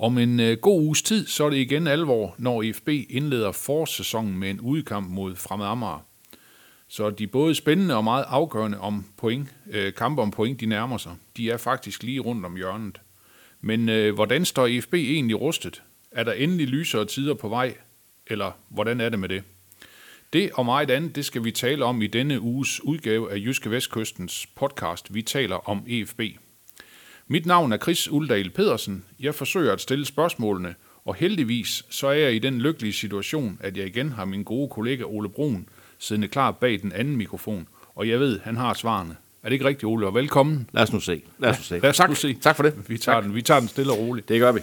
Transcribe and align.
Om 0.00 0.18
en 0.18 0.40
øh, 0.40 0.58
god 0.58 0.82
uges 0.82 1.02
tid, 1.02 1.26
så 1.26 1.44
er 1.44 1.50
det 1.50 1.56
igen 1.56 1.86
alvor, 1.86 2.34
når 2.38 2.62
IFB 2.62 2.88
indleder 2.88 3.52
forsæsonen 3.52 4.38
med 4.38 4.50
en 4.50 4.60
udkamp 4.60 5.08
mod 5.08 5.36
Fremad 5.36 5.66
Amager. 5.66 6.06
Så 6.88 7.10
de 7.10 7.26
både 7.26 7.54
spændende 7.54 7.96
og 7.96 8.04
meget 8.04 8.24
afgørende 8.28 8.78
om 8.80 9.04
point, 9.16 9.48
øh, 9.70 9.94
kampe 9.94 10.22
om 10.22 10.30
point, 10.30 10.60
de 10.60 10.66
nærmer 10.66 10.98
sig. 10.98 11.12
De 11.36 11.50
er 11.50 11.56
faktisk 11.56 12.02
lige 12.02 12.20
rundt 12.20 12.46
om 12.46 12.56
hjørnet. 12.56 13.00
Men 13.60 13.88
øh, 13.88 14.14
hvordan 14.14 14.44
står 14.44 14.66
IFB 14.66 14.94
egentlig 14.94 15.40
rustet? 15.40 15.82
Er 16.10 16.24
der 16.24 16.32
endelig 16.32 16.66
lysere 16.66 17.04
tider 17.04 17.34
på 17.34 17.48
vej? 17.48 17.74
Eller 18.26 18.52
hvordan 18.68 19.00
er 19.00 19.08
det 19.08 19.18
med 19.18 19.28
det? 19.28 19.42
Det 20.32 20.50
og 20.52 20.64
meget 20.64 20.90
andet, 20.90 21.16
det 21.16 21.24
skal 21.24 21.44
vi 21.44 21.50
tale 21.50 21.84
om 21.84 22.02
i 22.02 22.06
denne 22.06 22.40
uges 22.40 22.84
udgave 22.84 23.32
af 23.32 23.36
Jyske 23.36 23.70
Vestkystens 23.70 24.46
podcast 24.56 25.14
Vi 25.14 25.22
taler 25.22 25.68
om 25.68 25.84
EFB. 25.88 26.20
Mit 27.32 27.46
navn 27.46 27.72
er 27.72 27.76
Chris 27.76 28.10
Uldal 28.10 28.50
Pedersen. 28.50 29.04
Jeg 29.20 29.34
forsøger 29.34 29.72
at 29.72 29.80
stille 29.80 30.06
spørgsmålene, 30.06 30.74
og 31.04 31.14
heldigvis 31.14 31.84
så 31.90 32.06
er 32.06 32.12
jeg 32.12 32.34
i 32.34 32.38
den 32.38 32.60
lykkelige 32.60 32.92
situation, 32.92 33.58
at 33.60 33.76
jeg 33.76 33.86
igen 33.86 34.12
har 34.12 34.24
min 34.24 34.44
gode 34.44 34.68
kollega 34.68 35.04
Ole 35.04 35.28
Brun 35.28 35.68
siddende 35.98 36.28
klar 36.28 36.50
bag 36.50 36.82
den 36.82 36.92
anden 36.92 37.16
mikrofon, 37.16 37.68
og 37.94 38.08
jeg 38.08 38.20
ved, 38.20 38.40
han 38.40 38.56
har 38.56 38.74
svarene. 38.74 39.16
Er 39.42 39.48
det 39.48 39.52
ikke 39.52 39.64
rigtigt, 39.64 39.84
Ole? 39.84 40.06
Og 40.06 40.14
velkommen. 40.14 40.68
Lad 40.72 40.82
os 40.82 40.92
nu 40.92 41.00
se. 41.00 41.22
Lad 41.38 41.50
os 41.50 41.58
nu 41.58 41.62
se. 41.62 41.78
Lad 41.78 41.90
os 41.90 41.96
tak. 41.96 42.08
nu 42.08 42.14
se. 42.14 42.34
tak 42.34 42.56
for 42.56 42.62
det. 42.62 42.74
Vi 42.88 42.98
tager, 42.98 43.20
den, 43.20 43.34
vi 43.34 43.42
tager 43.42 43.60
den 43.60 43.68
stille 43.68 43.92
og 43.92 43.98
roligt. 43.98 44.28
Det 44.28 44.40
gør 44.40 44.52
vi. 44.52 44.60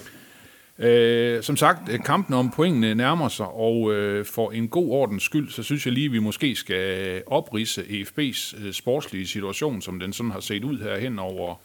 Øh, 0.87 1.43
som 1.43 1.57
sagt, 1.57 1.89
øh, 1.89 1.99
kampen 2.03 2.35
om 2.35 2.51
pointene 2.51 2.95
nærmer 2.95 3.29
sig, 3.29 3.47
og 3.47 3.93
øh, 3.93 4.25
for 4.25 4.51
en 4.51 4.67
god 4.67 4.89
ordens 4.91 5.23
skyld, 5.23 5.49
så 5.49 5.63
synes 5.63 5.85
jeg 5.85 5.93
lige, 5.93 6.05
at 6.05 6.11
vi 6.11 6.19
måske 6.19 6.55
skal 6.55 7.23
oprise 7.27 7.81
EFB's 7.81 8.65
øh, 8.65 8.73
sportslige 8.73 9.27
situation, 9.27 9.81
som 9.81 9.99
den 9.99 10.13
sådan 10.13 10.31
har 10.31 10.39
set 10.39 10.63
ud 10.63 10.79
her 10.79 10.97
hen 10.97 11.19
over, 11.19 11.55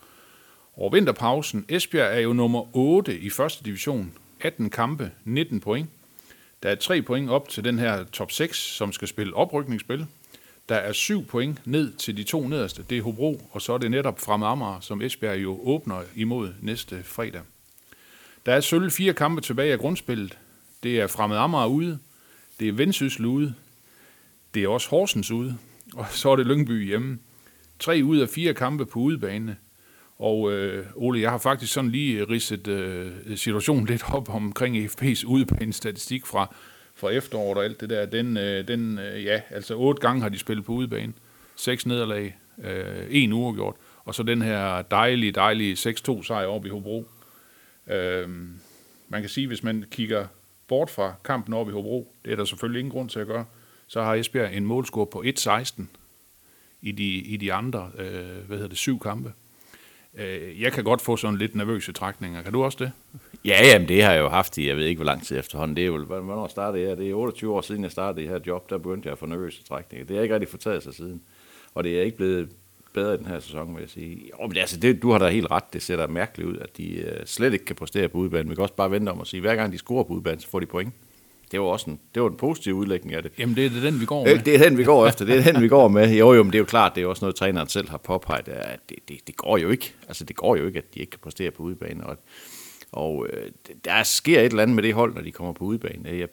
over 0.77 0.91
vinterpausen. 0.91 1.65
Esbjerg 1.69 2.17
er 2.17 2.21
jo 2.21 2.33
nummer 2.33 2.77
8 2.77 3.19
i 3.19 3.31
første 3.31 3.65
division, 3.65 4.13
18 4.41 4.71
kampe, 4.71 5.11
19 5.25 5.61
point. 5.61 5.91
Der 6.63 6.69
er 6.69 6.75
3 6.75 7.03
point 7.03 7.31
op 7.31 7.49
til 7.49 7.65
den 7.65 7.79
her 7.79 8.05
top 8.05 8.31
6, 8.31 8.59
som 8.59 8.93
skal 8.93 9.09
spille 9.09 9.35
oprykningsspil. 9.35 10.07
Der 10.69 10.75
er 10.75 10.93
7 10.93 11.27
point 11.27 11.67
ned 11.67 11.93
til 11.93 12.17
de 12.17 12.23
to 12.23 12.49
nederste, 12.49 12.85
det 12.91 12.99
er 12.99 13.03
Hobro, 13.03 13.41
og 13.51 13.63
så 13.63 13.73
er 13.73 13.79
det 13.79 13.91
netop 13.91 14.21
Fremad 14.21 14.49
Amager, 14.49 14.81
som 14.81 15.03
Esbjerg 15.03 15.43
jo 15.43 15.61
åbner 15.65 16.03
imod 16.17 16.53
næste 16.61 17.03
fredag. 17.03 17.43
Der 18.47 18.55
er 18.55 18.61
sølv 18.61 18.91
fire 18.91 19.13
kampe 19.13 19.41
tilbage 19.41 19.73
af 19.73 19.79
grundspillet. 19.79 20.39
Det 20.83 21.01
er 21.01 21.07
Fremad 21.07 21.37
Amager 21.37 21.67
ude, 21.67 21.99
det 22.61 22.69
er 22.69 22.73
Vendsyssel 22.73 23.25
ude, 23.25 23.55
det 24.55 24.65
er 24.65 24.69
også 24.69 24.89
Horsens 24.89 25.31
ude, 25.31 25.59
og 25.95 26.07
så 26.11 26.31
er 26.31 26.37
det 26.37 26.47
Lyngby 26.47 26.87
hjemme. 26.87 27.19
Tre 27.79 28.01
ud 28.05 28.19
af 28.19 28.29
fire 28.29 28.55
kampe 28.55 28.87
på 28.87 28.99
udebane. 28.99 29.57
Og 30.23 30.53
øh, 30.53 30.87
Ole, 30.95 31.21
jeg 31.21 31.31
har 31.31 31.39
faktisk 31.39 31.73
sådan 31.73 31.91
lige 31.91 32.19
øh, 32.21 32.29
ridset 32.29 32.69
øh, 32.69 33.37
situationen 33.37 33.87
lidt 33.87 34.03
op 34.13 34.35
omkring 34.35 34.77
FP's 34.77 35.27
udebane-statistik 35.27 36.27
fra, 36.27 36.55
fra 36.95 37.11
efteråret 37.11 37.59
og 37.59 37.65
alt 37.65 37.81
det 37.81 37.91
der. 37.91 38.07
Den, 38.07 38.37
øh, 38.37 38.69
den 38.69 38.99
øh, 38.99 39.25
ja, 39.25 39.41
altså 39.51 39.75
otte 39.75 40.01
gange 40.01 40.23
har 40.23 40.29
de 40.29 40.39
spillet 40.39 40.65
på 40.65 40.73
udebane. 40.73 41.13
Seks 41.57 41.87
nederlag, 41.87 42.37
øh, 42.65 43.07
en 43.11 43.33
uafgjort. 43.33 43.77
Og 44.05 44.15
så 44.15 44.23
den 44.23 44.43
her 44.43 44.83
dejlige, 44.83 45.33
dejlige 45.33 45.75
6-2 45.75 46.23
sejr 46.23 46.47
op 46.47 46.67
i 46.67 46.69
Hobro. 46.69 47.09
Øh, 47.87 48.29
man 49.09 49.21
kan 49.21 49.29
sige, 49.29 49.47
hvis 49.47 49.63
man 49.63 49.85
kigger 49.91 50.27
bort 50.69 50.91
fra 50.91 51.15
kampen 51.25 51.55
op 51.55 51.69
i 51.69 51.73
Hobro, 51.73 52.15
det 52.25 52.33
er 52.33 52.37
der 52.37 52.45
selvfølgelig 52.45 52.81
ingen 52.81 52.93
grund 52.93 53.09
til 53.09 53.21
at 53.21 53.27
gøre, 53.27 53.45
så 53.87 54.03
har 54.03 54.15
Esbjerg 54.15 54.57
en 54.57 54.67
målscore 54.67 55.07
på 55.07 55.25
1-16 55.27 55.83
i 56.83 56.93
de, 56.93 57.05
i 57.05 57.37
de 57.37 57.53
andre, 57.53 57.91
øh, 57.99 58.47
hvad 58.47 58.57
hedder 58.57 58.69
det, 58.69 58.79
syv 58.79 58.99
kampe. 58.99 59.33
Øh, 60.19 60.63
jeg 60.63 60.73
kan 60.73 60.85
godt 60.85 61.03
få 61.03 61.17
sådan 61.17 61.39
lidt 61.39 61.55
nervøse 61.55 61.93
trækninger. 61.93 62.43
Kan 62.43 62.53
du 62.53 62.65
også 62.65 62.79
det? 62.81 62.93
Ja, 63.45 63.67
jamen 63.67 63.89
det 63.89 64.03
har 64.03 64.13
jeg 64.13 64.21
jo 64.21 64.29
haft 64.29 64.59
i, 64.59 64.69
jeg 64.69 64.77
ved 64.77 64.85
ikke 64.85 64.99
hvor 64.99 65.05
lang 65.07 65.27
tid 65.27 65.39
efterhånden. 65.39 65.77
Det 65.77 65.83
er 65.83 65.87
jo, 65.87 66.05
hvornår 66.05 66.49
startede 66.49 66.89
jeg? 66.89 66.97
Det 66.97 67.11
er 67.11 67.15
28 67.15 67.55
år 67.55 67.61
siden, 67.61 67.83
jeg 67.83 67.91
startede 67.91 68.23
det 68.23 68.31
her 68.31 68.41
job, 68.47 68.71
der 68.71 68.79
begyndte 68.79 69.07
jeg 69.07 69.13
at 69.13 69.19
få 69.19 69.27
nervøse 69.27 69.65
trækninger. 69.65 70.07
Det 70.07 70.17
har 70.17 70.23
ikke 70.23 70.35
rigtig 70.35 70.49
fortaget 70.49 70.83
sig 70.83 70.95
siden. 70.95 71.23
Og 71.75 71.85
det 71.85 71.99
er 71.99 72.03
ikke 72.03 72.17
blevet 72.17 72.49
bedre 72.95 73.15
i 73.15 73.17
den 73.17 73.27
her 73.27 73.41
sæson, 73.41 73.75
vil 73.75 73.81
jeg 73.81 73.91
sige. 73.91 74.31
Jo, 74.31 74.47
men 74.47 74.57
altså, 74.57 74.81
det, 74.81 75.03
du 75.03 75.11
har 75.11 75.19
da 75.19 75.29
helt 75.29 75.51
ret. 75.51 75.73
Det 75.73 75.83
ser 75.83 75.97
da 75.97 76.07
mærkeligt 76.07 76.49
ud, 76.51 76.57
at 76.57 76.77
de 76.77 76.95
øh, 76.95 77.27
slet 77.27 77.53
ikke 77.53 77.65
kan 77.65 77.77
præstere 77.77 78.09
på 78.09 78.19
udbanen. 78.19 78.51
Vi 78.51 78.55
kan 78.55 78.63
også 78.63 78.75
bare 78.75 78.91
vente 78.91 79.11
om 79.11 79.21
at 79.21 79.27
sige, 79.27 79.39
at 79.39 79.43
hver 79.43 79.57
gang 79.57 79.73
de 79.73 79.79
scorer 79.79 80.05
på 80.05 80.13
udbanen, 80.13 80.41
så 80.41 80.49
får 80.49 80.61
de 80.61 80.67
point. 80.67 80.95
Det 81.53 81.61
var 81.61 81.67
også 81.67 81.91
en, 81.91 82.01
det 82.15 82.23
var 82.23 82.29
en 82.29 82.37
positiv 82.37 82.75
udlægning 82.75 83.15
af 83.15 83.23
det. 83.23 83.33
Jamen, 83.39 83.57
det 83.57 83.67
er 83.67 83.81
den, 83.81 84.01
vi 84.01 84.05
går 84.07 84.25
med. 84.25 84.33
Øh, 84.35 84.45
Det 84.45 84.55
er 84.55 84.59
den, 84.69 84.79
vi 84.79 84.85
går 84.85 85.07
efter. 85.07 85.25
Det 85.25 85.39
er 85.39 85.53
den, 85.53 85.63
vi 85.63 85.69
går 85.69 85.89
med. 85.89 86.11
Jo, 86.15 86.33
jo, 86.33 86.43
men 86.43 86.53
det 86.53 86.59
er 86.59 86.61
jo 86.61 86.65
klart, 86.65 86.95
det 86.95 87.03
er 87.03 87.07
også 87.07 87.25
noget, 87.25 87.37
træneren 87.37 87.69
selv 87.69 87.89
har 87.89 87.97
påpeget, 87.97 88.49
at 88.49 88.81
det, 88.89 88.97
det, 89.09 89.27
det 89.27 89.37
går 89.37 89.59
jo 89.59 89.71
ikke. 89.71 89.95
Altså, 90.09 90.25
det 90.25 90.37
går 90.37 90.57
jo 90.57 90.67
ikke, 90.67 90.79
at 90.79 90.95
de 90.95 91.01
ikke 91.01 91.11
kan 91.11 91.21
præstere 91.23 91.51
på 91.51 91.63
udebane. 91.63 92.07
Og, 92.07 92.17
og 92.93 93.27
øh, 93.33 93.51
der 93.85 94.03
sker 94.03 94.41
et 94.41 94.47
eller 94.47 94.63
andet 94.63 94.75
med 94.75 94.83
det 94.83 94.95
hold, 94.95 95.15
når 95.15 95.23
de 95.23 95.33
kommer 95.33 95.53
på 95.53 95.65
udebane. 95.65 96.09
Jeg, 96.09 96.29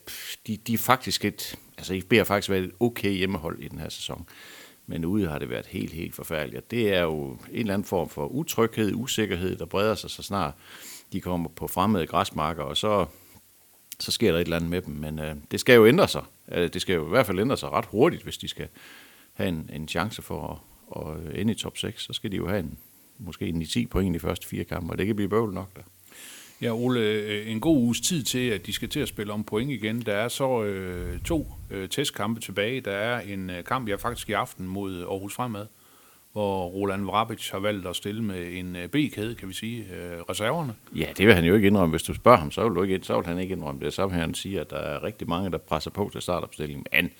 de, 0.47 0.57
de 0.57 0.73
er 0.73 0.77
faktisk 0.77 1.25
et, 1.25 1.55
altså, 1.77 1.93
IFB 1.93 2.13
har 2.13 2.23
faktisk 2.23 2.49
været 2.49 2.63
et 2.63 2.71
okay 2.79 3.11
hjemmehold 3.11 3.59
i 3.59 3.67
den 3.67 3.79
her 3.79 3.89
sæson. 3.89 4.25
Men 4.87 5.05
ude 5.05 5.27
har 5.27 5.39
det 5.39 5.49
været 5.49 5.65
helt, 5.65 5.93
helt 5.93 6.15
forfærdeligt. 6.15 6.63
Og 6.63 6.71
det 6.71 6.93
er 6.95 7.01
jo 7.01 7.29
en 7.29 7.37
eller 7.51 7.73
anden 7.73 7.85
form 7.85 8.09
for 8.09 8.27
utryghed, 8.27 8.91
usikkerhed, 8.95 9.55
der 9.55 9.65
breder 9.65 9.95
sig 9.95 10.09
så 10.09 10.23
snart 10.23 10.53
de 11.13 11.21
kommer 11.21 11.49
på 11.49 11.67
fremmede 11.67 12.07
græsmarker, 12.07 12.63
og 12.63 12.77
så 12.77 13.05
så 13.99 14.11
sker 14.11 14.31
der 14.31 14.39
et 14.39 14.43
eller 14.43 14.55
andet 14.55 14.69
med 14.69 14.81
dem. 14.81 14.93
Men 14.93 15.19
øh, 15.19 15.35
det 15.51 15.59
skal 15.59 15.75
jo 15.75 15.87
ændre 15.87 16.07
sig. 16.07 16.23
Øh, 16.51 16.69
det 16.73 16.81
skal 16.81 16.95
jo 16.95 17.05
i 17.05 17.09
hvert 17.09 17.25
fald 17.25 17.39
ændre 17.39 17.57
sig 17.57 17.69
ret 17.69 17.85
hurtigt, 17.85 18.23
hvis 18.23 18.37
de 18.37 18.47
skal 18.47 18.67
have 19.33 19.49
en, 19.49 19.69
en 19.73 19.87
chance 19.87 20.21
for 20.21 20.63
at, 20.95 21.01
at 21.01 21.41
ende 21.41 21.51
i 21.51 21.55
top 21.55 21.77
6. 21.77 22.03
Så 22.03 22.13
skal 22.13 22.31
de 22.31 22.37
jo 22.37 22.47
have 22.47 22.59
en, 22.59 22.77
måske 23.17 23.47
en 23.47 23.65
10 23.65 23.85
point 23.85 24.15
i 24.15 24.17
de 24.17 24.19
første 24.19 24.47
fire 24.47 24.63
kampe, 24.63 24.93
og 24.93 24.97
det 24.97 25.05
kan 25.05 25.15
blive 25.15 25.29
bøvl 25.29 25.53
nok 25.53 25.75
der. 25.75 25.81
Ja, 26.61 26.73
Ole, 26.73 26.99
øh, 26.99 27.51
en 27.51 27.59
god 27.59 27.77
uges 27.77 28.01
tid 28.01 28.23
til, 28.23 28.49
at 28.49 28.65
de 28.65 28.73
skal 28.73 28.89
til 28.89 28.99
at 28.99 29.07
spille 29.07 29.33
om 29.33 29.43
point 29.43 29.71
igen. 29.71 30.01
Der 30.01 30.13
er 30.13 30.27
så 30.27 30.63
øh, 30.63 31.19
to 31.19 31.47
øh, 31.71 31.89
testkampe 31.89 32.41
tilbage. 32.41 32.81
Der 32.81 32.91
er 32.91 33.19
en 33.19 33.49
øh, 33.49 33.63
kamp, 33.63 33.89
jeg 33.89 33.99
faktisk 33.99 34.29
i 34.29 34.33
aften 34.33 34.67
mod 34.67 35.01
Aarhus 35.01 35.33
Fremad, 35.33 35.65
hvor 36.39 36.65
Roland 36.65 37.05
Vrabic 37.05 37.49
har 37.49 37.59
valgt 37.59 37.87
at 37.87 37.95
stille 37.95 38.23
med 38.23 38.53
en 38.53 38.75
øh, 38.75 38.87
B-kæde, 38.87 39.35
kan 39.35 39.49
vi 39.49 39.53
sige, 39.53 39.83
øh, 39.83 40.21
reserverne. 40.29 40.75
Ja, 40.95 41.05
det 41.17 41.27
vil 41.27 41.35
han 41.35 41.43
jo 41.43 41.55
ikke 41.55 41.67
indrømme. 41.67 41.91
Hvis 41.91 42.03
du 42.03 42.13
spørger 42.13 42.37
ham, 42.37 42.51
så 42.51 42.63
vil, 42.63 42.75
du 42.75 42.83
ikke, 42.83 42.99
så 43.01 43.15
vil 43.15 43.25
han 43.25 43.39
ikke 43.39 43.53
indrømme 43.53 43.85
det. 43.85 43.93
Så 43.93 44.07
vil 44.07 44.15
han 44.15 44.33
sige, 44.33 44.59
at 44.59 44.69
der 44.69 44.77
er 44.77 45.03
rigtig 45.03 45.29
mange, 45.29 45.51
der 45.51 45.57
presser 45.57 45.91
på 45.91 46.09
til 46.11 46.21
startopstillingen. 46.21 46.85
Men 46.93 47.11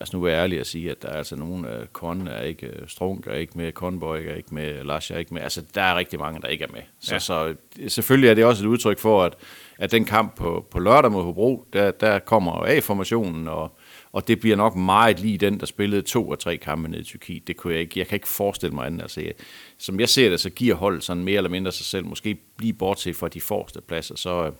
os 0.00 0.12
nu 0.12 0.20
være 0.20 0.42
ærlige 0.42 0.60
og 0.60 0.66
sige, 0.66 0.90
at 0.90 1.02
der 1.02 1.08
er 1.08 1.16
altså 1.16 1.36
nogen 1.36 1.64
af 1.64 1.92
Kon 1.92 2.28
er 2.28 2.42
ikke, 2.42 2.66
øh, 2.66 2.88
Strunk 2.88 3.26
er 3.26 3.34
ikke 3.34 3.58
med, 3.58 3.72
Conboy 3.72 4.26
er 4.26 4.34
ikke 4.34 4.54
med, 4.54 4.84
Lars 4.84 5.10
er 5.10 5.18
ikke 5.18 5.34
med. 5.34 5.42
Altså, 5.42 5.62
der 5.74 5.82
er 5.82 5.96
rigtig 5.96 6.18
mange, 6.18 6.40
der 6.40 6.48
ikke 6.48 6.64
er 6.64 6.72
med. 6.72 6.82
Så, 7.00 7.14
ja. 7.14 7.18
så 7.18 7.54
selvfølgelig 7.88 8.30
er 8.30 8.34
det 8.34 8.44
også 8.44 8.64
et 8.64 8.68
udtryk 8.68 8.98
for, 8.98 9.22
at, 9.22 9.34
at 9.78 9.90
den 9.90 10.04
kamp 10.04 10.36
på, 10.36 10.66
på 10.70 10.78
lørdag 10.78 11.12
mod 11.12 11.24
Hobro, 11.24 11.66
der, 11.72 11.90
der 11.90 12.18
kommer 12.18 12.52
A-formationen, 12.52 13.48
og, 13.48 13.78
og 14.14 14.28
det 14.28 14.40
bliver 14.40 14.56
nok 14.56 14.76
meget 14.76 15.20
lige 15.20 15.38
den, 15.38 15.60
der 15.60 15.66
spillede 15.66 16.02
to 16.02 16.28
og 16.28 16.38
tre 16.38 16.56
kampe 16.56 16.88
ned 16.88 17.00
i 17.00 17.04
Tyrkiet. 17.04 17.46
Det 17.46 17.56
kunne 17.56 17.72
jeg 17.72 17.80
ikke, 17.80 17.98
jeg 17.98 18.06
kan 18.06 18.16
ikke 18.16 18.28
forestille 18.28 18.74
mig 18.74 18.86
andet. 18.86 19.02
Altså, 19.02 19.20
jeg, 19.20 19.32
som 19.78 20.00
jeg 20.00 20.08
ser 20.08 20.30
det, 20.30 20.40
så 20.40 20.50
giver 20.50 20.74
holdet 20.74 21.04
sådan 21.04 21.24
mere 21.24 21.36
eller 21.36 21.50
mindre 21.50 21.72
sig 21.72 21.86
selv, 21.86 22.06
måske 22.06 22.36
lige 22.58 22.72
bortset 22.72 23.16
fra 23.16 23.28
de 23.28 23.40
forreste 23.40 23.80
pladser, 23.80 24.16
så, 24.16 24.46
øh, 24.46 24.52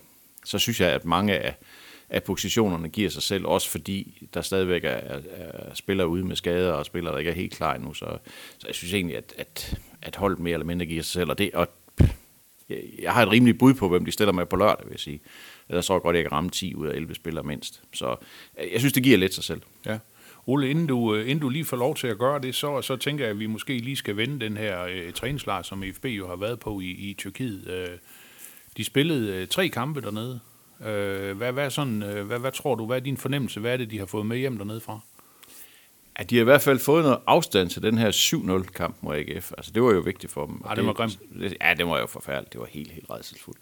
så 0.45 0.59
synes 0.59 0.81
jeg, 0.81 0.89
at 0.89 1.05
mange 1.05 1.37
af, 1.37 1.55
af 2.09 2.23
positionerne 2.23 2.89
giver 2.89 3.09
sig 3.09 3.23
selv, 3.23 3.45
også 3.45 3.69
fordi 3.69 4.27
der 4.33 4.41
stadigvæk 4.41 4.83
er, 4.83 4.89
er, 4.89 5.19
er 5.37 5.73
spillere 5.73 6.07
ude 6.07 6.23
med 6.23 6.35
skader, 6.35 6.71
og 6.71 6.85
spillere, 6.85 7.13
der 7.13 7.19
ikke 7.19 7.31
er 7.31 7.35
helt 7.35 7.53
klar 7.53 7.75
endnu. 7.75 7.93
Så, 7.93 8.17
så 8.57 8.67
jeg 8.67 8.75
synes 8.75 8.93
egentlig, 8.93 9.17
at, 9.17 9.33
at, 9.37 9.79
at 10.01 10.15
holdet 10.15 10.39
mere 10.39 10.53
eller 10.53 10.65
mindre 10.65 10.85
giver 10.85 11.03
sig 11.03 11.13
selv. 11.13 11.29
Og, 11.29 11.37
det, 11.37 11.51
og 11.53 11.67
jeg, 12.69 12.79
jeg 13.01 13.13
har 13.13 13.23
et 13.23 13.31
rimeligt 13.31 13.59
bud 13.59 13.73
på, 13.73 13.89
hvem 13.89 14.05
de 14.05 14.11
stiller 14.11 14.33
med 14.33 14.45
på 14.45 14.55
lørdag, 14.55 14.85
vil 14.85 14.91
jeg 14.91 14.99
sige. 14.99 15.19
Jeg 15.69 15.83
tror 15.83 15.99
godt, 15.99 16.15
jeg 16.15 16.23
kan 16.23 16.31
ramme 16.31 16.49
10 16.49 16.75
ud 16.75 16.87
af 16.87 16.95
11 16.95 17.15
spillere 17.15 17.43
mindst. 17.43 17.83
Så 17.93 18.15
øh, 18.59 18.71
jeg 18.71 18.79
synes, 18.79 18.93
det 18.93 19.03
giver 19.03 19.17
lidt 19.17 19.33
sig 19.33 19.43
selv. 19.43 19.61
Ja. 19.85 19.99
Ole, 20.47 20.69
inden 20.69 20.87
du, 20.87 21.15
øh, 21.15 21.21
inden 21.21 21.39
du 21.39 21.49
lige 21.49 21.65
får 21.65 21.77
lov 21.77 21.95
til 21.95 22.07
at 22.07 22.17
gøre 22.17 22.41
det, 22.41 22.55
så, 22.55 22.81
så 22.81 22.95
tænker 22.95 23.25
jeg, 23.25 23.31
at 23.31 23.39
vi 23.39 23.45
måske 23.45 23.77
lige 23.77 23.95
skal 23.95 24.17
vende 24.17 24.45
den 24.45 24.57
her 24.57 24.83
øh, 24.83 25.13
træningslejr, 25.13 25.61
som 25.61 25.83
IFB 25.83 26.05
jo 26.05 26.27
har 26.27 26.35
været 26.35 26.59
på 26.59 26.79
i, 26.79 26.89
i 26.89 27.13
Tyrkiet. 27.13 27.67
Øh, 27.67 27.97
de 28.77 28.83
spillede 28.83 29.41
øh, 29.41 29.47
tre 29.47 29.69
kampe 29.69 30.01
dernede. 30.01 30.39
Øh, 30.85 31.37
hvad, 31.37 31.51
hvad, 31.51 31.69
sådan, 31.69 32.03
øh, 32.03 32.25
hvad, 32.25 32.39
hvad 32.39 32.51
tror 32.51 32.75
du, 32.75 32.85
hvad 32.85 32.97
er 32.97 33.01
din 33.01 33.17
fornemmelse? 33.17 33.59
Hvad 33.59 33.73
er 33.73 33.77
det, 33.77 33.91
de 33.91 33.99
har 33.99 34.05
fået 34.05 34.25
med 34.25 34.37
hjem 34.37 34.57
dernede 34.57 34.81
fra? 34.81 34.99
At 36.15 36.29
de 36.29 36.35
har 36.35 36.41
i 36.41 36.43
hvert 36.43 36.61
fald 36.61 36.79
fået 36.79 37.03
noget 37.03 37.19
afstand 37.27 37.69
til 37.69 37.83
den 37.83 37.97
her 37.97 38.11
7-0-kamp 38.11 38.95
mod 39.01 39.15
AGF. 39.15 39.51
Altså, 39.57 39.71
det 39.75 39.83
var 39.83 39.93
jo 39.93 39.99
vigtigt 39.99 40.31
for 40.31 40.45
dem. 40.45 40.61
Ja, 40.63 40.69
Og 40.69 40.75
det 40.75 40.85
var 40.85 40.93
grimt. 40.93 41.19
Ja, 41.61 41.73
det 41.77 41.87
var 41.87 41.99
jo 41.99 42.05
forfærdeligt. 42.05 42.53
Det 42.53 42.61
var 42.61 42.67
helt, 42.69 42.91
helt 42.91 43.09
redselsfuldt. 43.09 43.59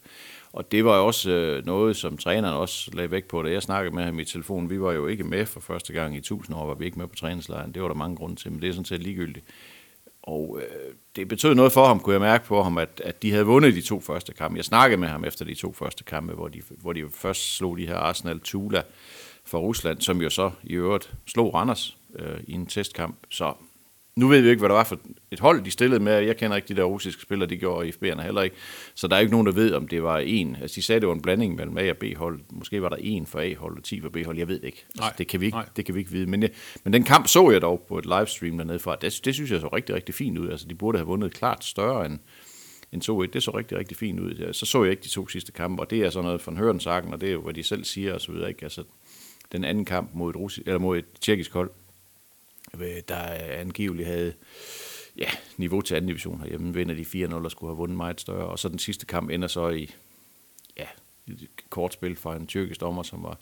Og 0.54 0.72
det 0.72 0.86
var 0.86 0.98
jo 0.98 1.06
også 1.06 1.32
øh, 1.32 1.66
noget, 1.66 1.96
som 1.96 2.18
træneren 2.18 2.56
også 2.56 2.92
lagde 2.94 3.12
vægt 3.12 3.28
på, 3.28 3.44
da 3.44 3.52
jeg 3.52 3.64
snakkede 3.64 3.96
med 3.96 4.04
ham 4.04 4.20
i 4.20 4.26
telefonen. 4.26 4.70
Vi 4.70 4.82
var 4.82 4.92
jo 4.92 5.08
ikke 5.08 5.24
med 5.24 5.46
for 5.46 5.60
første 5.60 5.94
gang 5.94 6.16
i 6.16 6.18
1000 6.18 6.58
år, 6.58 6.66
var 6.66 6.74
vi 6.74 6.86
ikke 6.86 7.00
med 7.00 7.08
på 7.08 7.16
træningslejren. 7.16 7.72
Det 7.72 7.82
var 7.82 7.88
der 7.88 7.96
mange 7.96 8.16
grunde 8.16 8.36
til, 8.36 8.52
men 8.52 8.62
det 8.62 8.70
er 8.70 8.74
sådan 8.74 8.86
set 8.86 9.04
ligegyldigt. 9.04 9.46
Og 10.24 10.60
øh, 10.62 10.94
det 11.16 11.28
betød 11.28 11.56
noget 11.56 11.72
for 11.72 11.86
ham, 11.86 12.00
kunne 12.00 12.14
jeg 12.14 12.22
mærke 12.22 12.46
på 12.46 12.64
ham, 12.64 12.78
at, 12.78 13.02
at 13.04 13.22
de 13.24 13.32
havde 13.32 13.46
vundet 13.46 13.74
de 13.74 13.82
to 13.82 14.00
første 14.00 14.34
kampe. 14.34 14.58
Jeg 14.58 14.66
snakkede 14.66 15.02
med 15.02 15.08
ham 15.08 15.26
efter 15.26 15.46
de 15.46 15.56
to 15.56 15.74
første 15.74 16.04
kampe, 16.04 16.34
hvor 16.34 16.48
de, 16.48 16.62
hvor 16.82 16.94
de 16.94 17.06
først 17.12 17.56
slog 17.56 17.78
de 17.78 17.88
her 17.88 17.98
Arsenal 17.98 18.40
Tula 18.40 18.82
fra 19.46 19.58
Rusland, 19.58 20.02
som 20.02 20.22
jo 20.22 20.30
så 20.30 20.52
i 20.64 20.74
øvrigt 20.74 21.14
slog 21.26 21.54
Randers 21.54 21.98
øh, 22.20 22.40
i 22.48 22.52
en 22.54 22.66
testkamp. 22.66 23.16
Så 23.30 23.54
nu 24.16 24.28
ved 24.28 24.42
vi 24.42 24.50
ikke, 24.50 24.60
hvad 24.60 24.70
der 24.70 24.76
var 24.76 24.84
for 24.84 25.00
et 25.32 25.40
hold, 25.40 25.64
de 25.64 25.72
stillede 25.72 26.04
med. 26.04 26.14
Jeg 26.14 26.38
kender 26.38 26.56
ikke 26.56 26.68
de 26.68 26.76
der 26.76 26.84
russiske 26.84 27.22
spillere, 27.22 27.50
de 27.50 27.58
gjorde 27.58 27.90
IFB'erne 27.90 28.22
heller 28.22 28.42
ikke. 28.42 28.56
Så 28.96 29.08
der 29.08 29.16
er 29.16 29.20
ikke 29.20 29.32
nogen, 29.32 29.48
der 29.48 29.54
ved, 29.54 29.74
om 29.74 29.88
det 29.88 30.04
var 30.04 30.18
en. 30.18 30.56
Altså, 30.62 30.76
de 30.76 30.82
sagde, 30.82 31.00
det 31.02 31.08
var 31.08 31.14
en 31.16 31.22
blanding 31.22 31.56
mellem 31.56 31.78
A 31.78 31.90
og 31.90 31.98
B-hold. 31.98 32.40
Måske 32.50 32.82
var 32.82 32.90
der 32.90 32.96
en 32.96 33.26
for 33.26 33.40
A-hold 33.40 33.78
og 33.78 33.84
10 33.84 34.02
for 34.02 34.10
B-hold. 34.10 34.38
Jeg 34.38 34.48
ved 34.48 34.60
det 34.60 34.66
ikke. 34.68 34.86
Altså, 34.90 35.02
Nej, 35.02 35.14
det, 35.18 35.28
kan 35.28 35.40
vi 35.40 35.46
ikke 35.46 35.58
nej. 35.58 35.66
det 35.76 35.86
kan 35.86 35.96
vi 35.96 36.00
ikke 36.00 36.12
vide. 36.12 36.26
Men, 36.26 36.42
jeg, 36.42 36.50
men 36.84 36.94
den 36.94 37.04
kamp 37.04 37.28
så 37.28 37.50
jeg 37.52 37.62
dog 37.62 37.86
på 37.88 37.98
et 37.98 38.06
livestream 38.06 38.58
dernede 38.58 38.80
fra. 38.80 38.96
Det, 38.96 39.22
det 39.26 39.34
synes 39.34 39.52
jeg 39.52 39.62
så 39.62 39.68
rigtig, 39.68 39.96
rigtig 39.96 40.16
fint 40.16 40.38
ud. 40.38 40.50
Altså, 40.50 40.68
de 40.68 40.76
burde 40.76 40.98
have 40.98 41.08
vundet 41.08 41.34
klart 41.34 41.66
større 41.66 42.06
end, 42.06 42.20
end 42.92 43.10
2-1. 43.30 43.34
Det 43.34 43.44
så 43.44 43.52
rigtig, 43.52 43.78
rigtig 43.78 43.98
fint 43.98 44.20
ud. 44.20 44.54
Så 44.54 44.66
så 44.66 44.84
jeg 44.84 44.92
ikke 44.92 45.04
de 45.04 45.10
to 45.10 45.28
sidste 45.28 45.52
kampe, 45.52 45.82
og 45.84 45.90
det 45.90 46.00
er 46.00 46.10
sådan 46.10 46.26
noget 46.26 46.48
von 46.48 46.58
Hørensagen, 46.58 47.14
og 47.14 47.22
det 47.22 47.30
er 47.30 47.34
jo, 47.34 47.42
hvad 47.42 47.54
de 47.54 47.64
selv 47.64 47.84
siger 47.84 48.14
og 48.14 48.22
så 48.22 48.32
videre. 48.32 48.50
Ikke? 48.50 48.64
Altså, 48.64 48.84
den 49.52 49.64
anden 49.64 49.86
kamp 49.86 50.10
mod 50.14 50.30
et, 50.30 50.36
russi- 50.36 50.64
eller 50.66 50.80
mod 50.80 50.98
et 50.98 51.06
tjekkisk 51.22 51.54
hold, 51.54 51.72
Øh, 52.82 53.02
der 53.08 53.18
angiveligt 53.60 54.08
havde 54.08 54.34
ja, 55.18 55.30
niveau 55.58 55.82
til 55.82 55.96
anden 55.96 56.08
division 56.08 56.40
herhjemme, 56.40 56.74
vinder 56.74 56.96
de 56.96 57.26
4-0 57.28 57.34
og 57.34 57.52
skulle 57.52 57.70
have 57.70 57.78
vundet 57.78 57.98
meget 57.98 58.22
større. 58.22 58.48
Og 58.48 58.60
så 58.60 58.70
den 58.70 58.80
sidste 58.80 59.06
kamp 59.06 59.30
ender 59.30 59.48
så 59.48 59.70
i 59.70 59.90
ja, 60.78 60.86
et 61.28 61.50
kort 61.70 61.94
spil 61.94 62.16
fra 62.16 62.36
en 62.36 62.48
tyrkisk 62.48 62.82
dommer, 62.82 63.04
som, 63.04 63.24
var, 63.24 63.40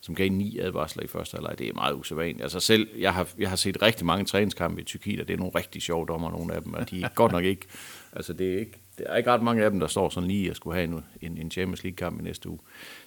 som 0.00 0.14
gav 0.14 0.30
ni 0.30 0.58
advarsler 0.58 1.02
i 1.02 1.06
første 1.06 1.34
halvleg. 1.34 1.58
Det 1.58 1.68
er 1.68 1.72
meget 1.72 1.94
usædvanligt. 1.94 2.42
Altså 2.42 2.60
selv, 2.60 2.88
jeg 2.98 3.14
har, 3.14 3.28
jeg 3.38 3.48
har 3.48 3.56
set 3.56 3.82
rigtig 3.82 4.06
mange 4.06 4.24
træningskampe 4.24 4.80
i 4.80 4.84
Tyrkiet, 4.84 5.20
og 5.20 5.28
det 5.28 5.34
er 5.34 5.38
nogle 5.38 5.52
rigtig 5.54 5.82
sjove 5.82 6.06
dommer, 6.06 6.30
nogle 6.30 6.54
af 6.54 6.62
dem, 6.62 6.74
og 6.74 6.90
de 6.90 7.02
er 7.02 7.08
godt 7.08 7.32
nok 7.32 7.44
ikke, 7.44 7.66
altså 8.16 8.32
det 8.32 8.54
er 8.54 8.58
ikke, 8.58 8.78
der 8.98 9.04
er 9.06 9.16
ikke 9.16 9.30
ret 9.30 9.42
mange 9.42 9.64
af 9.64 9.70
dem, 9.70 9.80
der 9.80 9.86
står 9.86 10.08
sådan 10.08 10.28
lige 10.28 10.50
og 10.50 10.56
skulle 10.56 10.76
have 10.76 10.84
en, 10.84 11.04
en, 11.20 11.38
en 11.38 11.50
Champions 11.50 11.84
League-kamp 11.84 12.20
i 12.20 12.22
næste 12.22 12.48
uge. 12.48 12.58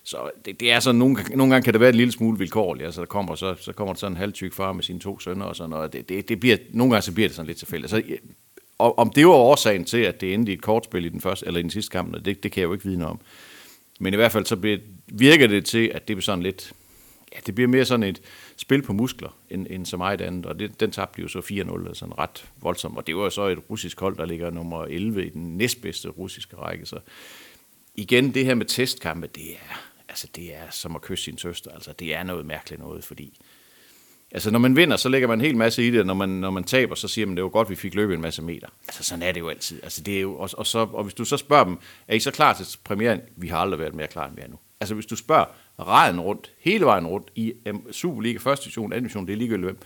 Så 0.04 0.30
det, 0.46 0.60
det 0.60 0.72
er 0.72 0.80
sådan, 0.80 1.00
nogle, 1.00 1.18
nogle 1.36 1.54
gange 1.54 1.66
kan 1.66 1.74
det 1.74 1.82
være 1.82 1.90
en 1.90 1.96
lille 1.96 2.12
smule 2.12 2.40
vilkårligt. 2.40 2.86
Altså 2.86 3.02
der 3.02 3.08
kommer, 3.08 3.36
så, 3.36 3.56
så 3.60 3.74
kommer 3.74 3.94
der 3.94 4.00
sådan 4.00 4.14
en 4.14 4.18
halvtyk 4.18 4.54
far 4.54 4.74
med 4.74 4.84
sine 4.84 5.00
to 5.00 5.20
sønner 5.20 5.46
og 5.46 5.56
sådan 5.56 5.70
noget. 5.70 5.94
Det, 5.94 6.10
det, 6.10 6.30
det 6.30 6.40
bliver, 6.40 6.58
nogle 6.72 6.92
gange 6.92 7.02
så 7.02 7.14
bliver 7.14 7.30
det 7.30 7.36
sådan 7.36 7.48
lidt 7.48 7.58
tilfældigt. 7.58 7.92
Så, 7.92 8.02
og, 8.78 9.00
om 9.00 9.10
det 9.10 9.28
var 9.28 9.34
årsagen 9.34 9.86
til, 9.86 9.98
at 9.98 10.22
det 10.22 10.34
endte 10.34 10.52
i 10.52 10.56
et 10.56 10.62
kortspil 10.62 11.06
i 11.06 11.10
den 11.10 11.22
første, 11.22 11.48
eller 11.48 11.60
i 11.60 11.64
den 11.64 11.72
sidste 11.72 11.92
kamp, 11.92 12.26
det, 12.26 12.44
det 12.44 12.52
kan 12.52 12.62
jeg 12.62 12.68
jo 12.68 12.74
ikke 12.74 12.86
vide 12.86 12.98
noget 12.98 13.12
om. 13.12 13.20
Men 14.00 14.14
i 14.14 14.16
hvert 14.16 14.32
fald 14.32 14.46
så 14.46 14.56
bliver, 14.56 14.78
virker 15.08 15.48
det 15.48 15.66
til, 15.66 15.92
at 15.94 16.08
det 16.08 16.16
bliver 16.16 16.22
sådan 16.22 16.44
lidt, 16.44 16.74
ja, 17.36 17.40
det 17.46 17.56
bliver 17.56 17.68
mere 17.68 17.86
sådan 17.86 18.04
et 18.04 18.22
spil 18.58 18.82
på 18.82 18.94
muskler, 18.94 19.38
end, 19.50 19.68
end 19.70 19.86
så 19.86 19.98
meget 19.98 20.22
andet. 20.22 20.46
Og 20.46 20.60
det, 20.60 20.80
den 20.80 20.92
tabte 20.92 21.18
de 21.18 21.22
jo 21.22 21.28
så 21.28 21.40
4-0, 21.40 21.88
altså 21.88 22.00
sådan 22.00 22.18
ret 22.18 22.46
voldsomt. 22.62 22.98
Og 22.98 23.08
det 23.08 23.16
var 23.16 23.24
jo 23.24 23.30
så 23.30 23.48
et 23.48 23.60
russisk 23.70 24.00
hold, 24.00 24.18
der 24.18 24.26
ligger 24.26 24.50
nummer 24.50 24.84
11 24.84 25.26
i 25.26 25.30
den 25.30 25.58
næstbedste 25.58 26.10
russiske 26.10 26.56
række. 26.56 26.86
Så 26.86 27.00
igen, 27.96 28.34
det 28.34 28.46
her 28.46 28.56
med 28.56 28.66
testkampe, 28.66 29.28
det 29.28 29.52
er, 29.52 29.90
altså, 30.10 30.28
det 30.36 30.56
er 30.56 30.70
som 30.72 30.96
at 30.96 31.02
kysse 31.02 31.26
sin 31.26 31.38
søster. 31.38 31.72
Altså, 31.72 31.94
det 32.00 32.16
er 32.16 32.24
noget 32.24 32.46
mærkeligt 32.46 32.82
noget, 32.82 33.04
fordi 33.04 33.40
Altså, 34.32 34.52
når 34.52 34.60
man 34.60 34.76
vinder, 34.76 34.98
så 34.98 35.10
lægger 35.10 35.28
man 35.28 35.40
en 35.40 35.46
hel 35.46 35.58
masse 35.58 35.88
i 35.88 35.92
det, 35.92 36.00
og 36.00 36.06
når 36.06 36.14
man, 36.14 36.30
når 36.30 36.50
man 36.50 36.64
taber, 36.64 36.96
så 36.96 37.08
siger 37.08 37.26
man, 37.26 37.36
det 37.36 37.44
var 37.44 37.50
godt, 37.50 37.70
vi 37.70 37.76
fik 37.76 37.96
løbet 37.96 38.14
en 38.14 38.22
masse 38.22 38.42
meter. 38.42 38.68
Altså, 38.88 39.04
sådan 39.04 39.24
er 39.24 39.32
det 39.32 39.40
jo 39.40 39.50
altid. 39.50 39.84
Altså, 39.84 40.02
det 40.02 40.18
er 40.18 40.22
jo, 40.22 40.38
og, 40.38 40.50
og, 40.54 40.68
så, 40.68 40.80
og 40.80 41.04
hvis 41.04 41.14
du 41.14 41.26
så 41.26 41.38
spørger 41.38 41.64
dem, 41.64 41.78
er 42.08 42.16
I 42.16 42.20
så 42.20 42.32
klar 42.32 42.54
til 42.54 42.78
premieren? 42.84 43.22
Vi 43.36 43.48
har 43.48 43.58
aldrig 43.58 43.80
været 43.80 43.96
mere 43.96 44.08
klar, 44.08 44.28
end 44.28 44.36
vi 44.36 44.42
er 44.42 44.48
nu. 44.48 44.58
Altså, 44.80 44.96
hvis 44.96 45.06
du 45.06 45.16
spørger 45.16 45.46
raden 45.80 46.20
rundt, 46.20 46.52
hele 46.60 46.86
vejen 46.86 47.08
rundt, 47.08 47.32
i 47.36 47.54
um, 47.70 47.92
Superliga, 47.92 48.38
første 48.38 48.66
division, 48.66 48.94
anden 48.94 49.04
division, 49.04 49.28
det 49.28 49.34
er 49.34 49.38
ligegyldigt 49.38 49.66
hvem, 49.66 49.80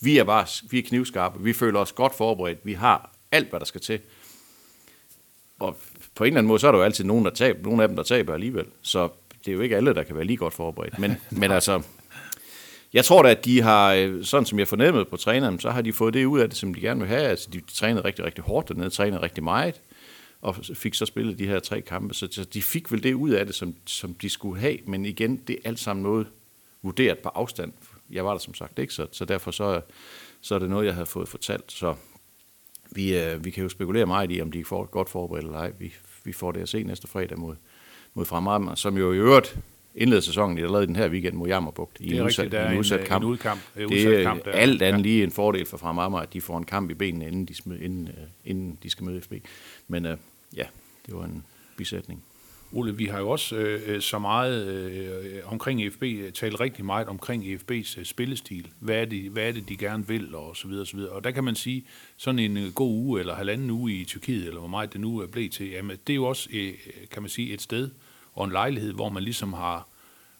vi 0.00 0.18
er 0.18 0.24
bare 0.24 0.46
vi 0.70 0.78
er 0.78 0.82
knivskarpe, 0.82 1.42
vi 1.44 1.52
føler 1.52 1.80
os 1.80 1.92
godt 1.92 2.14
forberedt, 2.14 2.58
vi 2.64 2.72
har 2.72 3.12
alt, 3.32 3.50
hvad 3.50 3.60
der 3.60 3.66
skal 3.66 3.80
til. 3.80 4.00
Og 5.58 5.76
på 6.14 6.24
en 6.24 6.28
eller 6.28 6.38
anden 6.38 6.48
måde, 6.48 6.58
så 6.58 6.68
er 6.68 6.72
der 6.72 6.78
jo 6.78 6.84
altid 6.84 7.04
nogen, 7.04 7.24
der 7.24 7.30
taber, 7.30 7.62
nogle 7.62 7.82
af 7.82 7.88
dem, 7.88 7.96
der 7.96 8.02
taber 8.02 8.34
alligevel. 8.34 8.66
Så 8.82 9.08
det 9.44 9.48
er 9.48 9.52
jo 9.52 9.60
ikke 9.60 9.76
alle, 9.76 9.94
der 9.94 10.02
kan 10.02 10.16
være 10.16 10.24
lige 10.24 10.36
godt 10.36 10.54
forberedt. 10.54 10.98
Men, 10.98 11.16
men 11.40 11.50
altså, 11.50 11.82
jeg 12.92 13.04
tror 13.04 13.22
da, 13.22 13.30
at 13.30 13.44
de 13.44 13.62
har, 13.62 13.92
øh, 13.92 14.24
sådan 14.24 14.46
som 14.46 14.58
jeg 14.58 14.68
fornemmede 14.68 15.04
på 15.04 15.16
træneren, 15.16 15.60
så 15.60 15.70
har 15.70 15.82
de 15.82 15.92
fået 15.92 16.14
det 16.14 16.24
ud 16.24 16.40
af 16.40 16.48
det, 16.48 16.58
som 16.58 16.74
de 16.74 16.80
gerne 16.80 17.00
vil 17.00 17.08
have. 17.08 17.22
Altså, 17.22 17.50
de 17.52 17.60
trænede 17.74 18.04
rigtig, 18.04 18.24
rigtig 18.24 18.44
hårdt 18.44 18.68
dernede, 18.68 18.90
trænede 18.90 19.22
rigtig 19.22 19.44
meget, 19.44 19.80
og 20.40 20.56
fik 20.74 20.94
så 20.94 21.06
spillet 21.06 21.38
de 21.38 21.46
her 21.46 21.60
tre 21.60 21.80
kampe. 21.80 22.14
Så 22.14 22.46
de 22.54 22.62
fik 22.62 22.92
vel 22.92 23.02
det 23.02 23.14
ud 23.14 23.30
af 23.30 23.46
det, 23.46 23.54
som, 23.54 23.74
som 23.86 24.14
de 24.14 24.28
skulle 24.28 24.60
have. 24.60 24.78
Men 24.86 25.04
igen, 25.06 25.36
det 25.36 25.54
er 25.54 25.68
alt 25.68 25.78
sammen 25.78 26.02
noget 26.02 26.26
vurderet 26.82 27.18
på 27.18 27.28
afstand. 27.28 27.72
Jeg 28.10 28.24
var 28.24 28.30
der 28.30 28.38
som 28.38 28.54
sagt 28.54 28.78
ikke, 28.78 28.94
så, 28.94 29.06
så 29.12 29.24
derfor 29.24 29.50
så, 29.50 29.80
så 30.40 30.54
er 30.54 30.58
det 30.58 30.70
noget, 30.70 30.86
jeg 30.86 30.94
havde 30.94 31.06
fået 31.06 31.28
fortalt. 31.28 31.72
Så 31.72 31.94
vi, 32.90 33.18
øh, 33.18 33.44
vi 33.44 33.50
kan 33.50 33.62
jo 33.62 33.68
spekulere 33.68 34.06
meget 34.06 34.32
i, 34.32 34.40
om 34.42 34.52
de 34.52 34.64
får 34.64 34.84
godt 34.84 35.08
forberedt 35.10 35.44
eller 35.44 35.58
ej. 35.58 35.72
Vi, 35.78 35.94
vi 36.24 36.32
får 36.32 36.52
det 36.52 36.60
at 36.60 36.68
se 36.68 36.82
næste 36.82 37.06
fredag 37.08 37.38
mod, 37.38 37.56
mod 38.14 38.24
Fremad, 38.24 38.76
som 38.76 38.98
jo 38.98 39.12
i 39.12 39.16
øvrigt 39.16 39.58
indleder 39.94 40.20
sæsonen 40.22 40.58
i 40.58 40.60
allerede 40.62 40.86
den 40.86 40.96
her 40.96 41.08
weekend 41.08 41.34
mod 41.34 41.48
Jammerbugt 41.48 41.96
i 42.00 42.12
er 42.16 42.20
en 42.20 42.26
rigtigt, 42.26 42.46
udsat, 42.46 42.54
er 42.60 42.66
en 42.66 42.72
en, 42.72 42.78
udsat 42.78 43.00
øh, 43.00 43.06
kamp. 43.06 43.24
en 43.24 43.34
udkamp- 43.34 43.58
øh, 43.76 43.88
det 43.88 43.96
udsat 43.96 44.12
er 44.12 44.22
kamp 44.22 44.44
der. 44.44 44.50
alt 44.50 44.82
andet 44.82 44.98
Ja. 44.98 45.02
lige 45.02 45.22
en 45.24 45.30
fordel 45.30 45.66
for 45.66 45.76
Fremad, 45.76 46.22
at 46.22 46.32
de 46.32 46.40
får 46.40 46.58
en 46.58 46.64
kamp 46.64 46.90
i 46.90 46.94
benene, 46.94 47.26
inden 47.26 47.44
de, 47.46 47.54
inden, 47.84 48.08
øh, 48.08 48.14
inden 48.44 48.78
de 48.82 48.90
skal 48.90 49.04
møde 49.04 49.20
FB. 49.20 49.32
Men 49.88 50.06
øh, 50.06 50.16
ja, 50.56 50.64
det 51.06 51.14
var 51.14 51.24
en 51.24 51.44
bisætning. 51.76 52.22
Ole, 52.72 52.96
vi 52.96 53.04
har 53.04 53.18
jo 53.18 53.30
også 53.30 53.56
øh, 53.56 53.82
øh 53.86 54.00
så 54.00 54.18
meget 54.18 54.66
øh, 54.66 55.36
øh 55.36 55.52
omkring 55.52 55.82
EFB, 55.82 56.02
øh, 56.02 56.32
talt 56.32 56.60
rigtig 56.60 56.84
meget 56.84 57.08
omkring 57.08 57.44
EFB's 57.44 57.98
øh, 57.98 58.04
spillestil. 58.04 58.68
Hvad 58.78 58.96
er, 58.96 59.04
det, 59.04 59.30
hvad 59.30 59.48
er 59.48 59.52
det, 59.52 59.68
de 59.68 59.76
gerne 59.76 60.08
vil, 60.08 60.34
og 60.34 60.56
så 60.56 60.68
videre, 60.68 60.82
og 60.82 60.86
så 60.86 60.96
videre. 60.96 61.12
Og 61.12 61.24
der 61.24 61.30
kan 61.30 61.44
man 61.44 61.54
sige, 61.54 61.84
sådan 62.16 62.38
en 62.38 62.72
god 62.72 62.90
uge, 62.90 63.20
eller 63.20 63.34
halvanden 63.34 63.70
uge 63.70 63.92
i 63.92 64.04
Tyrkiet, 64.04 64.46
eller 64.46 64.58
hvor 64.58 64.68
meget 64.68 64.92
det 64.92 65.00
nu 65.00 65.18
er 65.18 65.26
blevet 65.26 65.52
til, 65.52 65.70
jamen, 65.70 65.96
det 66.06 66.12
er 66.12 66.16
jo 66.16 66.24
også, 66.24 66.48
øh, 66.52 66.72
kan 67.10 67.22
man 67.22 67.28
sige, 67.28 67.52
et 67.52 67.62
sted 67.62 67.90
og 68.32 68.44
en 68.44 68.52
lejlighed, 68.52 68.92
hvor 68.92 69.08
man 69.08 69.22
ligesom 69.22 69.52
har 69.52 69.88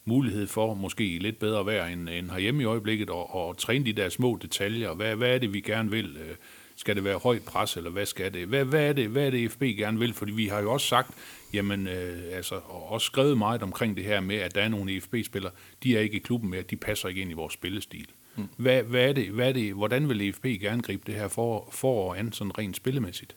mulighed 0.04 0.46
for, 0.46 0.74
måske 0.74 1.18
lidt 1.18 1.38
bedre 1.38 1.66
vejr 1.66 1.86
end, 1.86 2.08
end 2.08 2.30
herhjemme 2.30 2.62
i 2.62 2.66
øjeblikket, 2.66 3.10
og, 3.10 3.34
og 3.34 3.58
træne 3.58 3.84
de 3.84 3.92
der 3.92 4.08
små 4.08 4.38
detaljer. 4.42 4.94
Hvad, 4.94 5.16
hvad 5.16 5.34
er 5.34 5.38
det, 5.38 5.52
vi 5.52 5.60
gerne 5.60 5.90
vil? 5.90 6.16
Øh, 6.16 6.36
skal 6.80 6.96
det 6.96 7.04
være 7.04 7.18
højt 7.18 7.42
pres, 7.42 7.76
eller 7.76 7.90
hvad 7.90 8.06
skal 8.06 8.34
det? 8.34 8.46
Hvad, 8.46 8.64
hvad, 8.64 8.88
er 8.88 8.92
det, 8.92 9.08
hvad 9.08 9.26
er 9.26 9.30
det, 9.30 9.50
FB 9.50 9.62
gerne 9.62 9.98
vil? 9.98 10.14
Fordi 10.14 10.32
vi 10.32 10.46
har 10.46 10.60
jo 10.60 10.72
også 10.72 10.86
sagt, 10.86 11.10
jamen, 11.52 11.86
øh, 11.86 12.22
altså, 12.32 12.54
og 12.54 12.90
også 12.90 13.04
skrevet 13.04 13.38
meget 13.38 13.62
omkring 13.62 13.96
det 13.96 14.04
her 14.04 14.20
med, 14.20 14.36
at 14.36 14.54
der 14.54 14.62
er 14.62 14.68
nogle 14.68 14.96
EFB-spillere, 14.96 15.52
de 15.82 15.96
er 15.96 16.00
ikke 16.00 16.16
i 16.16 16.18
klubben 16.18 16.50
mere, 16.50 16.62
de 16.62 16.76
passer 16.76 17.08
ikke 17.08 17.20
ind 17.20 17.30
i 17.30 17.34
vores 17.34 17.54
spillestil. 17.54 18.06
Mm. 18.36 18.48
Hvad, 18.56 18.82
hvad, 18.82 19.08
er 19.08 19.12
det, 19.12 19.30
hvad 19.30 19.48
er 19.48 19.52
det, 19.52 19.74
hvordan 19.74 20.08
vil 20.08 20.20
EFB 20.20 20.44
gerne 20.44 20.82
gribe 20.82 21.02
det 21.06 21.14
her 21.14 21.28
for, 21.28 21.68
for 21.72 22.08
og 22.08 22.18
an, 22.18 22.32
sådan 22.32 22.58
rent 22.58 22.76
spillemæssigt? 22.76 23.36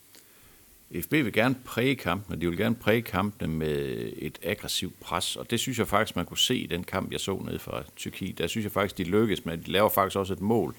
FB 1.02 1.12
vil 1.12 1.34
gerne 1.34 1.56
præge 1.66 1.96
kampene, 1.96 2.42
de 2.42 2.48
vil 2.48 2.58
gerne 2.58 2.76
præge 2.76 3.02
kampene 3.02 3.54
med 3.54 4.10
et 4.18 4.40
aggressivt 4.44 5.00
pres, 5.00 5.36
og 5.36 5.52
det 5.52 5.60
synes 5.60 5.80
jeg 5.80 5.88
faktisk, 5.88 6.16
man 6.16 6.26
kunne 6.26 6.38
se 6.38 6.56
i 6.56 6.68
den 6.68 6.84
kamp, 6.84 7.12
jeg 7.12 7.20
så 7.20 7.42
ned 7.46 7.60
fra 7.60 7.84
Tyrkiet. 7.96 8.38
Der 8.38 8.48
synes 8.48 8.64
jeg 8.64 8.72
faktisk, 8.72 8.98
de 8.98 9.04
lykkes 9.04 9.46
med, 9.46 9.58
de 9.58 9.72
laver 9.72 9.90
faktisk 9.90 10.18
også 10.18 10.34
et 10.34 10.42
mål 10.42 10.76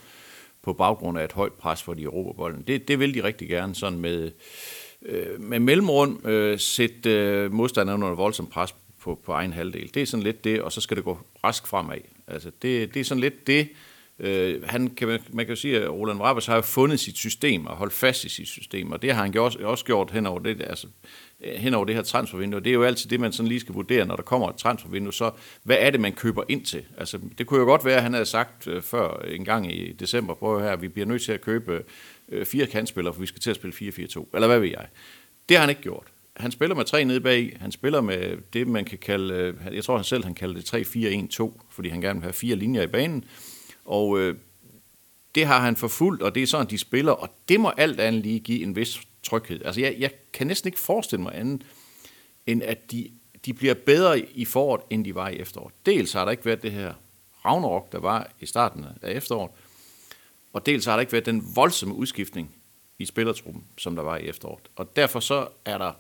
på 0.65 0.73
baggrund 0.73 1.19
af 1.19 1.25
et 1.25 1.33
højt 1.33 1.53
pres, 1.53 1.83
for 1.83 1.95
de 1.95 2.03
Europabolden. 2.03 2.65
Det, 2.67 2.89
det 2.89 2.99
vil 2.99 3.15
de 3.15 3.25
rigtig 3.25 3.49
gerne, 3.49 3.75
sådan 3.75 3.99
med, 3.99 4.31
øh, 5.03 5.41
med 5.41 5.61
mellemrund, 5.61 6.27
øh, 6.27 6.59
sætte 6.59 7.11
øh, 7.11 7.53
modstanderen 7.53 8.03
under 8.03 8.17
voldsomt 8.17 8.51
pres 8.51 8.75
på, 9.01 9.21
på 9.25 9.33
egen 9.33 9.53
halvdel. 9.53 9.95
Det 9.95 10.03
er 10.03 10.07
sådan 10.07 10.25
lidt 10.25 10.45
det, 10.45 10.63
og 10.63 10.73
så 10.73 10.81
skal 10.81 10.97
det 10.97 11.05
gå 11.05 11.19
rask 11.45 11.67
fremad. 11.67 11.99
Altså 12.27 12.51
det, 12.63 12.95
det 12.95 13.01
er 13.01 13.05
sådan 13.05 13.21
lidt 13.21 13.47
det, 13.47 13.69
Øh, 14.19 14.63
han 14.67 14.89
kan, 14.89 15.09
man- 15.09 15.21
kan 15.47 15.49
jo 15.49 15.57
sige, 15.57 15.81
at 15.83 15.91
Roland 15.91 16.21
Rabbers 16.21 16.47
har 16.47 16.55
jo 16.55 16.61
fundet 16.61 17.01
sit 17.01 17.17
system 17.17 17.67
og 17.67 17.77
holdt 17.77 17.93
fast 17.93 18.25
i 18.25 18.29
sit 18.29 18.49
system, 18.49 18.93
og 18.93 19.03
det 19.03 19.13
har 19.15 19.23
han 19.23 19.33
gjort, 19.33 19.57
også 19.57 19.85
gjort 19.85 20.11
hen 20.11 20.27
over 20.27 20.39
det, 20.39 20.63
altså, 20.67 20.87
øh, 21.45 21.53
hen 21.55 21.75
over 21.75 21.85
det 21.85 21.95
her 21.95 22.03
transfervindue. 22.03 22.61
Det 22.61 22.71
er 22.71 22.75
jo 22.75 22.83
altid 22.83 23.11
det, 23.11 23.21
man 23.21 23.33
sådan 23.33 23.49
lige 23.49 23.61
skal 23.61 23.75
vurdere, 23.75 24.07
når 24.07 24.17
der 24.17 24.23
kommer 24.23 24.49
et 24.51 24.57
transfervindue. 24.57 25.13
Så 25.13 25.31
hvad 25.63 25.77
er 25.81 25.91
det, 25.91 26.01
man 26.01 26.13
køber 26.13 26.43
ind 26.49 26.65
til? 26.65 26.83
Altså, 26.99 27.19
det 27.39 27.47
kunne 27.47 27.61
jo 27.61 27.67
godt 27.67 27.85
være, 27.85 27.97
at 27.97 28.03
han 28.03 28.13
havde 28.13 28.27
sagt 28.27 28.67
øh, 28.67 28.83
før 28.83 29.23
en 29.29 29.45
gang 29.45 29.73
i 29.75 29.93
december, 29.93 30.35
prøv 30.35 30.61
her, 30.61 30.77
vi 30.77 30.89
bliver 30.89 31.07
nødt 31.07 31.23
til 31.23 31.33
at 31.33 31.41
købe 31.41 31.83
øh, 32.29 32.47
fire 32.47 32.67
kantspillere, 32.67 33.15
for 33.15 33.21
vi 33.21 33.27
skal 33.27 33.41
til 33.41 33.51
at 33.51 33.57
spille 33.57 33.75
4-4-2, 33.77 34.27
eller 34.35 34.47
hvad 34.47 34.59
ved 34.61 34.69
jeg. 34.69 34.87
Det 35.49 35.57
har 35.57 35.63
han 35.63 35.71
ikke 35.71 35.83
gjort. 35.83 36.07
Han 36.37 36.51
spiller 36.53 36.77
med 36.77 36.85
tre 36.85 37.05
nede 37.05 37.21
bag. 37.21 37.57
Han 37.61 37.73
spiller 37.73 38.01
med 38.01 38.37
det, 38.53 38.69
man 38.69 38.85
kan 38.85 38.99
kalde, 38.99 39.35
øh, 39.35 39.75
jeg 39.75 39.85
tror 39.85 39.97
han 39.97 40.05
selv, 40.05 40.25
han 40.25 40.35
kalder 40.35 40.55
det 40.61 40.75
3-4-1-2, 41.41 41.61
fordi 41.71 41.89
han 41.89 42.01
gerne 42.01 42.19
vil 42.21 42.25
have 42.25 42.33
fire 42.33 42.57
linjer 42.57 42.83
i 42.83 42.87
banen. 42.87 43.25
Og 43.85 44.19
øh, 44.19 44.37
det 45.35 45.47
har 45.47 45.61
han 45.61 45.77
forfulgt, 45.77 46.23
og 46.23 46.35
det 46.35 46.43
er 46.43 46.47
sådan, 46.47 46.71
de 46.71 46.79
spiller, 46.79 47.13
og 47.13 47.29
det 47.49 47.61
må 47.61 47.69
alt 47.69 48.01
andet 48.01 48.23
lige 48.23 48.41
give 48.41 48.63
en 48.63 48.77
vis 48.77 49.01
tryghed. 49.23 49.65
Altså, 49.65 49.81
jeg, 49.81 49.97
jeg 49.99 50.11
kan 50.33 50.47
næsten 50.47 50.69
ikke 50.69 50.79
forestille 50.79 51.23
mig 51.23 51.35
andet, 51.35 51.63
end 52.47 52.63
at 52.63 52.91
de, 52.91 53.11
de 53.45 53.53
bliver 53.53 53.75
bedre 53.75 54.21
i 54.21 54.45
foråret, 54.45 54.83
end 54.91 55.05
de 55.05 55.15
var 55.15 55.29
i 55.29 55.37
efteråret. 55.37 55.75
Dels 55.87 56.13
har 56.13 56.25
der 56.25 56.31
ikke 56.31 56.45
været 56.47 56.63
det 56.63 56.73
her 56.73 56.95
Ragnarok, 57.45 57.93
der 57.93 57.99
var 57.99 58.31
i 58.41 58.47
starten 58.47 58.85
af 59.03 59.13
efteråret, 59.13 59.51
og 60.53 60.67
dels 60.67 60.85
har 60.85 60.93
der 60.93 61.01
ikke 61.01 61.13
været 61.13 61.27
den 61.27 61.43
voldsomme 61.55 61.95
udskiftning 61.95 62.55
i 62.99 63.05
spillertruppen, 63.05 63.65
som 63.79 63.97
der 63.97 64.03
var 64.03 64.17
i 64.17 64.27
efteråret. 64.27 64.69
Og 64.77 64.97
derfor 64.97 65.21
så 65.21 65.49
er 65.65 65.79
der 65.79 65.93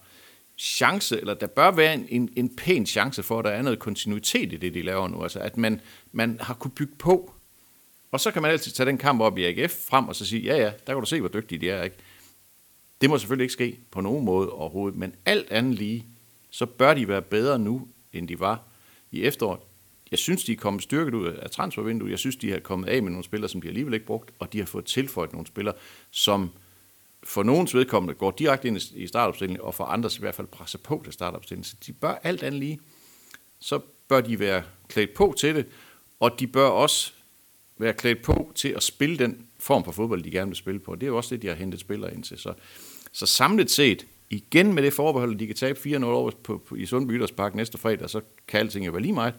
chance, 0.59 1.21
eller 1.21 1.35
der 1.35 1.47
bør 1.47 1.71
være 1.71 1.95
en, 1.95 2.07
en, 2.09 2.33
en 2.37 2.57
pæn 2.57 2.87
chance 2.87 3.23
for, 3.23 3.39
at 3.39 3.45
der 3.45 3.51
er 3.51 3.63
noget 3.63 3.79
kontinuitet 3.79 4.53
i 4.53 4.57
det, 4.57 4.75
de 4.75 4.83
laver 4.83 5.09
nu. 5.09 5.23
Altså 5.23 5.39
at 5.39 5.57
man, 5.57 5.81
man 6.13 6.39
har 6.41 6.55
kunne 6.55 6.71
bygge 6.71 6.95
på. 6.99 7.34
Og 8.15 8.21
så 8.21 8.31
kan 8.31 8.43
man 8.43 8.51
altid 8.51 8.73
tage 8.73 8.87
den 8.87 8.99
kamp 8.99 9.21
op 9.21 9.39
i 9.39 9.45
AGF 9.45 9.89
frem 9.89 10.09
og 10.09 10.17
så 10.17 10.27
sige, 10.27 10.43
ja 10.43 10.57
ja, 10.57 10.73
der 10.87 10.93
kan 10.93 11.01
du 11.01 11.07
se, 11.07 11.21
hvor 11.21 11.29
dygtige 11.29 11.59
de 11.59 11.71
er. 11.71 11.83
Ikke? 11.83 11.97
Det 13.01 13.11
må 13.11 13.19
selvfølgelig 13.19 13.45
ikke 13.45 13.53
ske 13.53 13.79
på 13.91 14.01
nogen 14.01 14.25
måde 14.25 14.51
overhovedet, 14.51 14.99
men 14.99 15.15
alt 15.25 15.51
andet 15.51 15.75
lige, 15.75 16.07
så 16.51 16.67
bør 16.67 16.95
de 16.95 17.09
være 17.09 17.23
bedre 17.23 17.59
nu, 17.59 17.89
end 18.13 18.29
de 18.29 18.41
var 18.41 18.63
i 19.11 19.23
efteråret. 19.23 19.61
Jeg 20.11 20.19
synes, 20.19 20.45
de 20.45 20.53
er 20.53 20.57
kommet 20.57 20.83
styrket 20.83 21.15
ud 21.15 21.27
af 21.27 21.51
transfervinduet. 21.51 22.11
Jeg 22.11 22.19
synes, 22.19 22.37
de 22.37 22.51
har 22.51 22.59
kommet 22.59 22.89
af 22.89 23.03
med 23.03 23.11
nogle 23.11 23.25
spillere, 23.25 23.49
som 23.49 23.63
de 23.63 23.69
alligevel 23.69 23.95
ikke 23.95 24.07
brugt, 24.07 24.31
og 24.39 24.53
de 24.53 24.59
har 24.59 24.67
fået 24.67 24.85
tilføjet 24.85 25.33
nogle 25.33 25.47
spillere, 25.47 25.75
som 26.11 26.51
for 27.25 27.43
nogens 27.43 27.75
vedkommende 27.75 28.15
går 28.15 28.31
direkte 28.31 28.69
ind 28.69 28.81
i 28.95 29.07
startopstillingen, 29.07 29.65
og 29.65 29.75
for 29.75 29.85
andres 29.85 30.17
i 30.17 30.21
hvert 30.21 30.35
fald 30.35 30.47
presser 30.47 30.79
på 30.79 31.01
til 31.05 31.13
startopstillingen. 31.13 31.65
Så 31.65 31.77
de 31.87 31.93
bør 31.93 32.15
alt 32.23 32.43
andet 32.43 32.61
lige, 32.61 32.81
så 33.61 33.81
bør 34.09 34.21
de 34.21 34.39
være 34.39 34.63
klædt 34.89 35.15
på 35.15 35.35
til 35.39 35.55
det, 35.55 35.67
og 36.21 36.41
de 36.41 36.47
bør 36.47 36.67
også 36.67 37.13
være 37.79 37.93
klædt 37.93 38.23
på 38.23 38.53
til 38.55 38.69
at 38.69 38.83
spille 38.83 39.19
den 39.19 39.47
form 39.59 39.85
for 39.85 39.93
fodbold, 39.93 40.23
de 40.23 40.31
gerne 40.31 40.51
vil 40.51 40.57
spille 40.57 40.81
på. 40.81 40.95
Det 40.95 41.03
er 41.03 41.07
jo 41.07 41.17
også 41.17 41.35
det, 41.35 41.43
de 41.43 41.49
har 41.49 41.55
hentet 41.55 41.81
spillere 41.81 42.15
ind 42.15 42.23
til. 42.23 42.39
Så, 42.39 42.55
så 43.13 43.27
samlet 43.27 43.71
set, 43.71 44.07
igen 44.31 44.73
med 44.73 44.83
det 44.83 44.93
forbehold, 44.93 45.35
at 45.35 45.41
de 45.41 45.47
kan 45.47 45.57
tabe 45.57 45.79
4-0 45.79 46.05
over 46.05 46.31
på, 46.31 46.59
på, 46.67 46.75
i 46.75 46.87
Sundby 46.87 47.17
Idrætspark 47.17 47.55
næste 47.55 47.79
fredag, 47.79 48.11
så 48.11 48.21
kan 48.49 48.61
alting 48.61 48.87
jo 48.87 48.93
være 48.93 49.03
lige 49.03 49.15
meget. 49.15 49.35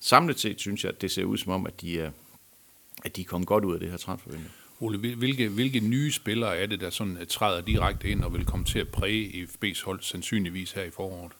Samlet 0.00 0.40
set 0.40 0.60
synes 0.60 0.84
jeg, 0.84 0.92
at 0.92 1.02
det 1.02 1.10
ser 1.10 1.24
ud 1.24 1.36
som 1.36 1.52
om, 1.52 1.66
at 1.66 1.80
de 1.80 2.00
er, 2.00 2.10
at 3.04 3.16
de 3.16 3.24
kommet 3.24 3.48
godt 3.48 3.64
ud 3.64 3.74
af 3.74 3.80
det 3.80 3.90
her 3.90 3.96
transfervindue. 3.96 4.50
Ole, 4.80 4.98
hvilke, 4.98 5.48
hvilke 5.48 5.80
nye 5.80 6.12
spillere 6.12 6.56
er 6.56 6.66
det, 6.66 6.80
der 6.80 6.90
sådan 6.90 7.16
øh, 7.16 7.26
træder 7.26 7.60
direkte 7.60 8.08
ind 8.08 8.24
og 8.24 8.32
vil 8.32 8.44
komme 8.44 8.64
til 8.64 8.78
at 8.78 8.88
præge 8.88 9.48
FB's 9.48 9.84
hold 9.84 10.00
sandsynligvis 10.02 10.72
her 10.72 10.82
i 10.82 10.90
foråret? 10.90 11.32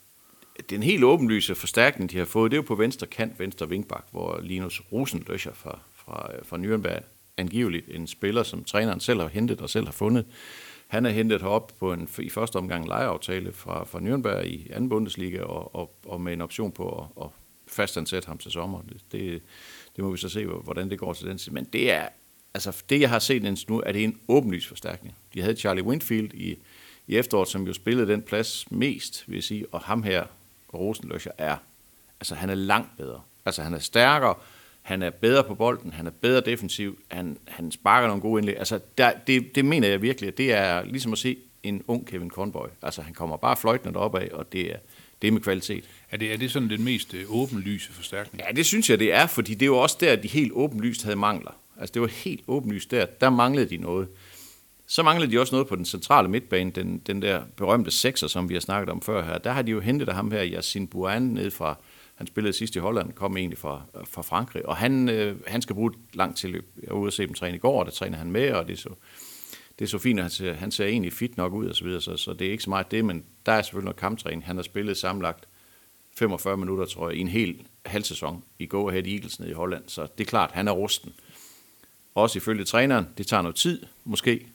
Den 0.71 0.83
helt 0.83 1.05
åbenlyse 1.05 1.55
forstærkning, 1.55 2.11
de 2.11 2.19
har 2.19 2.25
fået, 2.25 2.51
det 2.51 2.57
er 2.57 2.63
jo 2.63 2.67
på 2.67 2.75
venstre 2.75 3.07
kant, 3.07 3.39
venstre 3.39 3.69
vingbak, 3.69 4.05
hvor 4.11 4.41
Linus 4.41 4.83
Rosenløscher 4.93 5.53
fra, 5.53 5.79
fra, 6.05 6.31
øh, 6.35 6.45
fra 6.45 6.57
Nürnberg 6.57 7.03
angiveligt 7.37 7.89
en 7.89 8.07
spiller, 8.07 8.43
som 8.43 8.65
træneren 8.65 9.01
selv 9.01 9.21
har 9.21 9.29
hentet 9.29 9.61
og 9.61 9.71
selv 9.71 9.85
har 9.85 9.93
fundet. 9.93 10.27
Han 10.87 11.07
er 11.07 11.11
hentet 11.11 11.41
herop 11.41 11.73
på 11.79 11.93
en 11.93 12.09
i 12.19 12.29
første 12.29 12.57
omgang 12.57 12.89
lejeaftale 12.89 13.53
fra, 13.53 13.85
fra 13.85 13.99
Nürnberg 13.99 14.47
i 14.47 14.71
anden 14.71 14.89
Bundesliga 14.89 15.43
og, 15.43 15.75
og, 15.75 15.95
og 16.07 16.21
med 16.21 16.33
en 16.33 16.41
option 16.41 16.73
på 16.73 16.89
at, 16.89 17.25
at 17.25 17.31
fastansætte 17.67 18.29
ham 18.29 18.39
til 18.39 18.51
sommer. 18.51 18.83
Det, 18.83 19.13
det, 19.13 19.43
det 19.97 20.05
må 20.05 20.11
vi 20.11 20.17
så 20.17 20.29
se, 20.29 20.47
hvordan 20.47 20.91
det 20.91 20.99
går 20.99 21.13
til 21.13 21.27
den 21.27 21.39
tid. 21.39 21.53
Men 21.53 21.65
det 21.65 21.93
er, 21.93 22.09
altså 22.55 22.83
det 22.89 23.01
jeg 23.01 23.11
har 23.11 23.19
set 23.19 23.45
indtil 23.45 23.71
nu, 23.71 23.83
er 23.87 23.93
det 23.93 24.05
en 24.05 24.21
åbenlys 24.29 24.67
forstærkning. 24.67 25.15
De 25.35 25.43
havde 25.43 25.57
Charlie 25.57 25.85
Winfield 25.85 26.35
i, 26.35 26.57
i 27.07 27.17
efteråret, 27.17 27.49
som 27.49 27.67
jo 27.67 27.73
spillede 27.73 28.13
den 28.13 28.23
plads 28.23 28.71
mest, 28.71 29.25
vil 29.27 29.35
jeg 29.35 29.45
sige, 29.45 29.67
og 29.73 29.81
ham 29.81 30.03
her, 30.03 30.25
Rosenløscher, 30.75 31.33
er, 31.39 31.57
altså 32.21 32.35
han 32.35 32.51
er 32.51 32.55
langt 32.55 32.97
bedre. 32.97 33.21
Altså 33.45 33.63
han 33.63 33.75
er 33.75 33.79
stærkere, 33.79 34.35
han 34.83 35.03
er 35.03 35.11
bedre 35.11 35.45
på 35.45 35.55
bolden, 35.55 35.93
han 35.93 36.07
er 36.07 36.11
bedre 36.11 36.41
defensiv, 36.41 36.99
han, 37.09 37.37
han 37.49 37.73
sparker 37.73 38.09
nogle 38.09 38.23
gode 38.23 38.41
indlæg. 38.41 38.59
Altså 38.59 38.81
der, 38.99 39.13
det, 39.27 39.55
det 39.55 39.65
mener 39.65 39.89
jeg 39.89 40.03
virkelig, 40.03 40.29
at 40.29 40.39
det 40.39 40.53
er 40.53 40.85
ligesom 40.85 41.13
at 41.13 41.19
se 41.19 41.37
en 41.63 41.83
ung 41.87 42.07
Kevin 42.07 42.31
Conboy. 42.31 42.67
Altså 42.83 43.03
han 43.03 43.15
kommer 43.15 43.37
bare 43.37 43.57
fløjtende 43.57 43.95
deroppe 43.95 44.21
af, 44.21 44.29
og 44.33 44.53
det 44.53 44.73
er, 44.73 44.77
det 45.23 45.29
er 45.29 45.33
med 45.33 45.41
kvalitet. 45.41 45.85
Er 46.11 46.17
det, 46.17 46.33
er 46.33 46.37
det 46.37 46.51
sådan 46.51 46.71
den 46.71 46.85
mest 46.85 47.15
øh, 47.15 47.25
åbenlyse 47.29 47.93
forstærkning? 47.93 48.45
Ja, 48.47 48.53
det 48.53 48.67
synes 48.67 48.91
jeg, 48.91 48.99
det 48.99 49.15
er, 49.15 49.27
fordi 49.27 49.55
det 49.55 49.63
er 49.63 49.67
jo 49.67 49.79
også 49.79 49.97
der, 50.01 50.17
de 50.17 50.29
helt 50.29 50.53
åbenlyst 50.55 51.03
havde 51.03 51.17
mangler. 51.17 51.57
Altså 51.81 51.93
det 51.93 52.03
var 52.03 52.09
helt 52.09 52.45
åbenlyst 52.49 52.91
der. 52.91 53.07
Der 53.07 53.31
manglede 53.31 53.71
de 53.71 53.77
noget. 53.77 54.09
Så 54.87 55.03
manglede 55.03 55.33
de 55.33 55.41
også 55.41 55.55
noget 55.55 55.69
på 55.69 55.77
den 55.77 55.85
centrale 55.85 56.29
midtbane, 56.29 56.71
den, 56.71 56.99
den 56.99 57.23
der 57.23 57.43
berømte 57.57 57.91
sekser, 57.91 58.27
som 58.27 58.49
vi 58.49 58.55
har 58.55 58.61
snakket 58.61 58.89
om 58.89 59.03
før 59.03 59.25
her. 59.25 59.39
Der 59.39 59.53
har 59.53 59.63
de 59.63 59.71
jo 59.71 59.81
hentet 59.81 60.09
ham 60.09 60.31
her, 60.31 60.47
Yassin 60.47 60.87
Bouan, 60.87 61.23
ned 61.23 61.51
fra, 61.51 61.77
han 62.21 62.27
spillede 62.27 62.53
sidst 62.53 62.77
i 62.77 62.79
Holland, 62.79 63.13
kom 63.13 63.37
egentlig 63.37 63.59
fra, 63.59 63.83
fra 64.05 64.23
Frankrig, 64.23 64.67
og 64.67 64.77
han, 64.77 65.09
øh, 65.09 65.37
han 65.47 65.63
skal 65.63 65.75
bruge 65.75 65.91
et 65.91 66.17
langt 66.17 66.39
tilløb. 66.39 66.67
Jeg 66.83 66.91
var 66.91 66.97
ude 66.97 67.09
og 67.09 67.13
se 67.13 67.27
dem 67.27 67.35
træne 67.35 67.57
i 67.57 67.59
går, 67.59 67.81
og 67.81 67.87
der 67.87 67.93
træner 67.93 68.19
han 68.19 68.31
med, 68.31 68.53
og 68.53 68.67
det 68.67 68.73
er 68.73 68.77
så, 68.77 68.89
det 69.79 69.85
er 69.85 69.89
så 69.89 69.99
fint, 69.99 70.19
at 70.19 70.25
han 70.25 70.31
ser, 70.31 70.53
han 70.53 70.71
ser 70.71 70.87
egentlig 70.87 71.13
fit 71.13 71.37
nok 71.37 71.53
ud 71.53 71.67
og 71.67 71.75
så 71.75 71.85
videre, 71.85 72.01
så, 72.01 72.17
så 72.17 72.33
det 72.33 72.47
er 72.47 72.51
ikke 72.51 72.63
så 72.63 72.71
meget 72.71 72.91
det, 72.91 73.05
men 73.05 73.25
der 73.47 73.53
er 73.53 73.63
selvfølgelig 73.63 73.85
noget 73.85 73.97
kamptræning. 73.97 74.47
Han 74.47 74.57
har 74.57 74.63
spillet 74.63 74.97
samlagt 74.97 75.49
45 76.17 76.57
minutter, 76.57 76.85
tror 76.85 77.09
jeg, 77.09 77.19
i 77.19 77.21
en 77.21 77.29
hel 77.29 77.63
halv 77.87 78.05
sæson 78.05 78.45
i 78.59 78.67
Go 78.67 78.89
Ahead 78.89 79.07
Eagles 79.07 79.41
nede 79.41 79.51
i 79.51 79.55
Holland, 79.55 79.85
så 79.87 80.07
det 80.19 80.25
er 80.25 80.29
klart, 80.29 80.51
han 80.53 80.69
er 80.69 80.73
rusten. 80.73 81.15
Også 82.15 82.39
ifølge 82.39 82.65
træneren, 82.65 83.09
det 83.19 83.27
tager 83.27 83.43
noget 83.43 83.57
tid, 83.57 83.83
måske 84.05 84.47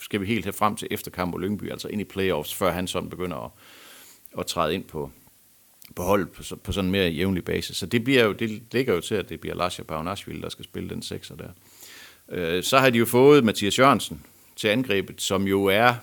skal 0.00 0.20
vi 0.20 0.26
helt 0.26 0.44
her 0.44 0.52
frem 0.52 0.76
til 0.76 0.88
efter 0.90 1.10
kamp 1.10 1.38
Lyngby, 1.38 1.70
altså 1.70 1.88
ind 1.88 2.00
i 2.00 2.04
playoffs, 2.04 2.54
før 2.54 2.72
han 2.72 2.86
sådan 2.86 3.10
begynder 3.10 3.36
at, 3.36 3.50
at 4.38 4.46
træde 4.46 4.74
ind 4.74 4.84
på, 4.84 5.10
på 5.96 6.02
hold 6.02 6.26
på, 6.26 6.56
på 6.56 6.72
sådan 6.72 6.88
en 6.88 6.92
mere 6.92 7.08
jævnlig 7.08 7.44
basis. 7.44 7.76
Så 7.76 7.86
det, 7.86 8.04
bliver 8.04 8.24
jo, 8.24 8.32
det 8.32 8.62
ligger 8.72 8.94
jo 8.94 9.00
til, 9.00 9.14
at 9.14 9.28
det 9.28 9.40
bliver 9.40 9.56
Lasha 9.56 9.82
Bagnashvili, 9.82 10.40
der 10.40 10.48
skal 10.48 10.64
spille 10.64 10.88
den 10.88 11.02
sekser 11.02 11.36
der. 11.36 11.48
Øh, 12.28 12.62
så 12.62 12.78
har 12.78 12.90
de 12.90 12.98
jo 12.98 13.04
fået 13.04 13.44
Mathias 13.44 13.78
Jørgensen 13.78 14.22
til 14.56 14.68
angrebet, 14.68 15.22
som 15.22 15.42
jo 15.42 15.64
er, 15.64 15.94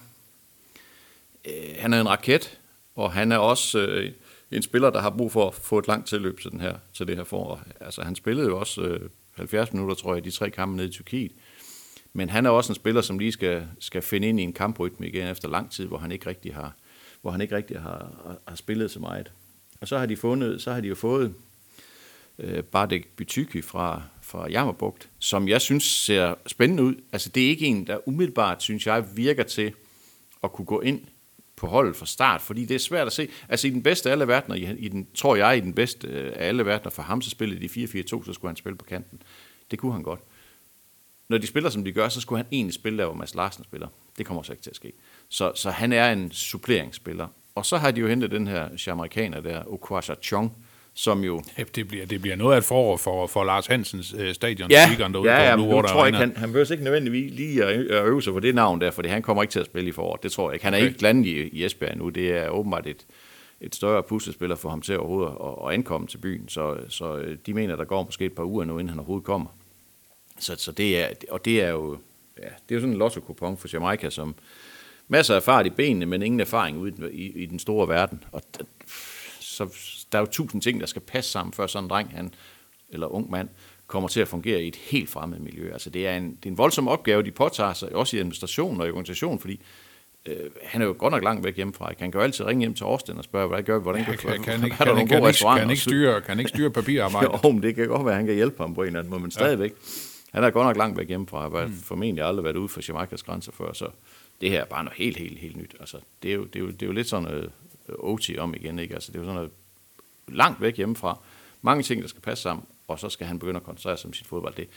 øh, 1.45 1.75
han 1.79 1.93
er 1.93 2.01
en 2.01 2.09
raket, 2.09 2.59
og 2.95 3.11
han 3.11 3.31
er 3.31 3.37
også 3.37 3.79
øh, 3.79 4.11
en 4.51 4.61
spiller, 4.61 4.89
der 4.89 5.01
har 5.01 5.09
brug 5.09 5.31
for 5.31 5.47
at 5.47 5.53
få 5.53 5.79
et 5.79 5.87
langt 5.87 6.07
tilløb 6.07 6.39
til, 6.39 6.51
den 6.51 6.61
her, 6.61 6.75
til 6.93 7.07
det 7.07 7.17
her 7.17 7.23
forår. 7.23 7.61
Altså 7.79 8.01
han 8.01 8.15
spillede 8.15 8.47
jo 8.47 8.59
også 8.59 8.81
øh, 8.81 9.09
70 9.35 9.73
minutter, 9.73 9.95
tror 9.95 10.13
jeg, 10.13 10.23
de 10.23 10.31
tre 10.31 10.49
kampe 10.49 10.75
nede 10.75 10.87
i 10.87 10.91
Tyrkiet. 10.91 11.31
Men 12.13 12.29
han 12.29 12.45
er 12.45 12.49
også 12.49 12.71
en 12.71 12.75
spiller, 12.75 13.01
som 13.01 13.19
lige 13.19 13.31
skal, 13.31 13.67
skal 13.79 14.01
finde 14.01 14.27
ind 14.27 14.39
i 14.39 14.43
en 14.43 14.53
kamprytme 14.53 15.07
igen 15.07 15.27
efter 15.27 15.49
lang 15.49 15.71
tid, 15.71 15.85
hvor 15.85 15.97
han 15.97 16.11
ikke 16.11 16.25
rigtig 16.25 16.55
har, 16.55 16.75
hvor 17.21 17.31
han 17.31 17.41
ikke 17.41 17.55
rigtig 17.55 17.79
har, 17.79 18.11
har 18.47 18.55
spillet 18.55 18.91
så 18.91 18.99
meget. 18.99 19.31
Og 19.81 19.87
så 19.87 19.97
har 19.97 20.05
de 20.05 20.17
fundet, 20.17 20.61
så 20.61 20.73
har 20.73 20.81
de 20.81 20.87
jo 20.87 20.95
fået 20.95 21.33
øh, 22.39 22.63
Bardek 22.63 23.07
Bytyki 23.15 23.61
fra, 23.61 24.01
fra 24.21 24.49
Jammerbugt, 24.49 25.09
som 25.19 25.47
jeg 25.47 25.61
synes 25.61 25.83
ser 25.83 26.35
spændende 26.47 26.83
ud. 26.83 26.95
Altså 27.11 27.29
det 27.29 27.45
er 27.45 27.47
ikke 27.47 27.65
en, 27.65 27.87
der 27.87 28.07
umiddelbart, 28.07 28.63
synes 28.63 28.87
jeg, 28.87 29.05
virker 29.15 29.43
til 29.43 29.73
at 30.43 30.51
kunne 30.51 30.65
gå 30.65 30.81
ind 30.81 31.01
på 31.55 31.67
holdet 31.67 31.95
fra 31.95 32.05
start, 32.05 32.41
fordi 32.41 32.65
det 32.65 32.75
er 32.75 32.79
svært 32.79 33.07
at 33.07 33.13
se. 33.13 33.27
Altså 33.49 33.67
i 33.67 33.69
den 33.69 33.83
bedste 33.83 34.09
af 34.09 34.11
alle 34.11 34.27
verdener, 34.27 34.55
i, 34.55 34.87
den, 34.87 35.07
tror 35.15 35.35
jeg 35.35 35.57
i 35.57 35.59
den 35.59 35.73
bedste 35.73 36.07
øh, 36.07 36.33
af 36.35 36.47
alle 36.47 36.65
verdener, 36.65 36.91
for 36.91 37.01
ham 37.01 37.21
så 37.21 37.29
spillede 37.29 37.67
de 37.67 37.85
4-4-2, 37.85 38.25
så 38.25 38.33
skulle 38.33 38.49
han 38.49 38.55
spille 38.55 38.77
på 38.77 38.85
kanten. 38.85 39.21
Det 39.71 39.79
kunne 39.79 39.93
han 39.93 40.03
godt. 40.03 40.19
Når 41.29 41.37
de 41.37 41.47
spiller, 41.47 41.69
som 41.69 41.83
de 41.83 41.91
gør, 41.91 42.09
så 42.09 42.21
skulle 42.21 42.37
han 42.37 42.47
egentlig 42.51 42.73
spille 42.73 42.99
der, 42.99 43.05
hvor 43.05 43.15
Mads 43.15 43.35
Larsen 43.35 43.63
spiller. 43.63 43.87
Det 44.17 44.25
kommer 44.25 44.43
så 44.43 44.53
ikke 44.53 44.63
til 44.63 44.69
at 44.69 44.75
ske. 44.75 44.93
Så, 45.29 45.51
så 45.55 45.71
han 45.71 45.93
er 45.93 46.11
en 46.11 46.31
suppleringsspiller. 46.31 47.27
Og 47.55 47.65
så 47.65 47.77
har 47.77 47.91
de 47.91 48.01
jo 48.01 48.07
hentet 48.07 48.31
den 48.31 48.47
her 48.47 48.91
amerikaner 48.91 49.41
der, 49.41 49.73
Okwasha 49.73 50.13
Chong, 50.23 50.55
som 50.93 51.23
jo... 51.23 51.41
Det, 51.75 51.87
bliver, 51.87 52.05
det 52.05 52.21
bliver 52.21 52.35
noget 52.35 52.53
af 52.53 52.57
et 52.57 52.63
forår 52.63 52.97
for, 52.97 53.27
for 53.27 53.43
Lars 53.43 53.67
Hansens 53.67 54.15
øh, 54.17 54.33
stadion. 54.33 54.71
Ja, 54.71 54.95
derude 54.97 55.31
ja, 55.31 55.49
ja 55.49 55.55
men 55.55 55.69
nu 55.69 55.81
tror 55.81 55.99
jeg 55.99 56.07
ikke, 56.07 56.17
han, 56.17 56.33
han 56.37 56.49
behøver 56.49 56.71
ikke 56.71 56.83
nødvendigvis 56.83 57.33
lige 57.33 57.63
at 57.65 58.05
øve 58.05 58.21
sig 58.21 58.33
på 58.33 58.39
det 58.39 58.55
navn 58.55 58.81
der, 58.81 58.91
fordi 58.91 59.09
han 59.09 59.21
kommer 59.21 59.43
ikke 59.43 59.51
til 59.51 59.59
at 59.59 59.65
spille 59.65 59.89
i 59.89 59.91
foråret. 59.91 60.23
Det 60.23 60.31
tror 60.31 60.49
jeg 60.49 60.53
ikke. 60.55 60.65
Han 60.65 60.73
er 60.73 60.77
okay. 60.77 60.87
ikke 60.87 61.01
landet 61.01 61.25
i, 61.25 61.47
i 61.47 61.65
Esbjerg 61.65 61.97
nu. 61.97 62.09
Det 62.09 62.31
er 62.31 62.49
åbenbart 62.49 62.87
et, 62.87 63.05
et 63.61 63.75
større 63.75 64.03
puslespiller 64.03 64.55
for 64.55 64.69
ham 64.69 64.81
til 64.81 64.99
overhovedet 64.99 65.33
at, 65.43 65.67
at 65.67 65.73
ankomme 65.73 66.07
til 66.07 66.17
byen. 66.17 66.49
Så, 66.49 66.77
så 66.89 67.17
øh, 67.17 67.37
de 67.45 67.53
mener, 67.53 67.75
der 67.75 67.85
går 67.85 68.03
måske 68.03 68.25
et 68.25 68.33
par 68.33 68.43
uger 68.43 68.65
nu, 68.65 68.73
inden 68.73 68.89
han 68.89 68.99
overhovedet 68.99 69.25
kommer. 69.25 69.47
Så, 70.39 70.55
så 70.57 70.71
det 70.71 70.99
er, 70.99 71.07
og 71.29 71.45
det 71.45 71.61
er 71.61 71.69
jo, 71.69 71.97
ja, 72.37 72.43
det 72.43 72.49
er 72.69 72.75
jo 72.75 72.79
sådan 72.79 72.93
en 72.93 72.99
lotto 72.99 73.35
for 73.37 73.73
Jamaica, 73.73 74.09
som 74.09 74.35
masser 75.11 75.35
af 75.35 75.43
fart 75.43 75.65
i 75.65 75.69
benene, 75.69 76.05
men 76.05 76.21
ingen 76.21 76.39
erfaring 76.39 76.77
ude 76.77 77.13
i, 77.13 77.31
i, 77.43 77.45
den 77.45 77.59
store 77.59 77.87
verden. 77.87 78.23
Og 78.31 78.41
så 79.39 79.63
der 80.11 80.17
er 80.17 80.21
jo 80.21 80.27
tusind 80.31 80.61
ting, 80.61 80.79
der 80.79 80.85
skal 80.85 81.01
passe 81.01 81.31
sammen, 81.31 81.53
før 81.53 81.67
sådan 81.67 81.85
en 81.85 81.89
dreng, 81.89 82.11
han, 82.15 82.33
eller 82.89 83.07
ung 83.07 83.31
mand, 83.31 83.49
kommer 83.87 84.09
til 84.09 84.19
at 84.19 84.27
fungere 84.27 84.63
i 84.63 84.67
et 84.67 84.75
helt 84.75 85.09
fremmed 85.09 85.39
miljø. 85.39 85.73
Altså 85.73 85.89
det 85.89 86.07
er 86.07 86.17
en, 86.17 86.23
det 86.23 86.45
er 86.45 86.49
en 86.49 86.57
voldsom 86.57 86.87
opgave, 86.87 87.23
de 87.23 87.31
påtager 87.31 87.73
sig, 87.73 87.95
også 87.95 88.17
i 88.17 88.19
administration 88.19 88.81
og 88.81 88.87
i 88.87 88.89
organisation, 88.89 89.39
fordi 89.39 89.59
øh, 90.25 90.35
han 90.63 90.81
er 90.81 90.85
jo 90.85 90.95
godt 90.97 91.13
nok 91.13 91.23
langt 91.23 91.45
væk 91.45 91.55
hjemmefra. 91.55 91.93
Han 91.99 92.11
kan 92.11 92.19
jo 92.19 92.23
altid 92.23 92.45
ringe 92.45 92.59
hjem 92.59 92.73
til 92.73 92.85
Årsten 92.85 93.17
og 93.17 93.23
spørge, 93.23 93.47
hvad 93.47 93.63
gør 93.63 93.77
vi, 93.77 93.83
hvordan 93.83 94.01
ja, 94.01 94.15
kan, 94.15 94.17
kan, 94.17 94.43
kan, 94.43 94.63
ikke, 94.65 94.77
kan, 94.77 94.85
kan, 94.85 94.95
kan, 94.95 95.27
ikke, 95.27 95.39
kan, 95.57 95.69
ikke 95.69 95.81
styre, 95.81 96.21
kan 96.21 96.39
ikke 96.39 96.49
styre 96.49 96.71
papirarbejdet? 96.71 97.39
jo, 97.43 97.51
men 97.51 97.63
det 97.63 97.75
kan 97.75 97.87
godt 97.87 98.05
være, 98.05 98.13
at 98.13 98.17
han 98.17 98.25
kan 98.25 98.35
hjælpe 98.35 98.57
ham 98.57 98.73
på 98.73 98.81
en 98.81 98.87
eller 98.87 98.99
anden 98.99 99.11
måde, 99.11 99.21
men 99.21 99.31
stadigvæk. 99.31 99.71
Ja. 99.71 100.37
Han 100.37 100.43
er 100.43 100.49
godt 100.49 100.67
nok 100.67 100.77
langt 100.77 100.97
væk 100.97 101.07
hjemmefra, 101.07 101.45
og 101.45 101.59
har 101.59 101.67
mm. 101.67 101.73
formentlig 101.73 102.23
aldrig 102.23 102.43
været 102.43 102.55
ude 102.55 102.69
for 102.69 102.81
Jamaicas 102.87 103.23
grænser 103.23 103.51
før, 103.51 103.73
så 103.73 103.85
det 104.41 104.49
her 104.49 104.61
er 104.61 104.65
bare 104.65 104.83
noget 104.83 104.97
helt, 104.97 105.17
helt, 105.17 105.39
helt 105.39 105.57
nyt. 105.57 105.75
Altså, 105.79 105.97
det, 106.23 106.31
er 106.31 106.35
jo, 106.35 106.43
det, 106.43 106.55
er 106.55 106.59
jo, 106.59 106.67
det 106.67 106.81
er 106.81 106.85
jo 106.85 106.91
lidt 106.91 107.09
sådan 107.09 107.23
noget 107.23 107.51
OT 107.89 108.29
om 108.37 108.53
igen, 108.53 108.79
ikke? 108.79 108.93
Altså, 108.93 109.11
det 109.11 109.17
er 109.17 109.21
jo 109.21 109.25
sådan 109.25 109.35
noget 109.35 109.51
langt 110.27 110.61
væk 110.61 110.77
hjemmefra. 110.77 111.19
Mange 111.61 111.83
ting, 111.83 112.01
der 112.01 112.07
skal 112.07 112.21
passe 112.21 112.41
sammen, 112.41 112.65
og 112.87 112.99
så 112.99 113.09
skal 113.09 113.27
han 113.27 113.39
begynde 113.39 113.57
at 113.57 113.63
koncentrere 113.63 113.97
sig 113.97 114.07
om 114.07 114.13
sit 114.13 114.27
fodbold. 114.27 114.53
Det, 114.53 114.67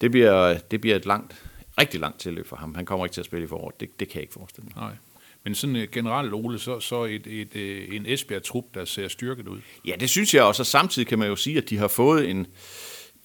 det, 0.00 0.10
bliver, 0.10 0.58
det 0.58 0.80
bliver 0.80 0.96
et 0.96 1.06
langt, 1.06 1.44
rigtig 1.78 2.00
langt 2.00 2.20
tilløb 2.20 2.46
for 2.46 2.56
ham. 2.56 2.74
Han 2.74 2.86
kommer 2.86 3.06
ikke 3.06 3.14
til 3.14 3.20
at 3.20 3.26
spille 3.26 3.44
i 3.44 3.48
foråret. 3.48 3.80
Det, 3.80 4.00
det 4.00 4.08
kan 4.08 4.14
jeg 4.14 4.22
ikke 4.22 4.34
forestille 4.34 4.64
mig. 4.64 4.84
Nej. 4.84 4.96
Men 5.44 5.54
sådan 5.54 5.76
uh, 5.76 5.82
generelt, 5.82 6.32
Ole, 6.32 6.58
så, 6.58 6.80
så 6.80 7.04
et, 7.04 7.26
et, 7.26 7.56
et, 7.56 7.94
en 7.94 8.06
Esbjerg-trup, 8.06 8.64
der 8.74 8.84
ser 8.84 9.08
styrket 9.08 9.48
ud. 9.48 9.60
Ja, 9.86 9.94
det 10.00 10.10
synes 10.10 10.34
jeg 10.34 10.42
også. 10.42 10.62
Og 10.62 10.66
samtidig 10.66 11.08
kan 11.08 11.18
man 11.18 11.28
jo 11.28 11.36
sige, 11.36 11.58
at 11.58 11.70
de 11.70 11.76
har 11.76 11.88
fået 11.88 12.30
en, 12.30 12.46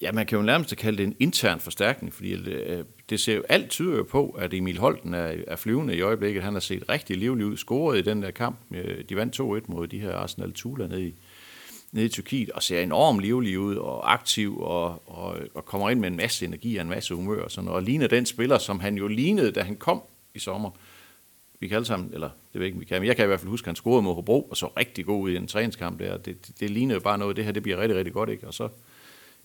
Ja, 0.02 0.12
man 0.12 0.26
kan 0.26 0.36
jo 0.38 0.42
nærmest 0.42 0.76
kalde 0.76 0.98
det 0.98 1.04
en 1.04 1.16
intern 1.18 1.60
forstærkning, 1.60 2.14
fordi 2.14 2.36
det, 2.36 2.86
det 3.10 3.20
ser 3.20 3.34
jo 3.34 3.42
alt 3.48 3.70
tyder 3.70 3.96
jo 3.96 4.02
på, 4.02 4.30
at 4.30 4.54
Emil 4.54 4.78
Holten 4.78 5.14
er, 5.14 5.34
er 5.46 5.56
flyvende 5.56 5.96
i 5.96 6.00
øjeblikket. 6.00 6.42
Han 6.42 6.52
har 6.52 6.60
set 6.60 6.88
rigtig 6.88 7.16
livlig 7.16 7.46
ud, 7.46 7.56
scoret 7.56 7.98
i 7.98 8.02
den 8.02 8.22
der 8.22 8.30
kamp. 8.30 8.58
Øh, 8.70 9.04
de 9.08 9.16
vandt 9.16 9.40
2-1 9.40 9.72
mod 9.72 9.86
de 9.86 10.00
her 10.00 10.14
Arsenal 10.14 10.52
Tula 10.52 10.86
nede 10.86 11.06
i, 11.06 11.14
nede 11.92 12.06
i 12.06 12.08
Tyrkiet, 12.08 12.50
og 12.50 12.62
ser 12.62 12.80
enormt 12.80 13.20
livlig 13.20 13.58
ud 13.58 13.76
og 13.76 14.12
aktiv, 14.12 14.60
og, 14.60 15.02
og, 15.06 15.36
og 15.54 15.64
kommer 15.64 15.90
ind 15.90 16.00
med 16.00 16.08
en 16.08 16.16
masse 16.16 16.46
energi 16.46 16.76
og 16.76 16.82
en 16.82 16.88
masse 16.88 17.14
humør, 17.14 17.42
og, 17.42 17.50
sådan, 17.50 17.70
og 17.70 17.82
ligner 17.82 18.06
den 18.06 18.26
spiller, 18.26 18.58
som 18.58 18.80
han 18.80 18.96
jo 18.96 19.06
lignede, 19.06 19.52
da 19.52 19.62
han 19.62 19.76
kom 19.76 20.02
i 20.34 20.38
sommer. 20.38 20.70
Vi 21.60 21.68
kan 21.68 21.74
alle 21.74 21.86
sammen, 21.86 22.10
eller 22.14 22.30
det 22.52 22.58
ved 22.58 22.66
ikke, 22.66 22.78
vi 22.78 22.84
kan, 22.84 23.00
men 23.00 23.06
jeg 23.06 23.16
kan 23.16 23.24
i 23.24 23.26
hvert 23.26 23.40
fald 23.40 23.50
huske, 23.50 23.64
at 23.64 23.68
han 23.68 23.76
scorede 23.76 24.02
mod 24.02 24.14
Hobro, 24.14 24.42
og 24.42 24.56
så 24.56 24.66
rigtig 24.66 25.06
god 25.06 25.22
ud 25.22 25.30
i 25.30 25.36
en 25.36 25.46
træningskamp 25.46 25.98
der. 25.98 26.16
Det, 26.16 26.46
det, 26.46 26.60
det 26.60 26.70
ligner 26.70 26.94
jo 26.94 27.00
bare 27.00 27.18
noget, 27.18 27.36
det 27.36 27.44
her 27.44 27.52
det 27.52 27.62
bliver 27.62 27.78
rigtig, 27.78 27.98
rigtig 27.98 28.14
godt, 28.14 28.30
ikke? 28.30 28.46
Og 28.46 28.54
så, 28.54 28.68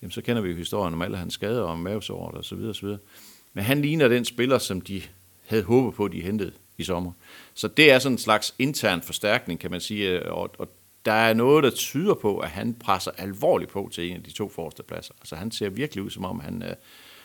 jamen, 0.02 0.12
så 0.12 0.22
kender 0.22 0.42
vi 0.42 0.50
jo 0.50 0.56
historien 0.56 0.94
om 0.94 1.02
alle 1.02 1.18
hans 1.18 1.34
skader 1.34 1.62
og 1.62 1.80
mavesår 1.80 2.32
og 2.32 2.46
så 2.46 2.56
videre, 2.56 2.72
og 2.72 2.76
så 2.76 2.86
videre. 2.86 3.00
Men 3.54 3.64
han 3.64 3.82
ligner 3.82 4.08
den 4.08 4.26
spiller, 4.26 4.58
som 4.58 4.82
de 4.82 5.02
havde 5.46 5.64
håbet 5.64 5.94
på, 5.94 6.08
de 6.08 6.22
hentede 6.22 6.52
i 6.78 6.84
sommer. 6.84 7.12
Så 7.54 7.68
det 7.68 7.92
er 7.92 8.00
sådan 8.00 8.14
en 8.14 8.18
slags 8.18 8.56
intern 8.60 9.02
forstærkning, 9.02 9.60
kan 9.60 9.72
man 9.72 9.82
sige, 9.82 10.32
og, 10.32 10.52
og 10.58 10.70
der 11.06 11.12
er 11.12 11.34
noget, 11.34 11.64
der 11.64 11.70
tyder 11.70 12.14
på, 12.14 12.38
at 12.38 12.50
han 12.50 12.74
presser 12.74 13.12
alvorligt 13.18 13.72
på 13.72 13.90
til 13.94 14.10
en 14.10 14.16
af 14.16 14.24
de 14.24 14.32
to 14.32 14.50
forreste 14.50 14.84
pladser. 14.84 15.14
Altså 15.20 15.36
han 15.36 15.52
ser 15.52 15.70
virkelig 15.70 16.04
ud, 16.04 16.10
som 16.10 16.26
om 16.26 16.40
han, 16.40 16.64
øh, 16.64 16.76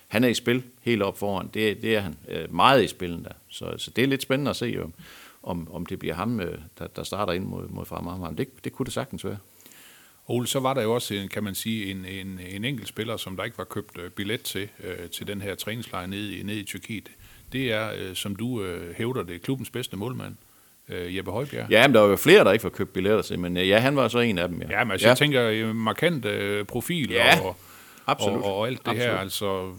han 0.08 0.24
er 0.24 0.28
i 0.28 0.34
spil 0.34 0.62
helt 0.80 1.02
op 1.02 1.18
foran. 1.18 1.50
Det, 1.54 1.82
det 1.82 1.96
er 1.96 2.00
han 2.00 2.16
øh, 2.28 2.54
meget 2.54 2.84
i 2.84 2.86
spillen 2.86 3.24
der. 3.24 3.32
Så, 3.48 3.74
så 3.76 3.90
det 3.90 4.04
er 4.04 4.08
lidt 4.08 4.22
spændende 4.22 4.50
at 4.50 4.56
se, 4.56 4.78
om, 4.82 4.94
om, 5.42 5.72
om 5.72 5.86
det 5.86 5.98
bliver 5.98 6.14
ham, 6.14 6.40
øh, 6.40 6.58
der, 6.78 6.86
der 6.86 7.02
starter 7.02 7.32
ind 7.32 7.44
mod, 7.44 7.68
mod 7.68 7.84
Fremad. 7.84 8.36
Det, 8.36 8.64
det 8.64 8.72
kunne 8.72 8.84
det 8.84 8.92
sagtens 8.92 9.24
være. 9.24 9.38
Ole, 10.26 10.46
så 10.46 10.60
var 10.60 10.74
der 10.74 10.82
jo 10.82 10.94
også, 10.94 11.14
en, 11.14 11.28
kan 11.28 11.44
man 11.44 11.54
sige, 11.54 11.90
en, 11.90 12.04
en, 12.04 12.40
en 12.48 12.64
enkelt 12.64 12.88
spiller, 12.88 13.16
som 13.16 13.36
der 13.36 13.44
ikke 13.44 13.58
var 13.58 13.64
købt 13.64 13.98
øh, 13.98 14.10
billet 14.10 14.42
til, 14.42 14.68
øh, 14.84 15.10
til 15.10 15.26
den 15.26 15.40
her 15.40 15.54
træningslejr 15.54 16.06
nede 16.06 16.38
i, 16.38 16.42
nede 16.42 16.60
i 16.60 16.64
Tyrkiet. 16.64 17.08
Det 17.52 17.72
er, 17.72 17.90
øh, 17.98 18.14
som 18.14 18.36
du 18.36 18.62
øh, 18.62 18.94
hævder 18.96 19.22
det, 19.22 19.42
klubbens 19.42 19.70
bedste 19.70 19.96
målmand, 19.96 20.34
øh, 20.88 21.16
Jeppe 21.16 21.30
Højbjerg. 21.30 21.70
Ja, 21.70 21.88
men 21.88 21.94
der 21.94 22.00
var 22.00 22.08
jo 22.08 22.16
flere, 22.16 22.44
der 22.44 22.52
ikke 22.52 22.64
var 22.64 22.70
købt 22.70 22.92
billetter 22.92 23.22
til, 23.22 23.38
men 23.38 23.56
øh, 23.56 23.68
ja, 23.68 23.78
han 23.78 23.96
var 23.96 24.08
så 24.08 24.18
en 24.18 24.38
af 24.38 24.48
dem. 24.48 24.62
Ja, 24.62 24.78
Ja, 24.78 24.84
men 24.84 24.92
altså, 24.92 25.06
ja. 25.06 25.08
jeg 25.10 25.18
tænker 25.18 25.72
markant 25.72 26.24
øh, 26.24 26.64
profil 26.64 27.10
Ja, 27.10 27.40
og, 27.40 27.56
absolut. 28.06 28.42
og, 28.44 28.54
og 28.56 28.66
alt 28.66 28.78
det 28.78 28.88
Absolut. 28.88 29.10
her. 29.10 29.18
Altså, 29.18 29.72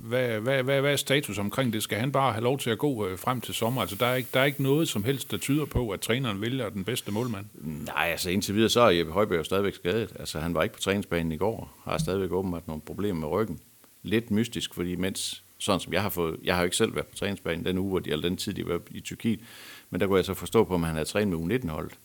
hvad, 0.00 0.40
hvad, 0.40 0.62
hvad, 0.62 0.80
hvad 0.80 0.92
er 0.92 0.96
status 0.96 1.38
omkring 1.38 1.72
det? 1.72 1.82
Skal 1.82 1.98
han 1.98 2.12
bare 2.12 2.32
have 2.32 2.42
lov 2.42 2.58
til 2.58 2.70
at 2.70 2.78
gå 2.78 3.06
øh, 3.06 3.18
frem 3.18 3.40
til 3.40 3.54
sommer? 3.54 3.80
Altså, 3.80 3.96
der 3.96 4.06
er, 4.06 4.14
ikke, 4.14 4.28
der 4.34 4.40
er 4.40 4.44
ikke 4.44 4.62
noget 4.62 4.88
som 4.88 5.04
helst, 5.04 5.30
der 5.30 5.36
tyder 5.36 5.64
på, 5.64 5.90
at 5.90 6.00
træneren 6.00 6.40
vælger 6.40 6.68
den 6.68 6.84
bedste 6.84 7.12
målmand. 7.12 7.46
Nej, 7.86 8.08
altså 8.10 8.30
indtil 8.30 8.54
videre, 8.54 8.68
så 8.68 8.80
er 8.80 8.90
Jeppe 8.90 9.12
Højbjerg 9.12 9.38
jo 9.38 9.44
stadigvæk 9.44 9.74
skadet. 9.74 10.12
Altså 10.18 10.40
han 10.40 10.54
var 10.54 10.62
ikke 10.62 10.74
på 10.74 10.80
træningsbanen 10.80 11.32
i 11.32 11.36
går, 11.36 11.78
har 11.84 11.98
stadigvæk 11.98 12.32
åbenbart 12.32 12.66
nogle 12.66 12.82
problemer 12.82 13.20
med 13.20 13.28
ryggen. 13.28 13.58
Lidt 14.02 14.30
mystisk, 14.30 14.74
fordi 14.74 14.96
mens, 14.96 15.42
sådan 15.58 15.80
som 15.80 15.92
jeg 15.92 16.02
har 16.02 16.08
fået, 16.08 16.36
jeg 16.44 16.54
har 16.54 16.62
jo 16.62 16.64
ikke 16.64 16.76
selv 16.76 16.94
været 16.94 17.06
på 17.06 17.16
træningsbanen 17.16 17.64
den 17.64 17.78
uge, 17.78 18.02
eller 18.06 18.28
den 18.28 18.36
tid, 18.36 18.52
de 18.52 18.66
var 18.66 18.80
i 18.90 19.00
Tyrkiet, 19.00 19.40
men 19.90 20.00
der 20.00 20.06
kunne 20.06 20.16
jeg 20.16 20.24
så 20.24 20.34
forstå 20.34 20.64
på, 20.64 20.74
om 20.74 20.82
han 20.82 20.94
havde 20.94 21.08
trænet 21.08 21.40
med 21.40 21.58
U19-holdet. 21.58 21.98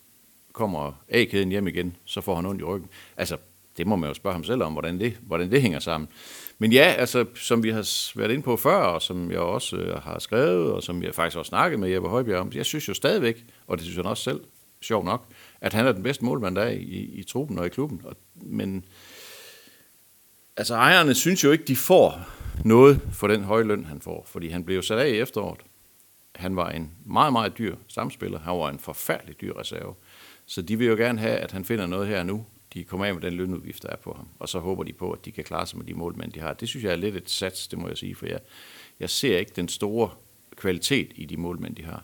Kommer 0.53 1.03
A-kæden 1.09 1.49
hjem 1.49 1.67
igen, 1.67 1.95
så 2.05 2.21
får 2.21 2.35
han 2.35 2.45
ondt 2.45 2.61
i 2.61 2.63
ryggen. 2.63 2.89
Altså, 3.17 3.37
det 3.77 3.87
må 3.87 3.95
man 3.95 4.09
jo 4.09 4.13
spørge 4.13 4.33
ham 4.33 4.43
selv 4.43 4.63
om, 4.63 4.71
hvordan 4.71 4.99
det, 4.99 5.17
hvordan 5.21 5.51
det 5.51 5.61
hænger 5.61 5.79
sammen. 5.79 6.09
Men 6.57 6.71
ja, 6.71 6.95
altså, 6.97 7.25
som 7.35 7.63
vi 7.63 7.69
har 7.69 8.17
været 8.19 8.31
inde 8.31 8.43
på 8.43 8.57
før, 8.57 8.75
og 8.75 9.01
som 9.01 9.31
jeg 9.31 9.39
også 9.39 9.75
øh, 9.77 10.01
har 10.01 10.19
skrevet, 10.19 10.71
og 10.71 10.83
som 10.83 11.03
jeg 11.03 11.15
faktisk 11.15 11.37
også 11.37 11.49
snakket 11.49 11.79
med 11.79 11.89
Jeppe 11.89 12.09
Højbjerg 12.09 12.39
om, 12.39 12.51
jeg 12.55 12.65
synes 12.65 12.87
jo 12.87 12.93
stadigvæk, 12.93 13.45
og 13.67 13.77
det 13.77 13.85
synes 13.85 13.97
han 13.97 14.05
også 14.05 14.23
selv, 14.23 14.41
sjov 14.81 15.05
nok, 15.05 15.25
at 15.61 15.73
han 15.73 15.87
er 15.87 15.91
den 15.91 16.03
bedste 16.03 16.25
målmand, 16.25 16.55
der 16.55 16.61
er 16.61 16.71
i, 16.71 17.09
i 17.13 17.23
truppen 17.23 17.59
og 17.59 17.65
i 17.65 17.69
klubben. 17.69 18.01
Og, 18.03 18.15
men 18.35 18.85
altså 20.57 20.75
ejerne 20.75 21.13
synes 21.13 21.43
jo 21.43 21.51
ikke, 21.51 21.63
de 21.63 21.75
får 21.75 22.19
noget 22.63 23.01
for 23.11 23.27
den 23.27 23.43
høje 23.43 23.63
løn, 23.63 23.85
han 23.85 24.01
får, 24.01 24.25
fordi 24.27 24.49
han 24.49 24.63
blev 24.63 24.75
jo 24.75 24.81
sat 24.81 24.99
af 24.99 25.09
i 25.09 25.19
efteråret. 25.19 25.59
Han 26.35 26.55
var 26.55 26.69
en 26.69 26.91
meget, 27.05 27.33
meget 27.33 27.57
dyr 27.57 27.75
samspiller. 27.87 28.39
Han 28.39 28.57
var 28.57 28.69
en 28.69 28.79
forfærdelig 28.79 29.41
dyr 29.41 29.59
reserve. 29.59 29.93
Så 30.45 30.61
de 30.61 30.77
vil 30.77 30.87
jo 30.87 30.95
gerne 30.95 31.19
have, 31.19 31.37
at 31.37 31.51
han 31.51 31.65
finder 31.65 31.85
noget 31.85 32.07
her 32.07 32.23
nu. 32.23 32.45
De 32.75 32.83
kommer 32.83 33.05
af 33.05 33.13
med 33.13 33.21
den 33.21 33.33
lønudgift, 33.33 33.83
der 33.83 33.89
er 33.89 33.95
på 33.95 34.13
ham. 34.13 34.27
Og 34.39 34.49
så 34.49 34.59
håber 34.59 34.83
de 34.83 34.93
på, 34.93 35.11
at 35.11 35.25
de 35.25 35.31
kan 35.31 35.43
klare 35.43 35.67
sig 35.67 35.77
med 35.77 35.85
de 35.85 35.93
målmænd, 35.93 36.31
de 36.31 36.39
har. 36.39 36.53
Det 36.53 36.69
synes 36.69 36.83
jeg 36.83 36.91
er 36.91 36.95
lidt 36.95 37.15
et 37.15 37.29
sats, 37.29 37.67
det 37.67 37.79
må 37.79 37.87
jeg 37.87 37.97
sige, 37.97 38.15
for 38.15 38.25
jeg, 38.25 38.39
jeg 38.99 39.09
ser 39.09 39.37
ikke 39.37 39.51
den 39.55 39.67
store 39.67 40.09
kvalitet 40.55 41.11
i 41.15 41.25
de 41.25 41.37
målmænd, 41.37 41.75
de 41.75 41.83
har. 41.83 42.03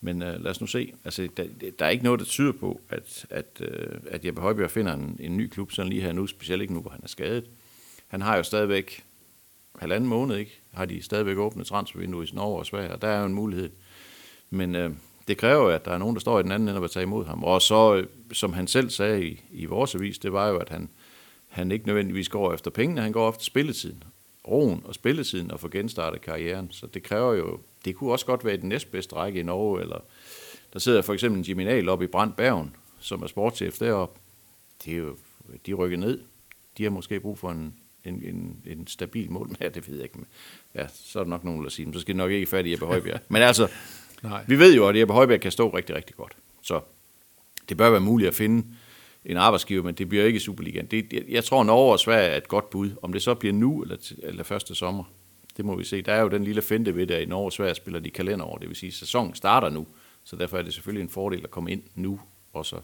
Men 0.00 0.22
øh, 0.22 0.42
lad 0.42 0.50
os 0.50 0.60
nu 0.60 0.66
se. 0.66 0.92
Altså, 1.04 1.28
der, 1.36 1.44
der 1.78 1.86
er 1.86 1.90
ikke 1.90 2.04
noget, 2.04 2.20
der 2.20 2.26
tyder 2.26 2.52
på, 2.52 2.80
at, 2.88 3.26
at, 3.30 3.60
øh, 3.60 4.00
at 4.06 4.24
Jeppe 4.24 4.40
Højbjerg 4.40 4.70
finder 4.70 4.92
en, 4.92 5.16
en 5.20 5.36
ny 5.36 5.48
klub 5.48 5.72
sådan 5.72 5.90
lige 5.90 6.02
her 6.02 6.12
nu, 6.12 6.26
specielt 6.26 6.62
ikke 6.62 6.74
nu, 6.74 6.80
hvor 6.80 6.90
han 6.90 7.00
er 7.02 7.08
skadet. 7.08 7.44
Han 8.08 8.22
har 8.22 8.36
jo 8.36 8.42
stadigvæk 8.42 9.04
halvanden 9.78 10.08
måned, 10.08 10.36
ikke? 10.36 10.60
Har 10.72 10.84
de 10.84 11.02
stadigvæk 11.02 11.36
åbnet 11.36 11.66
transfervinduet 11.66 12.32
i 12.32 12.34
Norge 12.34 12.58
og 12.58 12.66
Sverige, 12.66 12.92
og 12.92 13.02
der 13.02 13.08
er 13.08 13.20
jo 13.20 13.26
en 13.26 13.34
mulighed. 13.34 13.70
Men 14.50 14.74
øh, 14.74 14.90
det 15.28 15.38
kræver 15.38 15.62
jo, 15.62 15.68
at 15.68 15.84
der 15.84 15.90
er 15.90 15.98
nogen, 15.98 16.14
der 16.14 16.20
står 16.20 16.40
i 16.40 16.42
den 16.42 16.52
anden 16.52 16.68
ende 16.68 16.78
og 16.78 16.82
vil 16.82 16.90
tage 16.90 17.02
imod 17.02 17.24
ham. 17.24 17.44
Og 17.44 17.62
så, 17.62 17.96
øh, 17.96 18.06
som 18.32 18.52
han 18.52 18.66
selv 18.66 18.90
sagde 18.90 19.26
i, 19.26 19.40
i 19.50 19.64
vores 19.64 19.94
avis, 19.94 20.18
det 20.18 20.32
var 20.32 20.48
jo, 20.48 20.56
at 20.56 20.68
han, 20.68 20.88
han 21.48 21.72
ikke 21.72 21.86
nødvendigvis 21.86 22.28
går 22.28 22.54
efter 22.54 22.70
pengene, 22.70 23.00
han 23.00 23.12
går 23.12 23.28
efter 23.28 23.44
spilletiden. 23.44 24.04
Roen 24.48 24.82
og 24.84 24.94
spilletiden 24.94 25.50
og 25.50 25.60
få 25.60 25.68
genstartet 25.68 26.20
karrieren. 26.20 26.70
Så 26.70 26.86
det 26.86 27.02
kræver 27.02 27.34
jo, 27.34 27.58
det 27.84 27.94
kunne 27.94 28.12
også 28.12 28.26
godt 28.26 28.44
være 28.44 28.54
i 28.54 28.56
den 28.56 28.68
næstbedste 28.68 29.16
række 29.16 29.40
i 29.40 29.42
Norge, 29.42 29.80
eller 29.80 29.98
der 30.72 30.78
sidder 30.78 31.02
for 31.02 31.14
eksempel 31.14 31.38
en 31.38 31.44
Jimmy 31.44 31.62
Nahl 31.62 31.88
oppe 31.88 32.04
i 32.04 32.08
Brandbergen, 32.08 32.76
som 32.98 33.22
er 33.22 33.26
sportschef 33.26 33.78
deroppe. 33.78 34.20
Det 34.84 34.92
er 34.92 34.96
jo, 34.96 35.16
de 35.66 35.74
rykker 35.74 35.96
ned. 35.96 36.20
De 36.78 36.82
har 36.82 36.90
måske 36.90 37.20
brug 37.20 37.38
for 37.38 37.50
en, 37.50 37.74
en, 38.04 38.22
en, 38.22 38.62
en 38.66 38.86
stabil 38.86 39.30
mål. 39.30 39.50
Ja, 39.60 39.68
det 39.68 39.88
ved 39.88 39.94
jeg 39.94 40.04
ikke. 40.04 40.18
Men 40.18 40.26
ja, 40.74 40.86
så 40.94 41.18
er 41.18 41.24
der 41.24 41.30
nok 41.30 41.44
nogen, 41.44 41.64
der 41.64 41.70
siger, 41.70 41.92
så 41.92 42.00
skal 42.00 42.14
de 42.14 42.18
nok 42.18 42.30
ikke 42.30 42.46
fat 42.46 42.66
i 42.66 42.70
Jeppe 42.72 42.86
Højbjerg. 42.86 43.20
Men 43.28 43.42
altså, 43.42 43.68
Nej. 44.22 44.44
vi 44.48 44.58
ved 44.58 44.74
jo, 44.74 44.88
at 44.88 44.96
Jeppe 44.96 45.14
Højbjerg 45.14 45.40
kan 45.40 45.52
stå 45.52 45.68
rigtig, 45.68 45.96
rigtig 45.96 46.16
godt. 46.16 46.36
Så 46.62 46.80
det 47.68 47.76
bør 47.76 47.90
være 47.90 48.00
muligt 48.00 48.28
at 48.28 48.34
finde 48.34 48.66
en 49.24 49.36
arbejdsgiver, 49.36 49.82
men 49.82 49.94
det 49.94 50.08
bliver 50.08 50.24
ikke 50.24 50.40
Superligaen. 50.40 50.86
Det, 50.86 51.24
jeg 51.28 51.44
tror, 51.44 51.64
Norge 51.64 51.92
og 51.92 51.98
Sverige 51.98 52.28
er 52.28 52.36
et 52.36 52.48
godt 52.48 52.70
bud. 52.70 52.90
Om 53.02 53.12
det 53.12 53.22
så 53.22 53.34
bliver 53.34 53.52
nu 53.52 53.82
eller, 53.82 53.96
eller 54.22 54.42
første 54.42 54.74
sommer, 54.74 55.04
det 55.56 55.64
må 55.64 55.76
vi 55.76 55.84
se. 55.84 56.02
Der 56.02 56.12
er 56.12 56.20
jo 56.20 56.28
den 56.28 56.44
lille 56.44 56.62
finte 56.62 56.96
ved 56.96 57.06
det, 57.06 57.14
at 57.14 57.22
i 57.22 57.26
Norge 57.26 57.44
og 57.44 57.52
Sverige 57.52 57.74
spiller 57.74 58.00
de 58.00 58.10
kalenderår. 58.10 58.58
Det 58.58 58.68
vil 58.68 58.76
sige, 58.76 58.88
at 58.88 58.94
sæsonen 58.94 59.34
starter 59.34 59.68
nu. 59.68 59.86
Så 60.24 60.36
derfor 60.36 60.58
er 60.58 60.62
det 60.62 60.74
selvfølgelig 60.74 61.02
en 61.02 61.08
fordel 61.08 61.44
at 61.44 61.50
komme 61.50 61.72
ind 61.72 61.82
nu 61.94 62.20
og 62.52 62.66
så 62.66 62.76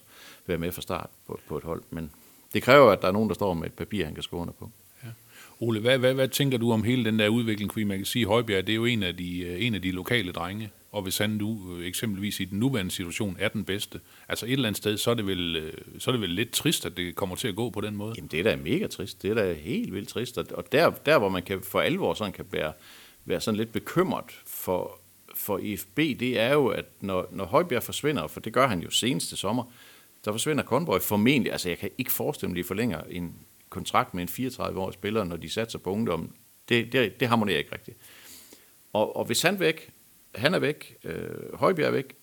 være 0.46 0.58
med 0.58 0.72
fra 0.72 0.82
start 0.82 1.10
på, 1.26 1.40
på 1.48 1.58
et 1.58 1.64
hold. 1.64 1.82
Men 1.90 2.10
det 2.54 2.62
kræver, 2.62 2.90
at 2.90 3.02
der 3.02 3.08
er 3.08 3.12
nogen, 3.12 3.28
der 3.28 3.34
står 3.34 3.54
med 3.54 3.66
et 3.66 3.72
papir, 3.72 4.04
han 4.04 4.14
kan 4.14 4.22
skrive 4.22 4.42
under 4.42 4.54
på. 4.54 4.70
Ole, 5.60 5.80
hvad, 5.80 5.98
hvad, 5.98 6.14
hvad 6.14 6.28
tænker 6.28 6.58
du 6.58 6.72
om 6.72 6.82
hele 6.82 7.04
den 7.04 7.18
der 7.18 7.28
udvikling? 7.28 7.72
Fordi 7.72 7.84
man 7.84 7.96
kan 7.96 8.06
sige, 8.06 8.22
at 8.22 8.28
Højbjerg 8.28 8.66
det 8.66 8.72
er 8.72 8.76
jo 8.76 8.84
en 8.84 9.02
af 9.02 9.16
de, 9.16 9.40
øh, 9.40 9.66
en 9.66 9.74
af 9.74 9.82
de 9.82 9.90
lokale 9.90 10.32
drenge, 10.32 10.70
og 10.94 11.02
hvis 11.02 11.18
han 11.18 11.30
nu 11.30 11.76
øh, 11.76 11.86
eksempelvis 11.86 12.40
i 12.40 12.44
den 12.44 12.58
nuværende 12.58 12.90
situation 12.90 13.36
er 13.40 13.48
den 13.48 13.64
bedste, 13.64 14.00
altså 14.28 14.46
et 14.46 14.52
eller 14.52 14.68
andet 14.68 14.76
sted, 14.76 14.96
så 14.96 15.10
er 15.10 15.14
det 15.14 15.26
vel, 15.26 15.56
øh, 15.56 15.72
så 15.98 16.10
er 16.10 16.12
det 16.12 16.20
vel 16.20 16.30
lidt 16.30 16.52
trist, 16.52 16.86
at 16.86 16.96
det 16.96 17.14
kommer 17.14 17.36
til 17.36 17.48
at 17.48 17.56
gå 17.56 17.70
på 17.70 17.80
den 17.80 17.96
måde. 17.96 18.14
Jamen, 18.16 18.28
det 18.28 18.40
er 18.40 18.44
da 18.44 18.56
mega 18.56 18.86
trist. 18.86 19.22
Det 19.22 19.30
er 19.30 19.34
da 19.34 19.52
helt 19.52 19.94
vildt 19.94 20.08
trist. 20.08 20.38
Og- 20.38 20.72
der, 20.72 20.90
der 20.90 21.18
hvor 21.18 21.28
man 21.28 21.42
kan 21.42 21.62
for 21.62 21.80
alvor 21.80 22.14
sådan 22.14 22.32
kan 22.32 22.44
være, 22.50 22.72
være 23.24 23.40
sådan 23.40 23.58
lidt 23.58 23.72
bekymret 23.72 24.24
for, 24.46 25.00
for 25.34 25.58
IFB, 25.58 25.96
det 25.96 26.40
er 26.40 26.52
jo, 26.52 26.66
at 26.66 26.84
når, 27.00 27.28
når 27.32 27.44
Højbjerg 27.44 27.82
forsvinder, 27.82 28.26
for 28.26 28.40
det 28.40 28.52
gør 28.52 28.66
han 28.68 28.80
jo 28.80 28.90
seneste 28.90 29.36
sommer, 29.36 29.64
der 30.24 30.32
forsvinder 30.32 30.64
Conboy 30.64 30.98
formentlig. 31.00 31.52
Altså, 31.52 31.68
jeg 31.68 31.78
kan 31.78 31.90
ikke 31.98 32.12
forestille 32.12 32.48
mig, 32.50 32.58
at 32.58 32.64
de 32.64 32.68
forlænger 32.68 33.00
en 33.10 33.34
kontrakt 33.68 34.14
med 34.14 34.22
en 34.38 34.46
34-årig 34.48 34.94
spiller, 34.94 35.24
når 35.24 35.36
de 35.36 35.48
satser 35.50 35.78
på 35.78 35.90
ungdom. 35.90 36.34
Det, 36.68 36.92
det, 36.92 37.20
det 37.20 37.28
harmonerer 37.28 37.58
ikke 37.58 37.72
rigtigt. 37.72 37.96
Og, 38.92 39.16
og 39.16 39.24
hvis 39.24 39.42
han 39.42 39.60
væk, 39.60 39.90
han 40.34 40.54
er 40.54 40.58
væk, 40.58 40.96
øh, 41.04 41.54
Højbjerg 41.54 41.86
er 41.86 41.92
væk, 41.92 42.14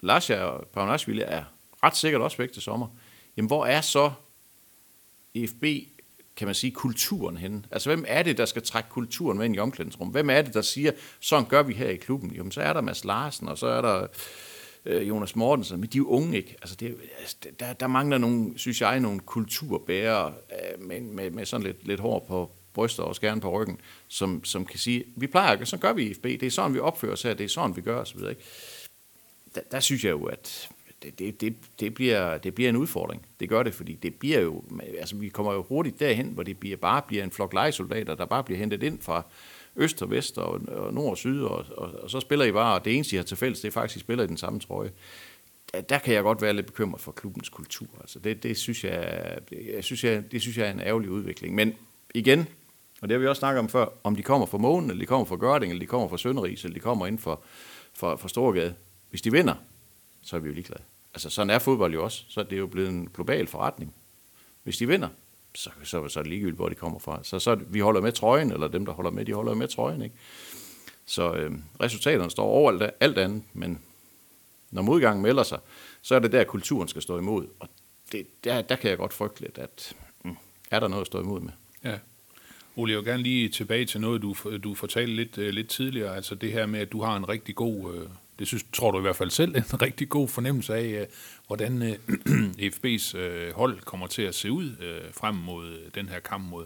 Lasja 0.00 0.44
og 0.44 0.68
Pavanashvili 0.68 1.22
er 1.26 1.44
ret 1.82 1.96
sikkert 1.96 2.22
også 2.22 2.36
væk 2.36 2.52
til 2.52 2.62
sommer, 2.62 2.88
jamen 3.36 3.46
hvor 3.46 3.66
er 3.66 3.80
så 3.80 4.12
EFB, 5.34 5.64
kan 6.36 6.48
man 6.48 6.54
sige, 6.54 6.70
kulturen 6.70 7.36
henne? 7.36 7.62
Altså, 7.70 7.88
hvem 7.88 8.04
er 8.08 8.22
det, 8.22 8.38
der 8.38 8.44
skal 8.44 8.62
trække 8.62 8.88
kulturen 8.88 9.38
med 9.38 9.46
ind 9.46 9.56
i 9.56 9.58
omklædningsrum? 9.58 10.08
Hvem 10.08 10.30
er 10.30 10.42
det, 10.42 10.54
der 10.54 10.62
siger, 10.62 10.92
sådan 11.20 11.48
gør 11.48 11.62
vi 11.62 11.74
her 11.74 11.88
i 11.88 11.96
klubben? 11.96 12.30
Jamen, 12.30 12.52
så 12.52 12.60
er 12.60 12.72
der 12.72 12.80
Mads 12.80 13.04
Larsen, 13.04 13.48
og 13.48 13.58
så 13.58 13.66
er 13.66 13.82
der 13.82 14.06
øh, 14.84 15.08
Jonas 15.08 15.36
Mortensen, 15.36 15.80
men 15.80 15.88
de 15.88 15.96
er 15.96 15.98
jo 15.98 16.08
unge, 16.08 16.36
ikke? 16.36 16.56
Altså, 16.62 16.76
det, 16.76 16.96
altså, 17.18 17.36
der, 17.60 17.72
der 17.72 17.86
mangler 17.86 18.18
nogle, 18.18 18.58
synes 18.58 18.80
jeg, 18.80 19.00
nogle 19.00 19.20
kulturbærere 19.20 20.34
øh, 20.52 20.86
med, 20.86 21.00
med, 21.00 21.30
med 21.30 21.46
sådan 21.46 21.66
lidt, 21.66 21.86
lidt 21.86 22.00
hår 22.00 22.24
på 22.28 22.50
bryster 22.76 23.02
og 23.02 23.16
skærne 23.16 23.40
på 23.40 23.50
ryggen, 23.50 23.78
som, 24.08 24.44
som 24.44 24.66
kan 24.66 24.78
sige, 24.78 25.04
vi 25.16 25.26
plejer, 25.26 25.64
så 25.64 25.76
gør 25.76 25.92
vi 25.92 26.02
i 26.02 26.10
IFB, 26.10 26.24
det 26.24 26.42
er 26.42 26.50
sådan, 26.50 26.74
vi 26.74 26.78
opfører 26.78 27.12
os 27.12 27.22
her, 27.22 27.34
det 27.34 27.44
er 27.44 27.48
sådan, 27.48 27.76
vi 27.76 27.80
gør 27.80 28.00
osv., 28.00 28.18
ikke? 28.18 28.42
der, 29.56 29.60
der 29.70 29.80
synes 29.80 30.04
jeg 30.04 30.10
jo, 30.10 30.24
at 30.24 30.68
det, 31.02 31.18
det, 31.18 31.40
det, 31.40 31.56
det, 31.80 31.94
bliver, 31.94 32.38
det 32.38 32.54
bliver 32.54 32.70
en 32.70 32.76
udfordring. 32.76 33.26
Det 33.40 33.48
gør 33.48 33.62
det, 33.62 33.74
fordi 33.74 33.94
det 33.94 34.14
bliver 34.14 34.40
jo, 34.40 34.64
altså 34.98 35.16
vi 35.16 35.28
kommer 35.28 35.52
jo 35.52 35.62
hurtigt 35.62 36.00
derhen, 36.00 36.26
hvor 36.26 36.42
det 36.42 36.58
bliver, 36.58 36.76
bare 36.76 37.02
bliver 37.08 37.24
en 37.24 37.30
flok 37.30 37.52
legesoldater, 37.52 38.14
der 38.14 38.24
bare 38.26 38.44
bliver 38.44 38.58
hentet 38.58 38.82
ind 38.82 39.00
fra 39.00 39.26
øst 39.76 40.02
og 40.02 40.10
vest 40.10 40.38
og, 40.38 40.60
og 40.68 40.94
nord 40.94 41.10
og 41.10 41.16
syd, 41.16 41.42
og, 41.42 41.64
og, 41.76 41.94
og 42.02 42.10
så 42.10 42.20
spiller 42.20 42.44
I 42.44 42.52
bare, 42.52 42.74
og 42.74 42.84
det 42.84 42.94
eneste, 42.94 43.14
I 43.14 43.16
har 43.16 43.24
til 43.24 43.36
fælles, 43.36 43.60
det 43.60 43.68
er 43.68 43.72
faktisk, 43.72 43.96
I 43.96 44.00
spiller 44.00 44.24
i 44.24 44.26
den 44.26 44.36
samme 44.36 44.60
trøje. 44.60 44.92
Der, 45.74 45.80
der 45.80 45.98
kan 45.98 46.14
jeg 46.14 46.22
godt 46.22 46.42
være 46.42 46.52
lidt 46.52 46.66
bekymret 46.66 47.00
for 47.00 47.12
klubbens 47.12 47.48
kultur. 47.48 47.88
Altså 48.00 48.18
det, 48.18 48.42
det, 48.42 48.56
synes 48.56 48.84
jeg, 48.84 49.38
jeg 49.74 49.84
synes 49.84 50.04
jeg, 50.04 50.32
det 50.32 50.42
synes 50.42 50.58
jeg 50.58 50.66
er 50.66 50.70
en 50.70 50.80
ærgerlig 50.80 51.10
udvikling. 51.10 51.54
Men 51.54 51.74
igen, 52.14 52.48
og 53.02 53.08
det 53.08 53.14
har 53.14 53.18
vi 53.18 53.26
også 53.26 53.40
snakket 53.40 53.58
om 53.58 53.68
før, 53.68 53.86
om 54.04 54.16
de 54.16 54.22
kommer 54.22 54.46
fra 54.46 54.58
Månen, 54.58 54.90
eller 54.90 55.00
de 55.00 55.06
kommer 55.06 55.26
fra 55.26 55.36
Gørding, 55.36 55.72
eller 55.72 55.80
de 55.80 55.86
kommer 55.86 56.08
fra 56.08 56.18
Sønderis, 56.18 56.64
eller 56.64 56.74
de 56.74 56.80
kommer 56.80 57.06
ind 57.06 57.18
for, 57.18 57.42
for, 57.92 58.16
for 58.16 58.28
Storgade. 58.28 58.74
Hvis 59.10 59.22
de 59.22 59.32
vinder, 59.32 59.54
så 60.22 60.36
er 60.36 60.40
vi 60.40 60.48
jo 60.48 60.54
ligeglade. 60.54 60.82
Altså 61.14 61.30
sådan 61.30 61.50
er 61.50 61.58
fodbold 61.58 61.92
jo 61.92 62.04
også, 62.04 62.24
så 62.28 62.42
det 62.42 62.52
er 62.52 62.58
jo 62.58 62.66
blevet 62.66 62.88
en 62.88 63.08
global 63.14 63.46
forretning. 63.46 63.94
Hvis 64.62 64.76
de 64.76 64.88
vinder, 64.88 65.08
så, 65.54 65.70
så, 65.84 66.08
så 66.08 66.18
er 66.18 66.22
det 66.22 66.30
ligegyldigt, 66.30 66.56
hvor 66.56 66.68
de 66.68 66.74
kommer 66.74 66.98
fra. 66.98 67.20
Så, 67.22 67.38
så 67.38 67.54
vi 67.54 67.80
holder 67.80 68.00
med 68.00 68.12
trøjen, 68.12 68.52
eller 68.52 68.68
dem, 68.68 68.86
der 68.86 68.92
holder 68.92 69.10
med, 69.10 69.24
de 69.24 69.32
holder 69.32 69.54
med 69.54 69.68
trøjen. 69.68 70.02
Ikke? 70.02 70.16
Så 71.06 71.34
øh, 71.34 71.52
resultaterne 71.80 72.30
står 72.30 72.46
over 72.46 72.70
alt, 72.70 72.94
alt 73.00 73.18
andet, 73.18 73.42
men 73.52 73.80
når 74.70 74.82
modgangen 74.82 75.22
melder 75.22 75.42
sig, 75.42 75.58
så 76.02 76.14
er 76.14 76.18
det 76.18 76.32
der, 76.32 76.44
kulturen 76.44 76.88
skal 76.88 77.02
stå 77.02 77.18
imod. 77.18 77.46
Og 77.60 77.68
det, 78.12 78.44
der, 78.44 78.62
der 78.62 78.76
kan 78.76 78.90
jeg 78.90 78.98
godt 78.98 79.12
frygte 79.12 79.40
lidt, 79.40 79.58
at 79.58 79.96
mm, 80.24 80.36
er 80.70 80.80
der 80.80 80.88
noget 80.88 81.00
at 81.00 81.06
stå 81.06 81.20
imod 81.20 81.40
med? 81.40 81.52
Ja. 81.84 81.98
Ole, 82.76 82.92
jeg 82.92 82.98
vil 82.98 83.06
gerne 83.06 83.22
lige 83.22 83.48
tilbage 83.48 83.84
til 83.84 84.00
noget, 84.00 84.22
du, 84.22 84.34
du 84.64 84.74
fortalte 84.74 85.12
lidt, 85.14 85.38
øh, 85.38 85.48
lidt 85.52 85.68
tidligere. 85.68 86.16
Altså 86.16 86.34
det 86.34 86.52
her 86.52 86.66
med, 86.66 86.80
at 86.80 86.92
du 86.92 87.02
har 87.02 87.16
en 87.16 87.28
rigtig 87.28 87.54
god, 87.54 87.94
øh, 87.94 88.00
det 88.38 88.46
synes, 88.46 88.64
tror 88.72 88.90
du 88.90 88.98
i 88.98 89.00
hvert 89.00 89.16
fald 89.16 89.30
selv, 89.30 89.56
en 89.72 89.82
rigtig 89.82 90.08
god 90.08 90.28
fornemmelse 90.28 90.74
af, 90.74 90.84
øh, 91.00 91.06
hvordan 91.46 91.96
FB's 92.74 93.16
hold 93.54 93.80
kommer 93.80 94.06
til 94.06 94.22
at 94.22 94.34
se 94.34 94.52
ud 94.52 94.70
frem 95.12 95.34
mod 95.34 95.90
den 95.94 96.08
her 96.08 96.20
kamp 96.20 96.50
mod, 96.50 96.64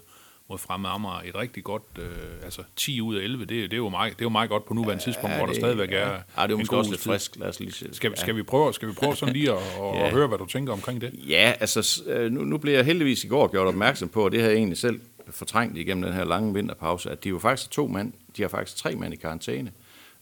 mod 0.48 0.58
Fremad 0.58 0.90
Amager. 0.90 1.20
Et 1.24 1.34
rigtig 1.36 1.64
godt, 1.64 1.82
øh, 1.98 2.04
altså 2.44 2.62
10 2.76 3.00
ud 3.00 3.16
af 3.16 3.22
11, 3.22 3.44
det, 3.44 3.48
det, 3.48 3.72
er 3.72 3.76
jo 3.76 3.88
meget, 3.88 4.12
det 4.12 4.20
er 4.20 4.24
jo 4.26 4.28
meget 4.28 4.50
godt 4.50 4.64
på 4.64 4.74
nuværende 4.74 5.04
tidspunkt, 5.04 5.36
hvor 5.36 5.46
der 5.46 5.54
stadigvæk 5.54 5.92
er 5.92 5.98
ja. 5.98 6.08
Ja, 6.10 6.46
det 6.46 6.52
er 6.52 6.56
måske 6.56 6.70
god 6.70 6.78
også 6.78 6.90
lidt 6.90 7.00
tid. 7.00 7.10
frisk. 7.10 7.36
Lad 7.36 7.48
os 7.48 7.60
lige 7.60 7.72
se. 7.72 7.88
Skal, 7.92 8.16
skal, 8.16 8.36
vi 8.36 8.42
prøve, 8.42 8.74
skal 8.74 8.88
vi 8.88 8.92
prøve 8.94 9.16
sådan 9.16 9.34
lige 9.34 9.50
at, 9.52 9.56
at, 9.82 9.94
Ja. 9.94 10.06
at 10.06 10.12
høre, 10.12 10.26
hvad 10.28 10.38
du 10.38 10.46
tænker 10.46 10.72
omkring 10.72 11.00
det? 11.00 11.10
Ja, 11.28 11.52
altså 11.60 12.02
nu, 12.30 12.44
nu 12.44 12.58
blev 12.58 12.74
jeg 12.74 12.84
heldigvis 12.84 13.24
i 13.24 13.28
går 13.28 13.48
gjort 13.48 13.66
opmærksom 13.66 14.08
på, 14.08 14.24
og 14.24 14.32
det 14.32 14.40
har 14.40 14.48
jeg 14.48 14.56
egentlig 14.56 14.78
selv 14.78 15.00
fortrængt 15.30 15.78
igennem 15.78 16.02
den 16.02 16.12
her 16.12 16.24
lange 16.24 16.54
vinterpause, 16.54 17.10
at 17.10 17.24
de 17.24 17.28
jo 17.28 17.38
faktisk 17.38 17.70
er 17.70 17.72
to 17.72 17.86
mand, 17.86 18.12
de 18.36 18.42
har 18.42 18.48
faktisk 18.48 18.76
tre 18.76 18.94
mand 18.94 19.14
i 19.14 19.16
karantæne. 19.16 19.72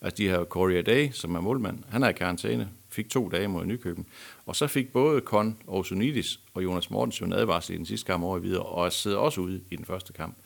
Altså 0.01 0.17
de 0.17 0.29
har 0.29 0.45
Corey 0.45 0.83
Day, 0.87 1.11
som 1.13 1.35
er 1.35 1.41
målmand, 1.41 1.79
han 1.91 2.03
er 2.03 2.09
i 2.09 2.13
karantæne, 2.13 2.69
fik 2.89 3.09
to 3.11 3.29
dage 3.29 3.49
mod 3.49 3.65
Nykøben. 3.65 4.07
Og 4.47 4.57
så 4.57 4.67
fik 4.67 4.93
både 4.93 5.21
Kon 5.21 5.57
Osunidis 5.67 6.41
og 6.55 6.65
Jonas 6.65 6.91
Mortensen 6.91 7.27
en 7.27 7.33
advarsel 7.33 7.75
i 7.75 7.79
den 7.79 7.87
sidste 7.87 8.07
kamp 8.07 8.25
over 8.25 8.39
i 8.39 8.43
videre, 8.43 8.63
og 8.63 8.93
sidder 8.93 9.17
også 9.17 9.41
ude 9.41 9.61
i 9.71 9.77
den 9.77 9.85
første 9.85 10.13
kamp. 10.13 10.37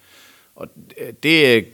Og 0.54 0.68
det 1.22 1.56
øh, 1.56 1.64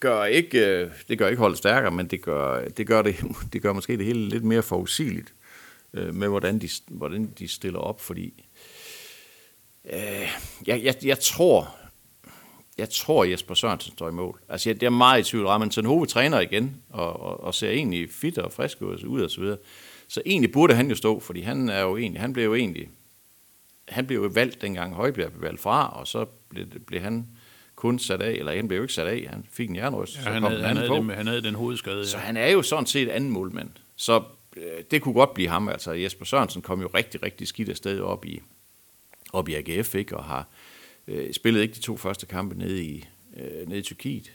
gør 0.00 0.24
ikke, 0.24 0.66
øh, 0.66 0.90
det 1.08 1.18
gør 1.18 1.28
ikke 1.28 1.40
holdet 1.40 1.58
stærkere, 1.58 1.90
men 1.90 2.06
det 2.06 2.22
gør, 2.22 2.68
det 2.68 2.86
gør, 2.86 3.02
det, 3.02 3.16
det 3.52 3.62
gør 3.62 3.72
måske 3.72 3.96
det 3.96 4.06
hele 4.06 4.28
lidt 4.28 4.44
mere 4.44 4.62
forudsigeligt 4.62 5.34
øh, 5.94 6.14
med, 6.14 6.28
hvordan 6.28 6.58
de, 6.58 6.68
hvordan 6.88 7.32
de 7.38 7.48
stiller 7.48 7.78
op, 7.78 8.00
fordi 8.00 8.44
øh, 9.92 10.28
jeg, 10.66 10.82
jeg, 10.82 10.94
jeg 11.04 11.18
tror, 11.18 11.76
jeg 12.78 12.90
tror, 12.90 13.24
Jesper 13.24 13.54
Sørensen 13.54 13.92
står 13.92 14.08
i 14.08 14.12
mål. 14.12 14.40
Altså, 14.48 14.68
jeg, 14.70 14.80
det 14.80 14.86
er 14.86 14.90
meget 14.90 15.20
i 15.20 15.30
tvivl. 15.30 15.58
Men 15.58 15.86
Hove 15.86 16.06
træner 16.06 16.40
igen, 16.40 16.76
og, 16.90 17.20
og, 17.20 17.44
og 17.44 17.54
ser 17.54 17.70
egentlig 17.70 18.10
fit 18.10 18.38
og 18.38 18.52
frisk 18.52 18.82
ud 18.82 19.20
og 19.22 19.30
så 19.30 19.40
videre. 19.40 19.56
Så 20.08 20.22
egentlig 20.26 20.52
burde 20.52 20.74
han 20.74 20.88
jo 20.88 20.94
stå, 20.94 21.20
fordi 21.20 21.40
han 21.40 21.68
er 21.68 21.80
jo 21.80 21.96
egentlig, 21.96 22.20
han 22.20 22.32
blev 22.32 22.44
jo 22.44 22.54
egentlig, 22.54 22.88
han 23.88 24.06
blev 24.06 24.22
jo 24.22 24.30
valgt 24.34 24.62
dengang 24.62 24.94
Højbjerg 24.94 25.30
blev 25.32 25.42
valgt 25.42 25.60
fra, 25.60 26.00
og 26.00 26.06
så 26.06 26.24
blev, 26.48 26.66
blev 26.86 27.00
han 27.00 27.26
kun 27.76 27.98
sat 27.98 28.22
af, 28.22 28.32
eller 28.32 28.56
han 28.56 28.68
blev 28.68 28.78
jo 28.78 28.82
ikke 28.84 28.94
sat 28.94 29.06
af, 29.06 29.26
han 29.30 29.46
fik 29.50 29.70
en 29.70 29.76
jernryst, 29.76 30.16
Ja, 30.16 30.22
så 30.22 30.30
han, 30.30 30.42
kom 30.42 30.50
havde, 30.50 30.58
den 30.62 30.68
han, 30.68 30.76
havde 30.76 30.88
på. 30.88 30.94
den, 30.96 31.10
han 31.10 31.26
havde 31.26 31.42
den 31.42 31.54
hovedskade. 31.54 32.06
Så 32.06 32.16
Ja. 32.16 32.22
han 32.22 32.36
er 32.36 32.48
jo 32.48 32.62
sådan 32.62 32.86
set 32.86 33.08
anden 33.08 33.30
målmand. 33.30 33.70
Så 33.96 34.22
øh, 34.56 34.62
det 34.90 35.02
kunne 35.02 35.14
godt 35.14 35.34
blive 35.34 35.48
ham. 35.48 35.68
Altså 35.68 35.92
Jesper 35.92 36.24
Sørensen 36.24 36.62
kom 36.62 36.80
jo 36.80 36.90
rigtig, 36.94 37.22
rigtig 37.22 37.48
skidt 37.48 37.68
afsted 37.68 38.00
op 38.00 38.24
i, 38.24 38.40
op 39.32 39.48
i 39.48 39.54
AGF, 39.54 39.94
ikke? 39.94 40.16
og 40.16 40.24
har 40.24 40.38
øh, 40.38 40.44
spillet 41.32 41.62
ikke 41.62 41.74
de 41.74 41.80
to 41.80 41.96
første 41.96 42.26
kampe 42.26 42.58
nede 42.58 42.84
i, 42.84 43.04
øh, 43.36 43.68
nede 43.68 43.78
i 43.78 43.82
Tyrkiet. 43.82 44.32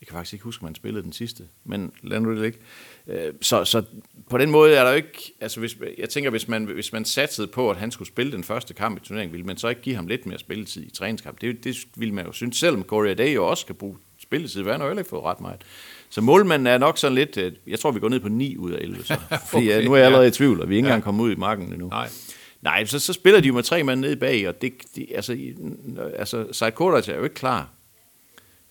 Jeg 0.00 0.06
kan 0.06 0.14
faktisk 0.14 0.32
ikke 0.32 0.44
huske, 0.44 0.62
om 0.62 0.66
han 0.66 0.74
spillede 0.74 1.02
den 1.02 1.12
sidste, 1.12 1.44
men 1.64 1.92
lad 2.02 2.20
nu 2.20 2.36
det 2.36 2.44
ikke. 2.46 2.58
Øh, 3.06 3.32
så, 3.40 3.64
så 3.64 3.82
på 4.30 4.38
den 4.38 4.50
måde 4.50 4.74
er 4.74 4.84
der 4.84 4.90
jo 4.90 4.96
ikke, 4.96 5.32
altså 5.40 5.60
hvis, 5.60 5.76
jeg 5.98 6.08
tænker, 6.08 6.30
hvis 6.30 6.48
man, 6.48 6.64
hvis 6.64 6.92
man 6.92 7.04
satsede 7.04 7.46
på, 7.46 7.70
at 7.70 7.76
han 7.76 7.90
skulle 7.90 8.08
spille 8.08 8.32
den 8.32 8.44
første 8.44 8.74
kamp 8.74 8.96
i 8.96 9.00
turneringen, 9.00 9.32
ville 9.32 9.46
man 9.46 9.56
så 9.56 9.68
ikke 9.68 9.80
give 9.80 9.96
ham 9.96 10.06
lidt 10.06 10.26
mere 10.26 10.38
spilletid 10.38 10.82
i 10.82 10.90
træningskamp? 10.90 11.40
Det, 11.40 11.64
det 11.64 11.76
ville 11.96 12.14
man 12.14 12.26
jo 12.26 12.32
synes, 12.32 12.56
selvom 12.56 12.82
Corey 12.82 13.14
Day 13.18 13.34
jo 13.34 13.46
også 13.46 13.60
skal 13.60 13.74
bruge 13.74 13.96
spilletid, 14.22 14.62
hvad 14.62 14.72
han 14.72 14.80
har 14.80 14.88
jo 14.88 14.98
ikke 14.98 15.10
fået 15.10 15.24
ret 15.24 15.40
meget. 15.40 15.60
Så 16.10 16.20
målmanden 16.20 16.66
er 16.66 16.78
nok 16.78 16.98
sådan 16.98 17.14
lidt, 17.14 17.36
øh, 17.36 17.52
jeg 17.66 17.78
tror, 17.78 17.90
vi 17.90 18.00
går 18.00 18.08
ned 18.08 18.20
på 18.20 18.28
9 18.28 18.56
ud 18.56 18.70
af 18.70 18.78
11, 18.80 19.04
så. 19.04 19.14
Fordi 19.50 19.66
Okay, 19.66 19.76
okay, 19.76 19.86
nu 19.86 19.92
er 19.92 19.96
jeg 19.96 20.06
allerede 20.06 20.24
ja. 20.24 20.30
i 20.30 20.32
tvivl, 20.32 20.60
og 20.60 20.68
vi 20.68 20.74
er 20.74 20.76
ikke 20.76 20.86
engang 20.86 21.02
kommet 21.02 21.24
ud 21.24 21.32
i 21.32 21.36
marken 21.36 21.72
endnu. 21.72 21.88
Nej. 21.88 22.08
Nej, 22.62 22.84
så, 22.84 22.98
så 22.98 23.12
spiller 23.12 23.40
de 23.40 23.48
jo 23.48 23.54
med 23.54 23.62
tre 23.62 23.82
mand 23.82 24.00
nede 24.00 24.16
bag, 24.16 24.48
og 24.48 24.62
det, 24.62 24.72
de, 24.96 25.16
altså, 25.16 25.36
altså 26.16 26.46
Said 26.52 26.72
Kodac 26.72 27.08
er 27.08 27.16
jo 27.16 27.24
ikke 27.24 27.34
klar. 27.34 27.68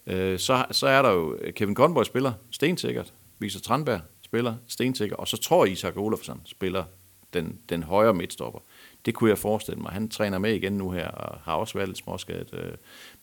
Øh, 0.08 0.40
så, 0.40 0.66
så 0.72 0.88
er 0.88 1.02
der 1.02 1.12
jo 1.12 1.38
Kevin 1.56 1.76
Conboy 1.76 2.04
spiller 2.04 2.34
stensikkert, 2.52 3.14
Victor 3.40 3.60
Tranberg 3.60 4.02
spiller 4.22 4.56
stensikkert, 4.68 5.20
og 5.20 5.28
så 5.28 5.38
tror 5.38 5.66
jeg, 5.66 5.72
Isak 5.72 5.98
Olafsson 5.98 6.42
spiller 6.46 6.84
den, 7.34 7.60
den 7.70 7.84
højre 7.84 8.14
midtstopper. 8.14 8.60
Det 9.06 9.14
kunne 9.14 9.30
jeg 9.30 9.38
forestille 9.38 9.82
mig. 9.82 9.92
Han 9.92 10.10
træner 10.10 10.38
med 10.38 10.54
igen 10.54 10.74
nu 10.74 10.92
her, 10.92 11.08
og 11.08 11.40
har 11.44 11.54
også 11.54 11.74
været 11.74 11.90
lidt 11.90 11.98
småskadet, 11.98 12.54
øh, 12.54 12.72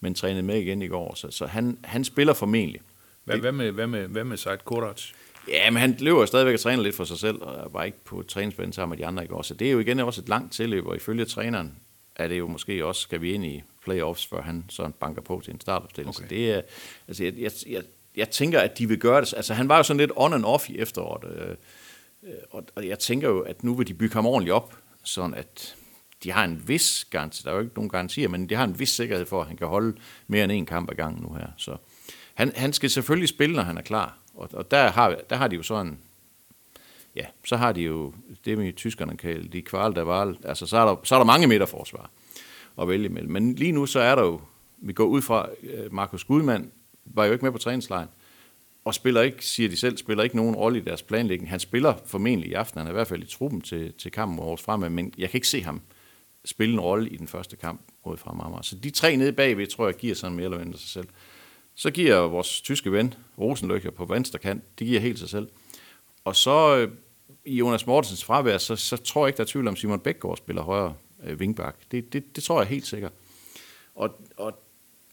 men 0.00 0.14
trænede 0.14 0.42
med 0.42 0.57
igen 0.57 0.83
i 0.83 0.88
går, 0.88 1.14
så, 1.14 1.31
så 1.31 1.46
han, 1.46 1.79
han 1.85 2.05
spiller 2.05 2.35
formentlig. 2.35 2.81
Hvad, 3.24 3.38
hvad, 3.38 3.52
med, 3.52 3.72
hvad, 3.72 3.87
med, 3.87 4.09
hvad 4.09 4.24
med 4.24 4.37
Seid 4.37 4.59
Kodac? 4.59 5.02
Ja, 5.48 5.70
men 5.70 5.80
han 5.80 5.96
løber 5.98 6.26
stadigvæk 6.26 6.54
og 6.54 6.61
træner 6.61 6.82
lidt 6.82 6.96
for 6.96 7.04
sig 7.04 7.18
selv, 7.18 7.42
og 7.42 7.74
var 7.74 7.85
ikke 7.85 8.04
på 8.04 8.22
træningsbanen 8.22 8.72
sammen 8.72 8.90
med 8.90 9.04
de 9.04 9.06
andre 9.06 9.24
i 9.24 9.26
går. 9.26 9.42
Så 9.42 9.54
det 9.54 9.68
er 9.68 9.72
jo 9.72 9.78
igen 9.78 10.00
også 10.00 10.20
et 10.20 10.28
langt 10.28 10.52
tilløb, 10.52 10.87
og 10.87 10.96
ifølge 10.96 11.24
træneren 11.24 11.76
er 12.16 12.28
det 12.28 12.38
jo 12.38 12.46
måske 12.46 12.87
også, 12.87 13.00
skal 13.00 13.20
vi 13.20 13.32
ind 13.32 13.44
i 13.46 13.62
playoffs, 13.85 14.26
før 14.26 14.42
han 14.42 14.64
så 14.68 14.90
banker 15.00 15.22
på 15.22 15.40
til 15.44 15.54
en 15.54 15.61
startopstilling. 15.61 16.16
Okay. 16.16 16.24
Okay. 16.24 16.28
Så 16.28 16.35
det 16.35 16.50
er, 16.50 16.61
altså 17.09 17.24
jeg, 17.24 17.35
jeg, 17.38 17.52
jeg, 17.68 17.82
jeg 18.16 18.30
tænker, 18.30 18.61
at 18.61 18.78
de 18.78 18.88
vil 18.88 18.98
gøre 18.98 19.20
det. 19.20 19.35
Altså 19.37 19.54
han 19.54 19.68
var 19.68 19.76
jo 19.76 19.82
sådan 19.82 19.98
lidt 20.00 20.12
on 20.16 20.32
and 20.32 20.44
off 20.44 20.70
i 20.70 20.78
efteråret, 20.78 21.38
øh, 21.38 21.56
øh, 22.22 22.35
og, 22.50 22.64
og 22.74 22.88
jeg 22.88 22.98
tænker 22.98 23.28
jo, 23.28 23.40
at 23.40 23.64
nu 23.64 23.74
vil 23.74 23.88
de 23.88 23.94
bygge 23.94 24.14
ham 24.14 24.26
ordentligt 24.26 24.54
op, 24.54 24.74
sådan 25.02 25.35
at 25.35 25.76
de 26.22 26.32
har 26.32 26.44
en 26.44 26.62
vis 26.66 27.06
garanti, 27.11 27.42
der 27.42 27.50
er 27.50 27.54
jo 27.54 27.61
ikke 27.61 27.74
nogen 27.74 27.90
garantier, 27.90 28.28
men 28.28 28.48
de 28.48 28.54
har 28.54 28.64
en 28.64 28.78
vis 28.78 28.88
sikkerhed 28.88 29.26
for, 29.26 29.40
at 29.40 29.46
han 29.46 29.56
kan 29.56 29.66
holde 29.66 29.96
mere 30.26 30.44
end 30.44 30.52
en 30.52 30.66
kamp 30.66 30.90
ad 30.90 30.96
gangen 30.96 31.22
nu 31.22 31.35
her. 31.35 31.46
Så 31.56 31.76
han, 32.35 32.52
han 32.56 32.72
skal 32.72 32.90
selvfølgelig 32.90 33.28
spille, 33.28 33.56
når 33.56 33.62
han 33.62 33.78
er 33.78 33.82
klar, 33.82 34.18
og, 34.37 34.49
og 34.53 34.70
der, 34.70 34.90
har, 34.90 35.16
der 35.31 35.37
har 35.37 35.49
de 35.49 35.57
jo 35.57 35.62
sådan 35.62 35.99
ja, 37.16 37.27
så 37.44 37.57
har 37.57 37.72
de 37.72 37.81
jo 37.81 38.12
det, 38.44 38.59
med 38.59 38.72
tyskerne 38.72 39.16
kalder 39.16 39.49
de 39.49 39.62
kval 39.62 39.94
der 39.94 40.03
var, 40.03 40.35
altså 40.44 40.66
så 40.66 40.77
er 40.77 40.85
der, 40.85 40.96
så 41.05 41.14
er 41.14 41.18
der 41.18 41.25
mange 41.25 41.46
meter 41.46 41.66
forsvar 41.66 42.11
at 42.81 42.88
vælge 42.88 43.07
imellem. 43.07 43.33
Men 43.33 43.55
lige 43.55 43.72
nu 43.72 43.87
så 43.87 44.01
er 44.01 44.14
der 44.14 44.22
jo, 44.22 44.40
vi 44.79 44.92
går 44.92 45.05
ud 45.05 45.22
fra, 45.22 45.49
øh, 45.62 45.94
Markus 45.94 46.25
Gudmand 46.25 46.70
var 47.05 47.25
jo 47.25 47.33
ikke 47.33 47.44
med 47.44 47.53
på 47.53 47.59
træningslejen, 47.59 48.09
og 48.85 48.94
spiller 48.94 49.22
ikke, 49.22 49.46
siger 49.46 49.68
de 49.68 49.77
selv, 49.77 49.96
spiller 49.96 50.25
ikke 50.25 50.37
nogen 50.37 50.57
rolle 50.57 50.79
i 50.79 50.83
deres 50.83 51.03
planlægning. 51.03 51.51
Han 51.51 51.61
spiller 51.61 51.94
formentlig 52.07 52.51
i 52.51 52.53
aften, 52.53 52.79
han 52.79 52.87
er 52.87 52.90
i 52.90 52.92
hvert 52.92 53.07
fald 53.07 53.22
i 53.22 53.27
truppen 53.27 53.61
til, 53.61 53.92
til 53.92 54.12
kampen 54.12 54.37
mod 54.37 54.44
Aarhus 54.44 54.62
Fremad, 54.62 54.90
men 54.90 55.12
jeg 55.18 55.31
kan 55.31 55.38
ikke 55.38 55.49
se 55.49 55.62
ham 55.62 55.81
spille 56.44 56.75
en 56.75 56.81
rolle 56.81 57.09
i 57.09 57.16
den 57.16 57.29
første 57.29 57.57
kamp 57.57 57.81
mod 58.07 58.16
Fremad. 58.16 58.62
Så 58.62 58.77
de 58.77 58.90
tre 58.90 59.16
nede 59.16 59.33
bagved, 59.33 59.66
tror 59.66 59.87
jeg, 59.87 59.94
giver 59.94 60.14
sådan 60.14 60.37
mere 60.37 60.44
eller 60.44 60.59
mindre 60.59 60.79
sig 60.79 60.88
selv. 60.88 61.09
Så 61.78 61.90
giver 61.90 62.16
vores 62.16 62.60
tyske 62.60 62.92
ven, 62.92 63.14
Rosenløkker 63.38 63.90
på 63.90 64.04
venstre 64.04 64.38
kant, 64.38 64.78
det 64.78 64.86
giver 64.86 65.00
helt 65.00 65.18
sig 65.18 65.28
selv. 65.28 65.48
Og 66.24 66.36
så 66.36 66.76
øh, 66.76 66.92
i 67.44 67.56
Jonas 67.56 67.86
Mortensens 67.86 68.24
fravær, 68.24 68.58
så, 68.58 68.76
så 68.76 68.96
tror 68.96 69.26
jeg 69.26 69.28
ikke, 69.28 69.36
der 69.36 69.42
er 69.42 69.46
tvivl 69.48 69.68
om, 69.68 69.76
Simon 69.76 70.00
Bækgaard 70.00 70.36
spiller 70.36 70.62
højre 70.62 70.94
øh, 71.24 71.40
vingbak. 71.40 71.76
Det, 71.90 72.12
det, 72.12 72.36
det 72.36 72.44
tror 72.44 72.60
jeg 72.60 72.68
helt 72.68 72.86
sikkert. 72.86 73.12
Og, 73.94 74.20
og 74.36 74.62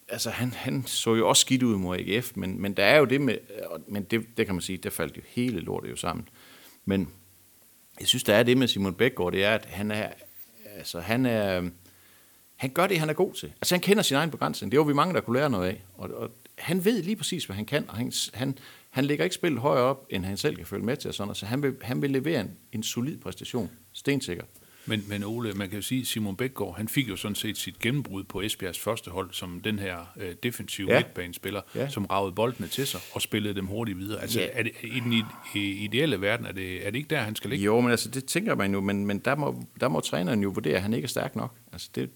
altså, 0.08 0.30
han, 0.30 0.54
han 0.54 0.84
så 0.86 1.16
jo 1.16 1.30
også 1.30 1.42
skidt 1.42 1.64
ud 1.64 1.76
mod 1.78 1.98
AGF, 1.98 2.32
men, 2.36 2.62
men 2.62 2.74
der 2.74 2.84
er 2.86 2.98
jo 2.98 3.06
det 3.06 3.22
med, 3.22 3.38
og- 3.70 3.82
men 3.88 4.04
det, 4.04 4.26
det 4.38 4.46
kan 4.46 4.56
man 4.56 4.62
sige, 4.62 4.78
der 4.78 4.90
faldt 4.90 5.18
jo 5.18 5.22
hele 5.28 5.60
lortet 5.60 5.90
jo 5.92 5.96
sammen. 5.96 6.30
Men 6.86 7.10
jeg 8.00 8.08
synes, 8.08 8.24
der 8.24 8.36
er 8.36 8.44
det 8.44 8.58
med 8.58 8.68
Simon 8.68 8.94
Bækgaard, 8.94 9.32
det 9.32 9.44
er, 9.44 9.56
at 9.56 9.66
han 9.66 9.92
er, 9.92 10.10
altså, 10.78 11.00
han 11.00 11.26
er, 11.26 11.70
han 12.56 12.70
gør 12.70 12.88
det, 12.88 13.00
han 13.00 13.10
er 13.10 13.14
god 13.14 13.34
til. 13.34 13.54
Altså, 13.62 13.76
han 13.76 13.82
kender 13.82 14.04
sin 14.04 14.18
egen 14.18 14.32
begrænsning. 14.32 14.72
Det 14.72 14.80
var 14.80 14.86
vi 14.86 14.94
mange, 14.94 15.14
der 15.14 15.22
kunne 15.22 15.40
lære 15.40 15.50
noget 15.50 15.68
af. 15.68 15.84
Og, 15.98 16.10
og 16.10 16.32
han 16.58 16.86
ved 16.86 17.04
lige 17.04 17.16
præcis, 17.16 17.46
hvad 17.46 17.56
han 17.56 17.66
kan, 17.66 17.86
og 17.90 17.96
han, 17.98 18.12
han, 18.34 18.58
han 18.90 19.06
lægger 19.06 19.24
ikke 19.24 19.36
spillet 19.36 19.62
højere 19.62 19.84
op, 19.84 20.06
end 20.10 20.26
han 20.26 20.38
selv 20.38 20.56
kan 20.56 20.66
følge 20.66 20.86
med 20.86 20.98
til. 20.98 21.08
Og 21.08 21.14
sådan, 21.14 21.28
noget. 21.28 21.38
så 21.38 21.46
han 21.46 21.64
vil, 21.64 21.76
han 21.82 22.02
vil 22.02 22.12
levere 22.12 22.42
en, 22.42 22.52
en 22.72 22.84
solid 22.84 23.18
præstation. 23.18 23.70
Stensikker. 23.94 24.44
Men, 24.86 25.04
men 25.10 25.24
Ole, 25.24 25.54
man 25.54 25.70
kan 25.70 25.78
jo 25.78 25.82
sige, 25.82 26.02
at 26.02 26.08
Simon 26.08 26.36
Bækgaard, 26.36 26.78
han 26.78 26.88
fik 26.88 27.10
jo 27.10 27.16
sådan 27.16 27.36
set 27.36 27.58
sit 27.58 27.80
gennembrud 27.80 28.24
på 28.24 28.42
Esbjergs 28.42 28.80
første 28.80 29.12
hold, 29.12 29.30
som 29.32 29.62
den 29.64 29.80
her 29.80 29.98
øh, 30.18 30.36
defensive 30.44 30.92
Ja. 30.92 31.00
midtbanespiller, 31.00 31.62
Ja. 31.76 31.90
som 31.90 32.06
ragede 32.06 32.36
boldene 32.36 32.68
til 32.68 32.88
sig 32.88 33.00
og 33.14 33.22
spillede 33.22 33.56
dem 33.56 33.66
hurtigt 33.66 33.98
videre. 34.00 34.22
Altså, 34.22 34.40
Ja. 34.40 34.48
er 34.54 34.64
det, 34.64 34.72
i 34.84 35.00
den 35.00 35.24
ideelle 35.56 36.22
verden, 36.22 36.46
er 36.46 36.52
det, 36.52 36.88
er 36.88 36.92
det 36.92 36.98
ikke 36.98 37.10
der, 37.10 37.20
han 37.22 37.36
skal 37.36 37.50
ligge? 37.50 37.66
Jo, 37.66 37.82
men 37.82 37.92
altså, 37.92 38.10
det 38.10 38.26
tænker 38.26 38.56
man 38.56 38.74
jo, 38.74 38.82
men, 38.82 39.06
men 39.06 39.20
der, 39.20 39.36
må, 39.36 39.64
der 39.80 39.88
må 39.88 40.00
træneren 40.00 40.44
jo 40.44 40.50
vurdere, 40.50 40.76
at 40.76 40.82
han 40.82 40.94
ikke 40.94 41.06
er 41.06 41.10
stærk 41.10 41.36
nok. 41.36 41.56
Altså, 41.74 41.90
det, 41.96 42.10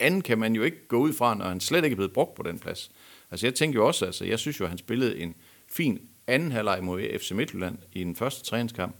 anden 0.00 0.20
kan 0.22 0.38
man 0.38 0.54
jo 0.54 0.62
ikke 0.62 0.88
gå 0.88 0.96
ud 0.98 1.12
fra, 1.12 1.34
når 1.34 1.44
han 1.48 1.60
slet 1.60 1.84
ikke 1.84 1.94
er 1.94 1.96
blevet 1.96 2.12
brugt 2.12 2.34
på 2.34 2.42
den 2.42 2.58
plads. 2.58 2.90
Altså, 3.30 3.46
jeg 3.46 3.54
tænker 3.54 3.80
jo 3.80 3.86
også, 3.86 4.06
altså, 4.06 4.24
jeg 4.24 4.38
synes 4.38 4.60
jo, 4.60 4.64
at 4.64 4.68
han 4.68 4.78
spillede 4.78 5.18
en 5.18 5.34
fin 5.68 6.08
anden 6.26 6.52
halvleg 6.52 6.84
mod 6.84 7.18
FC 7.18 7.30
Midtjylland 7.30 7.78
i 7.92 8.04
den 8.04 8.16
første 8.16 8.44
træningskamp. 8.44 8.96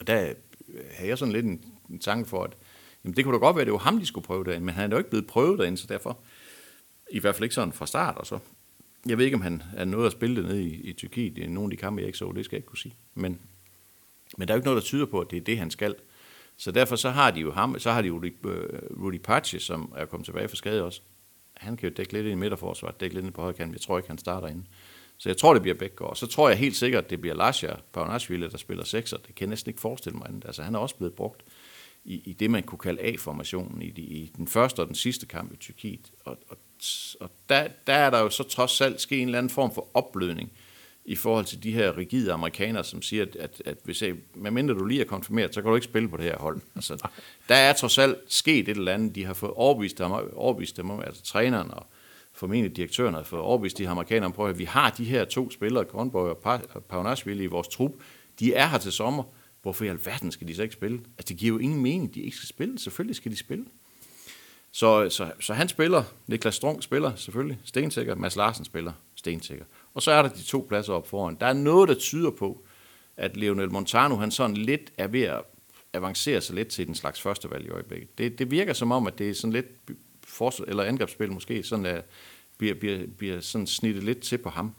Og 0.00 0.06
der 0.06 0.28
øh, 0.68 0.84
havde 0.90 1.08
jeg 1.08 1.18
sådan 1.18 1.32
lidt 1.32 1.46
en, 1.46 1.64
en 1.90 1.98
tanke 1.98 2.28
for, 2.28 2.44
at 2.44 2.56
jamen, 3.04 3.16
det 3.16 3.24
kunne 3.24 3.34
da 3.34 3.38
godt 3.38 3.56
være, 3.56 3.60
at 3.60 3.66
det 3.66 3.72
var 3.72 3.78
ham, 3.78 3.98
de 3.98 4.06
skulle 4.06 4.26
prøve 4.26 4.44
derinde, 4.44 4.66
men 4.66 4.74
han 4.74 4.90
er 4.92 4.96
jo 4.96 4.98
ikke 4.98 5.10
blevet 5.10 5.26
prøvet 5.26 5.58
derinde, 5.58 5.78
så 5.78 5.86
derfor 5.86 6.18
I 7.10 7.18
hvert 7.18 7.34
fald 7.34 7.44
ikke 7.44 7.54
sådan 7.54 7.72
fra 7.72 7.86
start, 7.86 8.16
og 8.16 8.26
så 8.26 8.38
jeg 9.06 9.18
ved 9.18 9.24
ikke, 9.24 9.34
om 9.34 9.40
han 9.40 9.62
er 9.76 9.84
noget 9.84 10.06
at 10.06 10.12
spille 10.12 10.48
det 10.48 10.60
i, 10.60 10.74
i 10.74 10.92
Tyrkiet 10.92 11.36
Det 11.36 11.44
er 11.44 11.48
nogle 11.48 11.66
af 11.66 11.70
de 11.70 11.76
kampe, 11.76 12.00
jeg 12.00 12.06
ikke 12.06 12.18
så, 12.18 12.32
det 12.36 12.44
skal 12.44 12.56
jeg 12.56 12.58
ikke 12.58 12.68
kunne 12.68 12.78
sige. 12.78 12.94
Men, 13.14 13.40
men 14.38 14.48
der 14.48 14.54
er 14.54 14.56
jo 14.56 14.58
ikke 14.58 14.66
noget, 14.66 14.82
der 14.82 14.86
tyder 14.86 15.06
på, 15.06 15.20
at 15.20 15.30
det 15.30 15.36
er 15.36 15.40
det, 15.40 15.58
han 15.58 15.70
skal. 15.70 15.94
Så 16.56 16.70
derfor 16.70 16.96
så 16.96 17.10
har 17.10 17.30
de 17.30 17.40
jo 17.40 17.52
ham, 17.52 17.78
så 17.78 17.90
har 17.90 18.02
de 18.02 18.08
jo 18.08 18.22
øh, 18.24 18.32
Rudy, 18.32 19.04
Rudy 19.04 19.18
Pache, 19.18 19.60
som 19.60 19.92
er 19.96 20.04
kommet 20.04 20.24
tilbage 20.24 20.48
fra 20.48 20.56
skade 20.56 20.84
også. 20.84 21.02
Han 21.58 21.76
kan 21.76 21.88
jo 21.88 21.94
dække 21.96 22.12
lidt 22.12 22.26
ind 22.26 22.32
i 22.32 22.40
midterforsvaret, 22.40 23.00
dække 23.00 23.14
lidt 23.14 23.26
ind 23.26 23.34
på 23.34 23.42
højkanten. 23.42 23.74
Jeg 23.74 23.80
tror 23.80 23.98
ikke, 23.98 24.08
han 24.08 24.18
starter 24.18 24.48
inde. 24.48 24.64
Så 25.18 25.28
jeg 25.28 25.36
tror, 25.36 25.52
det 25.52 25.62
bliver 25.62 25.74
Bækgaard. 25.74 26.16
Så 26.16 26.26
tror 26.26 26.48
jeg 26.48 26.58
helt 26.58 26.76
sikkert, 26.76 27.04
at 27.04 27.10
det 27.10 27.20
bliver 27.20 27.36
Lasja 27.36 27.74
Pavanashvili, 27.92 28.48
der 28.48 28.56
spiller 28.56 28.84
sekser. 28.84 29.16
Det 29.16 29.34
kan 29.34 29.46
jeg 29.46 29.48
næsten 29.48 29.70
ikke 29.70 29.80
forestille 29.80 30.18
mig 30.18 30.28
andet. 30.28 30.44
Altså, 30.44 30.62
han 30.62 30.74
er 30.74 30.78
også 30.78 30.94
blevet 30.94 31.14
brugt 31.14 31.44
i, 32.04 32.22
i 32.24 32.32
det, 32.32 32.50
man 32.50 32.62
kunne 32.62 32.78
kalde 32.78 33.02
A-formationen 33.02 33.82
i, 33.82 33.90
de, 33.90 34.02
i 34.02 34.32
den 34.36 34.48
første 34.48 34.80
og 34.80 34.86
den 34.86 34.94
sidste 34.94 35.26
kamp 35.26 35.52
i 35.52 35.56
Tyrkiet. 35.56 36.12
Og, 36.24 36.38
og, 36.48 36.56
og 37.20 37.30
der, 37.48 37.68
der 37.86 37.92
er 37.92 38.10
der 38.10 38.18
jo 38.18 38.30
så 38.30 38.42
trods 38.42 38.80
alt 38.80 39.00
sket 39.00 39.20
en 39.20 39.28
eller 39.28 39.38
anden 39.38 39.50
form 39.50 39.74
for 39.74 39.88
opblødning 39.94 40.52
i 41.08 41.14
forhold 41.14 41.44
til 41.44 41.62
de 41.62 41.72
her 41.72 41.96
rigide 41.96 42.32
amerikanere, 42.32 42.84
som 42.84 43.02
siger, 43.02 43.22
at, 43.22 43.36
at, 43.36 43.62
at 43.64 43.78
hvis 43.84 44.02
jeg, 44.02 44.14
medmindre 44.34 44.74
du 44.74 44.84
lige 44.84 45.00
er 45.00 45.04
konfirmeret, 45.04 45.54
så 45.54 45.62
kan 45.62 45.68
du 45.68 45.74
ikke 45.74 45.84
spille 45.84 46.08
på 46.08 46.16
det 46.16 46.24
her 46.24 46.36
hold. 46.38 46.60
Altså, 46.74 47.08
der 47.48 47.54
er 47.54 47.72
trods 47.72 47.98
alt 47.98 48.16
sket 48.26 48.68
et 48.68 48.76
eller 48.76 48.92
andet. 48.92 49.14
De 49.14 49.24
har 49.24 49.34
fået 49.34 49.52
overbevist 49.52 49.98
dem, 49.98 50.12
overbevist 50.32 50.76
dem 50.76 50.90
altså 50.90 51.22
træneren 51.22 51.70
og 51.70 51.86
formentlig 52.32 52.76
direktøren 52.76 53.14
har 53.14 53.22
fået 53.22 53.42
overbevist 53.42 53.78
de 53.78 53.82
her 53.82 53.90
amerikanere 53.90 54.32
på, 54.32 54.46
at 54.46 54.58
vi 54.58 54.64
har 54.64 54.90
de 54.90 55.04
her 55.04 55.24
to 55.24 55.50
spillere, 55.50 55.84
Kornborg 55.84 56.46
og 56.74 56.84
Pavanashvili, 56.84 57.44
i 57.44 57.46
vores 57.46 57.68
trup. 57.68 57.92
De 58.40 58.54
er 58.54 58.66
her 58.66 58.78
til 58.78 58.92
sommer. 58.92 59.22
Hvorfor 59.62 59.84
i 59.84 59.88
alverden 59.88 60.32
skal 60.32 60.48
de 60.48 60.54
så 60.54 60.62
ikke 60.62 60.72
spille? 60.72 60.98
Altså, 60.98 61.28
det 61.28 61.36
giver 61.36 61.54
jo 61.54 61.58
ingen 61.58 61.82
mening, 61.82 62.14
de 62.14 62.20
ikke 62.20 62.36
skal 62.36 62.48
spille. 62.48 62.78
Selvfølgelig 62.78 63.16
skal 63.16 63.32
de 63.32 63.36
spille. 63.36 63.64
Så, 64.72 65.10
så, 65.10 65.32
så 65.40 65.54
han 65.54 65.68
spiller, 65.68 66.02
Niklas 66.26 66.54
Strunk 66.54 66.82
spiller 66.82 67.14
selvfølgelig, 67.14 67.58
stensikker, 67.64 68.14
Mads 68.14 68.36
Larsen 68.36 68.64
spiller, 68.64 68.92
stensikker. 69.16 69.64
Og 69.94 70.02
så 70.02 70.10
er 70.10 70.22
der 70.22 70.28
de 70.28 70.42
to 70.42 70.66
pladser 70.68 70.92
op 70.92 71.08
foran. 71.08 71.36
Der 71.40 71.46
er 71.46 71.52
noget, 71.52 71.88
der 71.88 71.94
tyder 71.94 72.30
på, 72.30 72.64
at 73.16 73.36
Lionel 73.36 73.72
Montano, 73.72 74.16
han 74.16 74.30
sådan 74.30 74.56
lidt 74.56 74.92
er 74.98 75.06
ved 75.06 75.22
at 75.22 75.42
avancere 75.92 76.40
sig 76.40 76.54
lidt 76.54 76.68
til 76.68 76.86
den 76.86 76.94
slags 76.94 77.20
førstevalg 77.20 77.66
i 77.66 77.70
øjeblikket. 77.70 78.18
Det, 78.18 78.38
det 78.38 78.50
virker 78.50 78.72
som 78.72 78.92
om, 78.92 79.06
at 79.06 79.18
det 79.18 79.30
er 79.30 79.34
sådan 79.34 79.52
lidt 79.52 79.66
forsvar, 80.24 80.66
eller 80.66 80.84
angrebsspil 80.84 81.32
måske, 81.32 81.62
sådan 81.62 81.86
at 81.86 82.04
bliver, 82.58 82.74
bliver, 82.74 83.06
bliver 83.18 83.40
sådan 83.40 83.66
snittet 83.66 84.04
lidt 84.04 84.20
til 84.20 84.38
på 84.38 84.48
ham. 84.48 84.74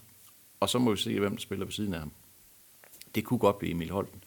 Og 0.59 0.69
så 0.69 0.79
må 0.79 0.91
vi 0.91 0.97
se, 0.97 1.19
hvem 1.19 1.31
der 1.31 1.41
spiller 1.41 1.65
ved 1.65 1.73
siden 1.73 1.93
af 1.93 1.99
ham. 1.99 2.11
Det 3.15 3.23
kunne 3.23 3.39
godt 3.39 3.59
blive 3.59 3.71
Emil 3.71 3.91
Holten. 3.91 4.23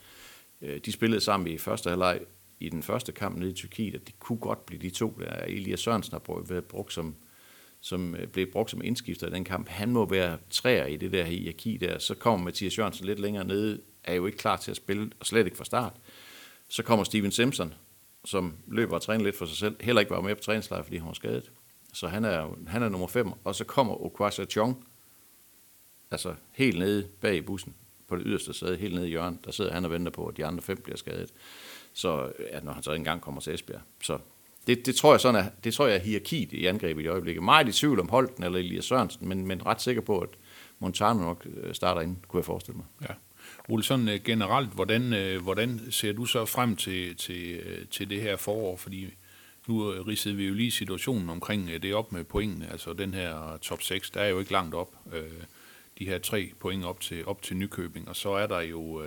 Øh, 0.62 0.80
de 0.84 0.92
spillede 0.92 1.20
sammen 1.20 1.48
i 1.48 1.58
første 1.58 1.90
halvleg 1.90 2.20
i 2.60 2.68
den 2.68 2.82
første 2.82 3.12
kamp 3.12 3.38
nede 3.38 3.50
i 3.50 3.54
Tyrkiet, 3.54 3.94
og 3.94 4.06
det 4.06 4.20
kunne 4.20 4.38
godt 4.38 4.66
blive 4.66 4.82
de 4.82 4.90
to, 4.90 5.18
der 5.20 5.44
Elias 5.44 5.80
Sørensen 5.80 6.12
har 6.12 6.42
været 6.48 6.64
brugt 6.64 6.92
som, 6.92 7.14
som 7.82 8.14
øh, 8.14 8.26
blev 8.26 8.52
brugt 8.52 8.70
som 8.70 8.80
indskifter 8.84 9.26
i 9.26 9.30
den 9.30 9.44
kamp. 9.44 9.68
Han 9.68 9.90
må 9.90 10.08
være 10.08 10.38
træer 10.50 10.86
i 10.86 10.96
det 10.96 11.12
der 11.12 11.24
hierarki 11.24 11.76
der. 11.76 11.98
Så 11.98 12.14
kommer 12.14 12.44
Mathias 12.44 12.78
Jørgensen 12.78 13.06
lidt 13.06 13.18
længere 13.18 13.44
nede, 13.44 13.80
er 14.04 14.14
jo 14.14 14.26
ikke 14.26 14.38
klar 14.38 14.56
til 14.56 14.70
at 14.70 14.76
spille, 14.76 15.10
og 15.20 15.26
slet 15.26 15.46
ikke 15.46 15.56
fra 15.56 15.64
start. 15.64 15.92
Så 16.68 16.82
kommer 16.82 17.04
Steven 17.04 17.32
Simpson, 17.32 17.74
som 18.24 18.54
løber 18.66 18.94
og 18.94 19.02
træner 19.02 19.24
lidt 19.24 19.38
for 19.38 19.46
sig 19.46 19.56
selv, 19.56 19.76
heller 19.80 20.00
ikke 20.00 20.10
var 20.10 20.20
med 20.20 20.34
på 20.34 20.42
træningslejr, 20.42 20.82
fordi 20.82 20.96
han 20.96 21.06
var 21.06 21.12
skadet. 21.12 21.52
Så 21.92 22.08
han 22.08 22.24
er, 22.24 22.56
han 22.66 22.82
er 22.82 22.88
nummer 22.88 23.06
5, 23.06 23.32
og 23.44 23.54
så 23.54 23.64
kommer 23.64 24.04
Okwasa 24.04 24.44
Chong, 24.44 24.86
altså 26.10 26.34
helt 26.52 26.78
nede 26.78 27.08
bag 27.20 27.36
i 27.36 27.40
bussen, 27.40 27.74
på 28.08 28.16
det 28.16 28.22
yderste 28.26 28.52
sæde, 28.52 28.76
helt 28.76 28.94
nede 28.94 29.06
i 29.06 29.10
hjørnet, 29.10 29.44
der 29.44 29.50
sidder 29.50 29.72
han 29.72 29.84
og 29.84 29.90
venter 29.90 30.12
på, 30.12 30.26
at 30.26 30.36
de 30.36 30.46
andre 30.46 30.62
fem 30.62 30.80
bliver 30.82 30.96
skadet. 30.96 31.32
Så 31.92 32.32
ja, 32.52 32.60
når 32.60 32.72
han 32.72 32.82
så 32.82 32.92
engang 32.92 33.20
kommer 33.20 33.40
til 33.40 33.54
Esbjerg. 33.54 33.80
Så 34.02 34.18
det, 34.66 34.86
det, 34.86 34.94
tror 34.94 35.12
jeg 35.12 35.20
sådan 35.20 35.44
er, 35.44 35.50
det 35.64 35.74
tror 35.74 35.86
jeg 35.86 35.96
er 35.96 36.00
hierarkiet 36.00 36.52
i 36.52 36.66
angrebet 36.66 37.02
i 37.02 37.06
øjeblikket. 37.06 37.42
Meget 37.42 37.68
i 37.68 37.72
tvivl 37.72 38.00
om 38.00 38.08
Holten 38.08 38.44
eller 38.44 38.58
Elias 38.58 38.84
Sørensen, 38.84 39.28
men, 39.28 39.46
men 39.46 39.66
ret 39.66 39.82
sikker 39.82 40.02
på, 40.02 40.18
at 40.18 40.28
Montano 40.78 41.20
nok 41.20 41.46
øh, 41.56 41.74
starter 41.74 42.00
ind, 42.00 42.16
kunne 42.28 42.38
jeg 42.38 42.44
forestille 42.44 42.76
mig. 42.76 42.86
Ja. 43.02 43.14
Ole, 43.68 43.82
sådan 43.82 44.08
øh, 44.08 44.20
generelt, 44.24 44.70
hvordan, 44.70 45.12
øh, 45.12 45.42
hvordan 45.42 45.80
ser 45.90 46.12
du 46.12 46.24
så 46.24 46.44
frem 46.44 46.76
til, 46.76 47.16
til, 47.16 47.60
til 47.90 48.10
det 48.10 48.20
her 48.20 48.36
forår? 48.36 48.76
Fordi 48.76 49.14
nu 49.68 49.82
ridsede 49.82 50.36
vi 50.36 50.46
jo 50.46 50.54
lige 50.54 50.70
situationen 50.70 51.30
omkring 51.30 51.82
det 51.82 51.94
op 51.94 52.12
med 52.12 52.24
pointene, 52.24 52.70
altså 52.70 52.92
den 52.92 53.14
her 53.14 53.58
top 53.62 53.82
6, 53.82 54.10
der 54.10 54.20
er 54.20 54.28
jo 54.28 54.38
ikke 54.38 54.52
langt 54.52 54.74
op. 54.74 54.94
De 55.98 56.04
her 56.04 56.18
tre 56.18 56.52
point 56.60 56.84
op 56.84 57.00
til, 57.00 57.26
op 57.26 57.42
til 57.42 57.56
Nykøbing, 57.56 58.08
og 58.08 58.16
så 58.16 58.30
er 58.30 58.46
der 58.46 58.60
jo... 58.60 59.02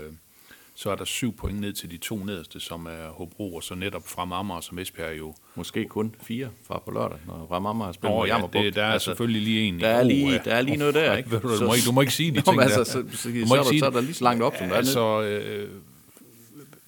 Så 0.78 0.92
er 0.92 0.96
der 0.96 1.06
syv 1.06 1.36
point 1.36 1.60
ned 1.60 1.74
til 1.74 1.92
de 1.92 1.98
to 1.98 2.18
nederste, 2.18 2.60
som 2.60 2.86
er 2.86 3.10
Hobro, 3.10 3.56
og 3.56 3.64
så 3.64 3.76
netop 3.76 4.08
fra 4.08 4.22
Amager, 4.22 4.62
som 4.62 4.80
Esbjerg 4.80 5.18
jo... 5.18 5.36
Måske 5.56 5.86
kun 5.86 6.16
fire 6.24 6.50
fra 6.68 6.82
på 6.86 6.92
lørdag, 6.92 7.18
når 7.28 7.46
fra 7.50 7.56
Amager 7.56 7.86
har 7.86 7.92
spillet 7.92 8.18
Nå, 8.18 8.26
ja, 8.26 8.42
det, 8.54 8.76
der 8.76 8.84
er 8.84 8.92
altså, 8.92 9.06
selvfølgelig 9.06 9.42
lige 9.42 9.62
en 9.62 9.80
der 9.80 9.88
er 9.88 10.04
lige, 10.04 10.42
der 10.46 10.56
er 10.56 10.62
lige 10.62 10.78
noget 10.78 10.94
der, 10.94 11.18
ikke? 11.18 11.30
Du, 11.30 11.60
du, 11.60 11.66
må 11.66 11.74
ikke, 11.74 11.86
du 11.86 11.92
må 11.92 12.02
ikke 12.02 12.14
sige 12.14 12.32
de 12.32 12.42
ting 12.42 12.62
altså, 12.62 12.84
så, 12.84 12.92
så, 12.92 13.18
så, 13.18 13.30
du 13.30 13.40
må 13.40 13.48
så, 13.48 13.56
ikke 13.56 13.70
sige 13.70 13.80
så 13.80 13.86
er 13.86 13.90
der 13.90 14.02
lige 14.02 14.14
så 14.14 14.24
langt 14.24 14.44
op, 14.44 14.56
som 14.58 14.68
der 14.68 14.76
altså, 14.76 15.22
øh, 15.22 15.70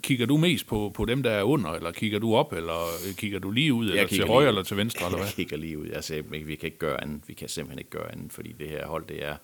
Kigger 0.02 0.26
du 0.26 0.38
mest 0.38 0.68
på, 0.68 0.92
på 0.96 1.06
dem, 1.06 1.24
der 1.24 1.32
er 1.32 1.44
under, 1.44 1.72
eller 1.72 1.92
kigger 1.92 2.20
du 2.20 2.36
op, 2.36 2.54
eller 2.54 3.14
kigger 3.18 3.40
du 3.40 3.52
lige 3.52 3.74
ud, 3.74 3.90
eller 3.90 4.08
til 4.08 4.28
højre 4.28 4.48
eller 4.48 4.64
til 4.64 4.78
venstre, 4.78 5.06
eller 5.06 5.18
hvad? 5.22 5.28
Jeg 5.28 5.36
kigger 5.36 5.58
lige 5.58 5.80
ud. 5.80 5.90
Altså, 5.90 6.24
vi 6.30 6.56
kan 6.56 6.68
ikke 6.68 6.78
gøre 6.78 7.02
andet. 7.02 7.22
Vi 7.28 7.34
kan 7.34 7.50
simpelthen 7.50 7.80
ikke 7.80 7.90
gøre 7.90 8.12
andet, 8.12 8.34
fordi 8.34 8.52
det 8.60 8.70
her 8.70 8.88
hold, 8.88 9.06
det 9.08 9.26
er 9.26 9.36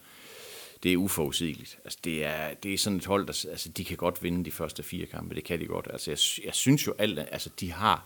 det 0.84 0.94
er 0.94 0.98
uforudsigeligt. 0.98 1.80
Altså, 1.84 2.00
det, 2.04 2.26
er, 2.26 2.54
det 2.54 2.74
er 2.74 2.78
sådan 2.78 2.98
et 2.98 3.06
hold, 3.06 3.28
der 3.28 3.46
altså, 3.52 3.70
de 3.70 3.86
kan 3.86 3.98
godt 3.98 4.24
vinde 4.24 4.46
de 4.46 4.52
første 4.52 4.84
fire 4.84 5.06
kampe. 5.06 5.36
Det 5.36 5.44
kan 5.44 5.60
de 5.60 5.66
godt. 5.66 5.88
Altså, 5.92 6.12
jeg, 6.12 6.46
jeg 6.46 6.54
synes 6.54 6.88
jo, 6.88 6.94
alt, 6.98 7.20
altså, 7.20 7.50
de 7.60 7.72
har... 7.72 8.06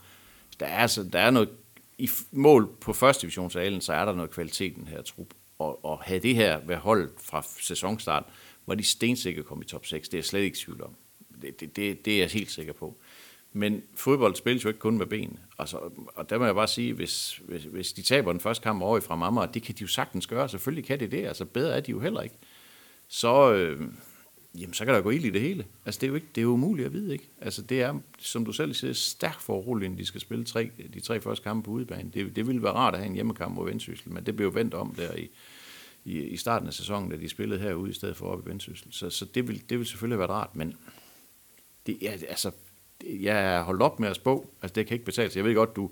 Der 0.60 0.66
er, 0.66 0.78
altså, 0.78 1.04
der 1.04 1.20
er 1.20 1.32
noget... 1.32 1.50
I 1.98 2.10
mål 2.32 2.70
på 2.82 2.94
første 2.94 3.22
divisionsalen, 3.22 3.82
så 3.82 3.94
er 3.94 4.06
der 4.06 4.16
noget 4.16 4.32
kvalitet 4.32 4.72
i 4.72 4.76
den 4.76 4.88
her 4.88 5.02
trup. 5.02 5.34
Og, 5.60 5.86
og 5.86 6.04
havde 6.04 6.20
det 6.20 6.36
her 6.36 6.60
været 6.66 6.82
holdt 6.82 7.22
fra 7.22 7.46
sæsonstart, 7.60 8.24
var 8.66 8.76
de 8.76 8.84
stensikkert 8.84 9.46
kommet 9.46 9.66
i 9.66 9.70
top 9.70 9.86
6. 9.86 10.10
Det 10.10 10.13
er 10.13 10.18
jeg 10.18 10.26
slet 10.26 10.42
ikke 10.42 10.58
tvivl 10.58 10.84
om. 10.84 10.96
Det, 11.42 11.60
det, 11.60 11.76
det, 11.76 12.06
det 12.06 12.13
er 12.13 12.20
jeg 12.20 12.30
helt 12.30 12.52
sikker 12.52 12.74
på. 12.74 12.98
Men 13.54 13.84
fodbold 13.96 14.36
spilles 14.36 14.63
jo 14.63 14.70
ikke 14.70 14.80
kun 14.80 14.98
med 14.98 15.06
ben. 15.06 15.40
Altså, 15.60 15.78
og 16.16 16.30
der 16.30 16.38
må 16.38 16.46
jeg 16.46 16.56
bare 16.56 16.68
sige, 16.68 16.94
hvis, 16.94 17.42
hvis, 17.48 17.63
hvis 17.63 17.94
de 17.94 18.02
taber 18.02 18.32
den 18.32 18.42
første 18.42 18.63
kamp 18.63 18.82
over 18.82 18.98
i 18.98 19.02
fra 19.02 19.16
Mamma, 19.16 19.46
det 19.46 19.63
kan 19.63 19.76
de 19.76 19.82
jo 19.82 19.88
sagtens 19.88 20.28
gøre. 20.28 20.50
Selvfølgelig 20.50 20.86
kan 20.86 21.00
de 21.00 21.08
det. 21.08 21.26
Altså 21.26 21.46
bedre 21.46 21.76
er 21.76 21.80
de 21.80 21.92
jo 21.92 22.00
heller 22.00 22.22
ikke 22.22 22.36
så, 23.08 23.54
øh, 23.54 23.82
jamen, 24.56 24.74
så 24.74 24.86
kan 24.86 24.93
der 24.93 25.02
gå 25.02 25.10
ild 25.10 25.26
i 25.26 25.30
det 25.30 25.41
hele. 25.41 25.65
Altså, 25.86 26.00
det 26.00 26.08
er 26.08 26.10
jo, 26.10 26.15
ikke, 26.15 26.28
det 26.36 26.41
er 26.41 26.43
jo 26.43 26.50
umuligt 26.50 26.86
at 26.86 26.93
vide, 26.93 27.13
ikke? 27.13 27.30
Altså, 27.41 27.62
det 27.62 27.82
er, 27.82 28.00
som 28.20 28.46
du 28.46 28.52
selv 28.52 28.74
siger, 28.74 28.93
stærkt 28.93 29.41
foruroligende, 29.41 29.98
de 29.98 30.06
skal 30.06 30.22
spille 30.22 30.46
tre, 30.46 30.72
de 30.93 31.00
tre 31.00 31.22
første 31.22 31.43
kampe 31.43 31.65
på 31.65 31.72
udebane. 31.72 32.12
Det, 32.13 32.36
det 32.36 32.48
ville 32.48 32.63
være 32.63 32.74
rart 32.74 32.93
at 32.93 33.00
have 33.00 33.10
en 33.10 33.15
hjemmekamp 33.15 33.56
mod 33.56 33.65
Vendsyssel, 33.65 34.12
men 34.12 34.26
det 34.26 34.36
blev 34.36 34.56
vendt 34.56 34.74
om 34.74 34.96
der 34.96 35.15
i, 35.15 35.30
i, 36.06 36.22
i 36.22 36.38
starten 36.38 36.67
af 36.67 36.74
sæsonen, 36.74 37.10
da 37.12 37.17
de 37.17 37.30
spillede 37.30 37.60
herude 37.60 37.89
i 37.89 37.93
stedet 37.93 38.17
for 38.17 38.26
op 38.26 38.48
i 38.48 38.50
Vendsyssel. 38.50 38.88
Så, 38.91 39.10
så 39.10 39.26
det, 39.26 39.48
vil, 39.48 39.70
det 39.70 39.78
vil 39.78 39.88
selvfølgelig 39.88 40.20
være 40.20 40.30
rart, 40.30 40.56
men 40.56 40.78
det, 41.86 41.98
ja, 42.02 42.12
altså, 42.12 42.52
det, 43.02 43.22
jeg 43.22 43.56
er 43.56 43.63
holdt 43.63 43.82
op 43.82 44.00
med 44.00 44.10
at 44.10 44.15
spå. 44.15 44.50
Altså, 44.62 44.74
det 44.76 44.88
kan 44.88 44.96
ikke 44.96 45.06
betale 45.06 45.30
sig. 45.30 45.38
Jeg 45.38 45.46
ved 45.46 45.56
godt, 45.56 45.76
du, 45.76 45.91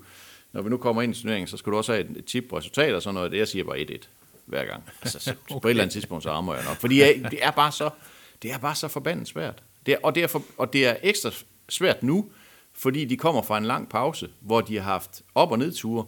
når 0.52 0.62
vi 0.62 0.70
nu 0.70 0.76
kommer 0.76 1.02
ind 1.02 1.16
i 1.16 1.20
turneringen, 1.20 1.48
så 1.48 1.56
skal 1.56 1.72
du 1.72 1.76
også 1.76 1.92
have 1.92 2.18
et 2.18 2.24
tip 2.24 2.44
på 2.48 2.56
resultat 2.58 2.94
og 2.94 3.02
sådan 3.02 3.14
noget. 3.14 3.32
Det 3.32 3.38
jeg 3.38 3.48
siger 3.48 3.64
bare 3.64 3.78
1-1 3.78 4.08
hver 4.46 4.64
gang. 4.64 4.84
Altså, 5.02 5.18
så 5.18 5.30
okay. 5.50 5.60
På 5.60 5.68
et 5.68 5.70
eller 5.70 5.82
andet 5.82 5.92
tidspunkt, 5.92 6.24
så 6.24 6.30
rammer 6.30 6.54
jeg 6.54 6.64
nok. 6.64 6.76
Fordi 6.76 7.00
jeg, 7.00 7.30
det 7.30 7.44
er 7.44 7.50
bare 7.50 7.72
så, 7.72 7.90
det 8.42 8.52
er 8.52 8.58
bare 8.58 8.74
så 8.74 8.88
forbandet 8.88 9.28
svært. 9.28 9.62
Det 9.86 9.94
er, 9.94 9.98
og, 10.02 10.14
det 10.14 10.22
er 10.22 10.26
for, 10.26 10.42
og 10.58 10.72
det 10.72 10.86
er 10.86 10.96
ekstra 11.02 11.30
svært 11.68 12.02
nu, 12.02 12.30
fordi 12.72 13.04
de 13.04 13.16
kommer 13.16 13.42
fra 13.42 13.58
en 13.58 13.64
lang 13.64 13.88
pause, 13.88 14.30
hvor 14.40 14.60
de 14.60 14.76
har 14.76 14.82
haft 14.82 15.22
op- 15.34 15.50
og 15.50 15.58
nedture. 15.58 16.06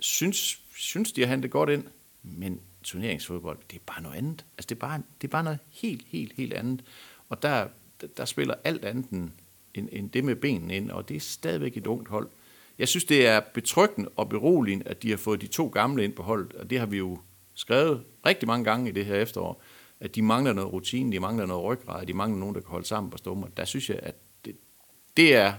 Synes, 0.00 0.60
synes 0.76 1.12
de 1.12 1.20
har 1.20 1.28
handlet 1.28 1.50
godt 1.50 1.70
ind, 1.70 1.84
men 2.22 2.60
turneringsfodbold, 2.82 3.58
det 3.70 3.76
er 3.76 3.82
bare 3.86 4.02
noget 4.02 4.16
andet. 4.16 4.44
Altså, 4.58 4.66
det 4.68 4.74
er 4.74 4.80
bare, 4.80 5.02
det 5.20 5.28
er 5.28 5.30
bare 5.30 5.44
noget 5.44 5.58
helt, 5.70 6.04
helt, 6.08 6.32
helt 6.36 6.52
andet. 6.52 6.84
Og 7.28 7.42
der, 7.42 7.68
der 8.16 8.24
spiller 8.24 8.54
alt 8.64 8.84
andet 8.84 9.10
end, 9.10 9.30
end, 9.74 9.88
end 9.92 10.10
det 10.10 10.24
med 10.24 10.36
benene 10.36 10.76
ind, 10.76 10.90
og 10.90 11.08
det 11.08 11.16
er 11.16 11.20
stadigvæk 11.20 11.76
et 11.76 11.86
ungt 11.86 12.08
hold. 12.08 12.28
Jeg 12.78 12.88
synes, 12.88 13.04
det 13.04 13.26
er 13.26 13.40
betryggende 13.40 14.10
og 14.16 14.28
beroligende, 14.28 14.88
at 14.88 15.02
de 15.02 15.10
har 15.10 15.16
fået 15.16 15.40
de 15.40 15.46
to 15.46 15.66
gamle 15.66 16.04
ind 16.04 16.12
på 16.12 16.22
holdet, 16.22 16.52
og 16.52 16.70
det 16.70 16.78
har 16.78 16.86
vi 16.86 16.96
jo 16.96 17.18
skrevet 17.54 18.04
rigtig 18.26 18.46
mange 18.46 18.64
gange 18.64 18.88
i 18.88 18.92
det 18.92 19.06
her 19.06 19.14
efterår, 19.14 19.62
at 20.00 20.14
de 20.14 20.22
mangler 20.22 20.52
noget 20.52 20.72
rutine, 20.72 21.12
de 21.12 21.20
mangler 21.20 21.46
noget 21.46 21.64
ryggrad, 21.64 22.06
de 22.06 22.12
mangler 22.12 22.38
nogen, 22.38 22.54
der 22.54 22.60
kan 22.60 22.70
holde 22.70 22.86
sammen 22.86 23.10
på 23.10 23.16
stummer. 23.16 23.46
Der 23.56 23.64
synes 23.64 23.90
jeg, 23.90 23.98
at 24.02 24.14
det, 24.44 24.56
det 25.16 25.34
er 25.34 25.52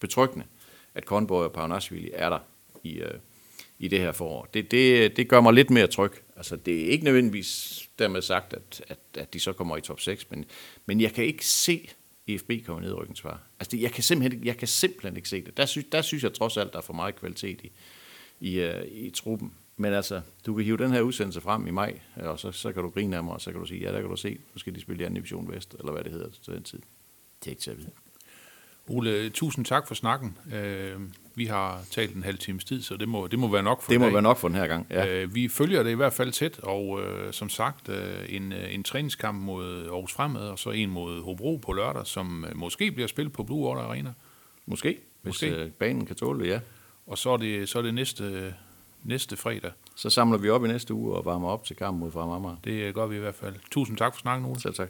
betryggende, 0.00 0.46
at 0.94 1.04
Kornborg 1.04 1.44
og 1.44 1.52
Pavanashvili 1.52 2.10
er 2.12 2.28
der 2.28 2.38
i, 2.82 2.92
øh, 2.92 3.18
i 3.78 3.88
det 3.88 3.98
her 3.98 4.12
forår. 4.12 4.48
Det, 4.54 4.70
det, 4.70 5.16
det 5.16 5.28
gør 5.28 5.40
mig 5.40 5.54
lidt 5.54 5.70
mere 5.70 5.86
tryg. 5.86 6.12
Altså, 6.36 6.56
det 6.56 6.80
er 6.80 6.90
ikke 6.90 7.04
nødvendigvis 7.04 7.82
dermed 7.98 8.22
sagt, 8.22 8.52
at, 8.52 8.84
at, 8.88 8.98
at 9.14 9.34
de 9.34 9.40
så 9.40 9.52
kommer 9.52 9.76
i 9.76 9.80
top 9.80 10.00
6, 10.00 10.30
men, 10.30 10.44
men 10.86 11.00
jeg 11.00 11.12
kan 11.12 11.24
ikke 11.24 11.46
se 11.46 11.88
EFB 12.28 12.50
komme 12.66 12.82
ned 12.82 12.90
i 12.90 12.94
ryggens 12.94 13.18
svar. 13.18 13.42
Altså, 13.60 13.76
det, 13.76 13.82
jeg, 13.82 13.92
kan 13.92 14.02
simpelthen, 14.02 14.44
jeg 14.44 14.56
kan 14.56 14.68
simpelthen 14.68 15.16
ikke 15.16 15.28
se 15.28 15.44
det. 15.44 15.56
Der, 15.56 15.66
synes, 15.66 15.86
der 15.92 16.02
synes 16.02 16.22
jeg 16.22 16.34
trods 16.34 16.56
alt, 16.56 16.72
der 16.72 16.78
er 16.78 16.82
for 16.82 16.92
meget 16.92 17.16
kvalitet 17.16 17.60
i, 17.60 17.72
i, 18.40 18.60
øh, 18.60 18.84
i 18.90 19.10
truppen. 19.10 19.54
Men 19.80 19.92
altså, 19.92 20.20
du 20.46 20.54
kan 20.54 20.64
hive 20.64 20.76
den 20.76 20.90
her 20.90 21.00
udsendelse 21.00 21.40
frem 21.40 21.66
i 21.66 21.70
maj, 21.70 22.00
og 22.16 22.38
så, 22.38 22.52
så 22.52 22.72
kan 22.72 22.82
du 22.82 22.88
grine 22.88 23.16
af 23.16 23.24
mig, 23.24 23.32
og 23.34 23.40
så 23.40 23.50
kan 23.50 23.60
du 23.60 23.66
sige, 23.66 23.80
ja, 23.80 23.92
der 23.92 24.00
kan 24.00 24.10
du 24.10 24.16
se, 24.16 24.38
nu 24.54 24.58
skal 24.58 24.74
de 24.74 24.80
spille 24.80 25.04
i 25.04 25.08
2. 25.08 25.14
division 25.14 25.52
vest, 25.52 25.76
eller 25.78 25.92
hvad 25.92 26.04
det 26.04 26.12
hedder 26.12 26.28
til 26.44 26.54
den 26.54 26.62
tid. 26.62 26.78
Det 27.40 27.46
er 27.46 27.50
ikke 27.50 27.62
til 27.62 27.70
at 27.70 27.78
vide. 27.78 27.90
Ole, 28.90 29.30
tusind 29.30 29.64
tak 29.64 29.88
for 29.88 29.94
snakken. 29.94 30.38
Øh, 30.54 30.92
vi 31.34 31.44
har 31.46 31.80
talt 31.90 32.14
en 32.16 32.22
halv 32.22 32.38
times 32.38 32.64
tid, 32.64 32.82
så 32.82 32.96
det 32.96 33.08
må, 33.08 33.26
det 33.26 33.38
må 33.38 33.48
være 33.48 33.62
nok 33.62 33.82
for 33.82 33.92
Det 33.92 34.00
må 34.00 34.06
dag. 34.06 34.12
være 34.12 34.22
nok 34.22 34.36
for 34.38 34.48
den 34.48 34.56
her 34.56 34.66
gang. 34.66 34.86
Ja. 34.90 35.06
Øh, 35.22 35.34
vi 35.34 35.48
følger 35.48 35.82
det 35.82 35.90
i 35.90 35.94
hvert 35.94 36.12
fald 36.12 36.32
tæt, 36.32 36.58
og 36.62 37.00
øh, 37.02 37.32
som 37.32 37.48
sagt, 37.48 37.88
øh, 37.88 38.14
en, 38.28 38.52
øh, 38.52 38.74
en 38.74 38.82
træningskamp 38.82 39.38
mod 39.42 39.86
Aarhus 39.86 40.12
Fremad, 40.12 40.42
og 40.48 40.58
så 40.58 40.70
en 40.70 40.90
mod 40.90 41.22
Hobro 41.22 41.56
på 41.56 41.72
lørdag, 41.72 42.06
som 42.06 42.44
øh, 42.44 42.56
måske 42.56 42.92
bliver 42.92 43.06
spillet 43.08 43.32
på 43.32 43.42
Blue 43.42 43.68
Water 43.68 43.82
Arena. 43.82 44.12
Måske, 44.66 44.88
hvis 45.22 45.28
Måske. 45.30 45.50
øh, 45.50 45.70
banen 45.70 46.06
kan 46.06 46.16
tåle 46.16 46.44
det, 46.44 46.50
ja. 46.50 46.60
Og 47.06 47.18
så 47.18 47.30
er 47.30 47.36
det, 47.36 47.68
så 47.68 47.78
er 47.78 47.82
det 47.82 47.94
næste, 47.94 48.54
næste 49.04 49.36
fredag. 49.36 49.72
Så 49.96 50.10
samler 50.10 50.38
vi 50.38 50.50
op 50.50 50.64
i 50.64 50.68
næste 50.68 50.94
uge 50.94 51.16
og 51.16 51.24
varmer 51.24 51.48
op 51.48 51.64
til 51.64 51.76
kampen 51.76 52.00
mod 52.00 52.10
Fremad 52.10 52.36
Amager. 52.36 52.56
Det 52.64 52.72
øh, 52.72 52.94
gør 52.94 53.06
vi 53.06 53.16
i 53.16 53.18
hvert 53.18 53.34
fald. 53.34 53.54
Tusind 53.70 53.96
tak 53.96 54.14
for 54.14 54.20
snakken, 54.20 54.46
Ole. 54.46 54.60
Selv 54.60 54.74
tak. 54.74 54.88